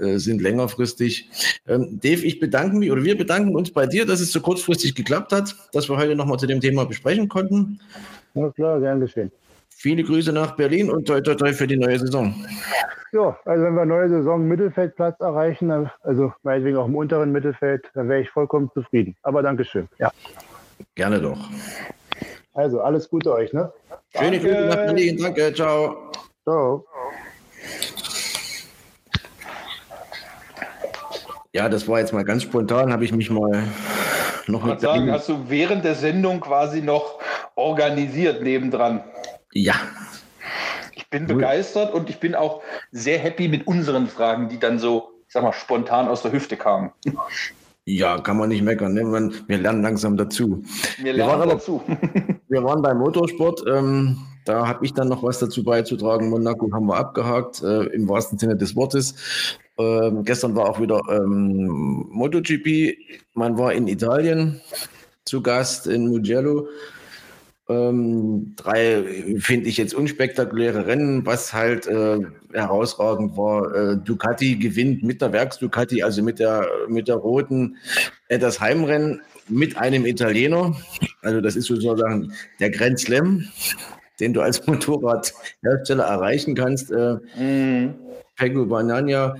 [0.00, 1.30] äh, sind längerfristig.
[1.68, 4.96] Ähm, Dave, ich bedanke mich oder wir bedanken uns bei dir, dass es so kurzfristig
[4.96, 7.78] geklappt hat, dass wir heute nochmal zu dem Thema besprechen konnten.
[8.34, 9.30] Ja, klar, gern geschehen.
[9.68, 12.34] Viele Grüße nach Berlin und toi toi toi für die neue Saison.
[13.12, 18.08] Ja, also wenn wir neue Saison Mittelfeldplatz erreichen, also meinetwegen auch im unteren Mittelfeld, dann
[18.08, 19.14] wäre ich vollkommen zufrieden.
[19.22, 19.86] Aber Dankeschön.
[19.98, 20.10] Ja.
[20.94, 21.38] Gerne doch.
[22.54, 23.72] Also, alles Gute euch, ne?
[24.16, 25.18] Schöne Grüße nach Berlin.
[25.20, 26.10] Danke, ciao.
[26.44, 26.86] Ciao.
[31.54, 33.64] Ja, das war jetzt mal ganz spontan, habe ich mich mal
[34.46, 37.20] noch mit sagen, hast du während der Sendung quasi noch
[37.54, 39.04] organisiert nebendran.
[39.52, 39.74] Ja.
[40.94, 45.12] Ich bin begeistert und ich bin auch sehr happy mit unseren Fragen, die dann so,
[45.26, 46.90] ich sag mal, spontan aus der Hüfte kamen.
[47.84, 48.94] Ja, kann man nicht meckern.
[48.94, 49.02] Ne?
[49.04, 50.62] Man, wir lernen langsam dazu.
[50.98, 51.82] Wir lernen wir waren dazu.
[52.48, 53.64] wir waren beim Motorsport.
[53.66, 56.30] Ähm, da habe ich dann noch was dazu beizutragen.
[56.30, 59.14] Monaco haben wir abgehakt, äh, im wahrsten Sinne des Wortes.
[59.78, 62.96] Ähm, gestern war auch wieder ähm, MotoGP.
[63.34, 64.60] Man war in Italien
[65.24, 66.68] zu Gast in Mugello.
[67.68, 69.04] Ähm, drei
[69.38, 72.18] finde ich jetzt unspektakuläre Rennen, was halt äh,
[72.52, 73.74] herausragend war.
[73.74, 77.76] Äh, Ducati gewinnt mit der Werks-Ducati, also mit der, mit der roten,
[78.28, 80.76] äh, das Heimrennen mit einem Italiener.
[81.22, 83.44] Also das ist sozusagen der Grand Slam,
[84.18, 86.90] den du als Motorradhersteller erreichen kannst.
[86.90, 87.94] Äh, mm.
[88.36, 89.36] Pego Banania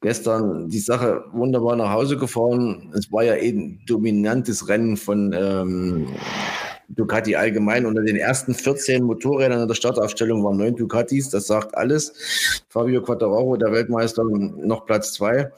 [0.00, 2.92] gestern die Sache wunderbar nach Hause gefahren.
[2.96, 6.08] Es war ja eben ein dominantes Rennen von ähm,
[6.94, 7.86] Ducati allgemein.
[7.86, 11.30] Unter den ersten 14 Motorrädern in der Startaufstellung waren neun Ducatis.
[11.30, 12.62] Das sagt alles.
[12.68, 15.50] Fabio Quattararo, der Weltmeister, noch Platz zwei.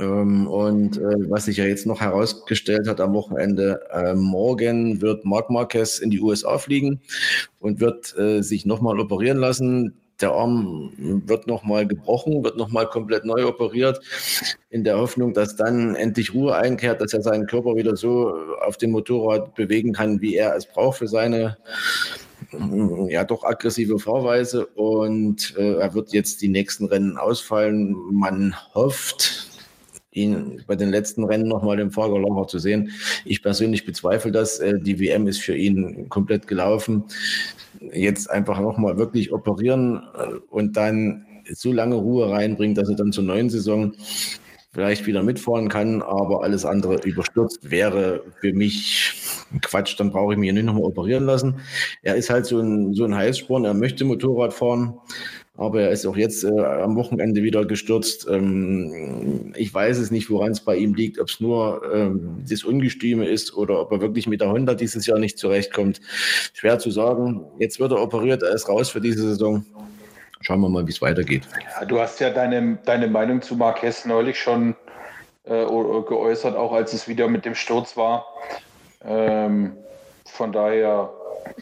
[0.00, 5.24] Ähm, und äh, was sich ja jetzt noch herausgestellt hat am Wochenende, äh, morgen wird
[5.24, 7.00] Marc Marquez in die USA fliegen
[7.58, 9.94] und wird äh, sich nochmal operieren lassen.
[10.20, 14.00] Der Arm wird nochmal gebrochen, wird nochmal komplett neu operiert,
[14.70, 18.34] in der Hoffnung, dass dann endlich Ruhe einkehrt, dass er seinen Körper wieder so
[18.66, 21.56] auf dem Motorrad bewegen kann, wie er es braucht für seine
[23.08, 24.66] ja doch aggressive Fahrweise.
[24.66, 27.94] Und äh, er wird jetzt die nächsten Rennen ausfallen.
[28.10, 29.47] Man hofft,
[30.22, 32.90] ihn bei den letzten Rennen nochmal im Fahrerlager zu sehen.
[33.24, 34.58] Ich persönlich bezweifle das.
[34.58, 37.04] Äh, die WM ist für ihn komplett gelaufen.
[37.92, 43.12] Jetzt einfach nochmal wirklich operieren äh, und dann so lange Ruhe reinbringen, dass er dann
[43.12, 43.94] zur neuen Saison
[44.72, 49.14] vielleicht wieder mitfahren kann, aber alles andere überstürzt wäre für mich
[49.62, 51.60] Quatsch, dann brauche ich mich nicht nochmal operieren lassen.
[52.02, 54.98] Er ist halt so ein, so ein Heißsporn, er möchte Motorrad fahren
[55.58, 58.28] aber er ist auch jetzt äh, am Wochenende wieder gestürzt.
[58.30, 62.62] Ähm, ich weiß es nicht, woran es bei ihm liegt, ob es nur ähm, das
[62.62, 66.00] Ungestüme ist oder ob er wirklich mit der Honda dieses Jahr nicht zurechtkommt.
[66.54, 67.44] Schwer zu sagen.
[67.58, 69.66] Jetzt wird er operiert, er ist raus für diese Saison.
[70.40, 71.42] Schauen wir mal, wie es weitergeht.
[71.80, 74.76] Ja, du hast ja deine, deine Meinung zu Marquez neulich schon
[75.42, 78.26] äh, geäußert, auch als es wieder mit dem Sturz war.
[79.04, 79.72] Ähm,
[80.24, 81.10] von daher,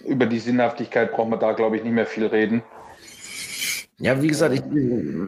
[0.05, 2.62] über die Sinnhaftigkeit braucht man da, glaube ich, nicht mehr viel reden.
[3.98, 4.60] Ja, wie gesagt, ich,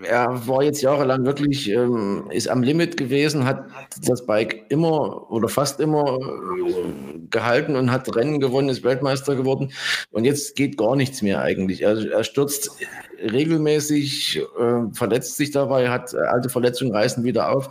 [0.05, 3.65] er war jetzt jahrelang wirklich, ähm, ist am Limit gewesen, hat
[4.07, 9.73] das Bike immer oder fast immer äh, gehalten und hat Rennen gewonnen, ist Weltmeister geworden.
[10.11, 11.81] Und jetzt geht gar nichts mehr eigentlich.
[11.81, 12.73] Er, er stürzt
[13.21, 17.69] regelmäßig, äh, verletzt sich dabei, hat äh, alte Verletzungen, reißen wieder auf.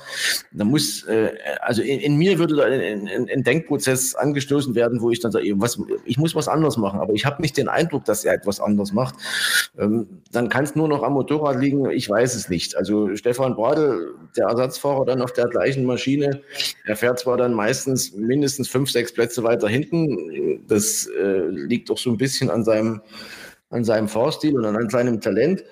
[0.52, 5.20] Da muss, äh, also in, in, mir würde da ein, Denkprozess angestoßen werden, wo ich
[5.20, 8.26] dann sage, was, ich muss was anderes machen, aber ich habe nicht den Eindruck, dass
[8.26, 9.16] er etwas anderes macht.
[9.78, 12.76] Ähm, dann kann es nur noch am Motorrad liegen, ich weiß es nicht.
[12.76, 16.42] Also Stefan Bradl, der Ersatzfahrer dann auf der gleichen Maschine,
[16.86, 21.98] er fährt zwar dann meistens mindestens fünf, sechs Plätze weiter hinten, das äh, liegt doch
[21.98, 23.02] so ein bisschen an seinem
[23.70, 25.64] an seinem Fahrstil und an seinem Talent.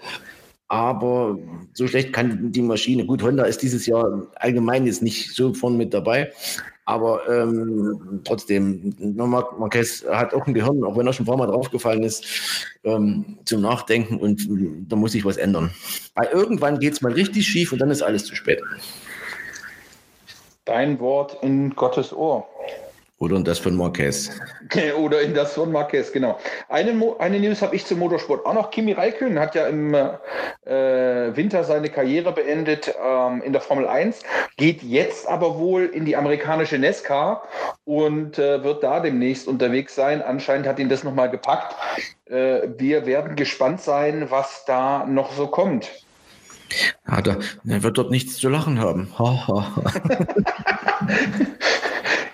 [0.68, 1.38] Aber
[1.74, 3.06] so schlecht kann die Maschine.
[3.06, 6.32] Gut, Honda ist dieses Jahr allgemein jetzt nicht so vorne mit dabei.
[6.86, 11.38] Aber ähm, trotzdem, Marc Marquez hat auch ein Gehirn, auch wenn er schon ein paar
[11.38, 12.26] Mal draufgefallen ist,
[12.84, 14.48] ähm, zum Nachdenken und
[14.88, 15.72] da muss sich was ändern.
[16.14, 18.62] Weil irgendwann geht es mal richtig schief und dann ist alles zu spät.
[20.66, 22.48] Dein Wort in Gottes Ohr.
[23.18, 24.30] Oder in das von Marquez.
[24.98, 26.38] Oder in das von Marquez, genau.
[26.68, 28.72] Eine, eine News habe ich zum Motorsport auch noch.
[28.72, 34.22] Kimi Raikkonen hat ja im äh, Winter seine Karriere beendet ähm, in der Formel 1,
[34.58, 37.44] geht jetzt aber wohl in die amerikanische NESCAR
[37.86, 40.22] und äh, wird da demnächst unterwegs sein.
[40.22, 41.74] Anscheinend hat ihn das nochmal gepackt.
[42.26, 45.90] Äh, wir werden gespannt sein, was da noch so kommt.
[47.08, 49.14] Ja, da, er wird dort nichts zu lachen haben.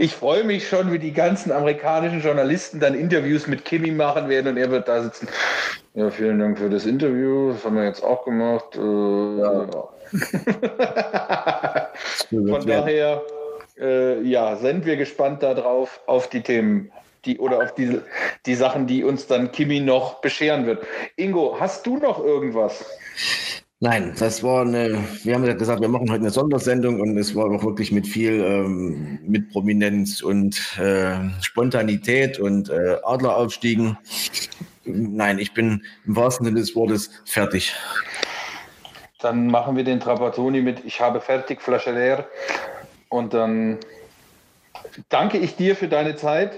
[0.02, 4.48] ich freue mich schon, wie die ganzen amerikanischen Journalisten dann Interviews mit Kimi machen werden
[4.48, 5.28] und er wird da sitzen.
[5.94, 7.52] Ja, vielen Dank für das Interview.
[7.52, 8.76] Das haben wir jetzt auch gemacht.
[8.76, 9.68] Äh, ja.
[12.32, 13.22] Von daher,
[13.80, 16.92] äh, ja, sind wir gespannt darauf, auf die Themen.
[17.26, 18.02] Die, oder auf die,
[18.48, 20.84] die Sachen, die uns dann Kimi noch bescheren wird.
[21.16, 22.84] Ingo, hast du noch irgendwas?
[23.84, 27.36] Nein, das war eine, wir haben ja gesagt, wir machen heute eine Sondersendung und es
[27.36, 33.98] war auch wirklich mit viel, ähm, mit Prominenz und äh, Spontanität und äh, Adleraufstiegen.
[34.86, 37.74] Nein, ich bin im wahrsten Sinne des Wortes fertig.
[39.20, 42.28] Dann machen wir den Trapattoni mit Ich habe fertig, Flasche leer.
[43.10, 43.80] Und dann
[45.10, 46.54] danke ich dir für deine Zeit.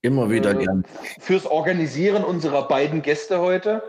[0.00, 0.86] Immer wieder äh, gern.
[1.18, 3.82] Fürs Organisieren unserer beiden Gäste heute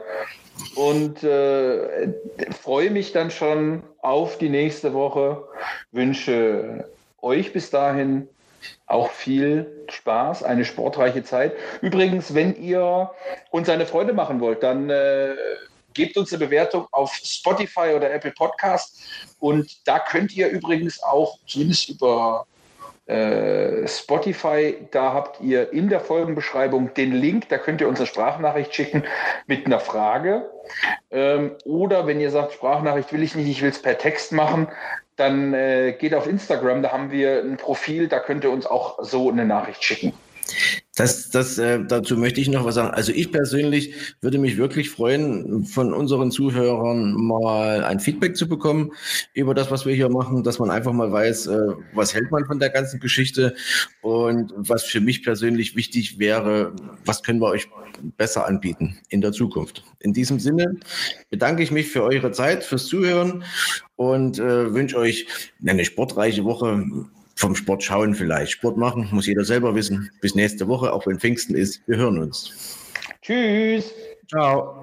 [0.76, 2.14] und äh,
[2.62, 5.44] freue mich dann schon auf die nächste Woche.
[5.92, 6.90] Wünsche
[7.22, 8.28] euch bis dahin
[8.86, 11.54] auch viel Spaß, eine sportreiche Zeit.
[11.82, 13.12] Übrigens, wenn ihr
[13.50, 15.36] uns eine Freude machen wollt, dann äh,
[15.94, 19.02] gebt uns eine Bewertung auf Spotify oder Apple Podcast.
[19.40, 22.46] Und da könnt ihr übrigens auch, zumindest über
[23.08, 28.08] äh, Spotify, da habt ihr in der Folgenbeschreibung den Link, da könnt ihr uns eine
[28.08, 29.04] Sprachnachricht schicken
[29.48, 30.50] mit einer Frage.
[31.10, 34.68] Ähm, oder wenn ihr sagt, Sprachnachricht will ich nicht, ich will es per Text machen,
[35.16, 39.00] dann äh, geht auf Instagram, da haben wir ein Profil, da könnt ihr uns auch
[39.04, 40.14] so eine Nachricht schicken.
[40.96, 42.90] Das, das, äh, dazu möchte ich noch was sagen.
[42.90, 48.92] Also ich persönlich würde mich wirklich freuen, von unseren Zuhörern mal ein Feedback zu bekommen
[49.34, 51.60] über das, was wir hier machen, dass man einfach mal weiß, äh,
[51.94, 53.56] was hält man von der ganzen Geschichte
[54.02, 56.74] und was für mich persönlich wichtig wäre,
[57.06, 57.68] was können wir euch
[58.18, 59.84] besser anbieten in der Zukunft.
[60.00, 60.76] In diesem Sinne
[61.30, 63.44] bedanke ich mich für eure Zeit, fürs Zuhören
[63.96, 65.28] und äh, wünsche euch
[65.66, 66.86] eine sportreiche Woche
[67.42, 68.54] vom Sport schauen vielleicht.
[68.54, 70.10] Sport machen, muss jeder selber wissen.
[70.22, 71.82] Bis nächste Woche, auch wenn Pfingsten ist.
[71.88, 72.78] Wir hören uns.
[73.22, 73.94] Tschüss.
[74.30, 74.81] Ciao.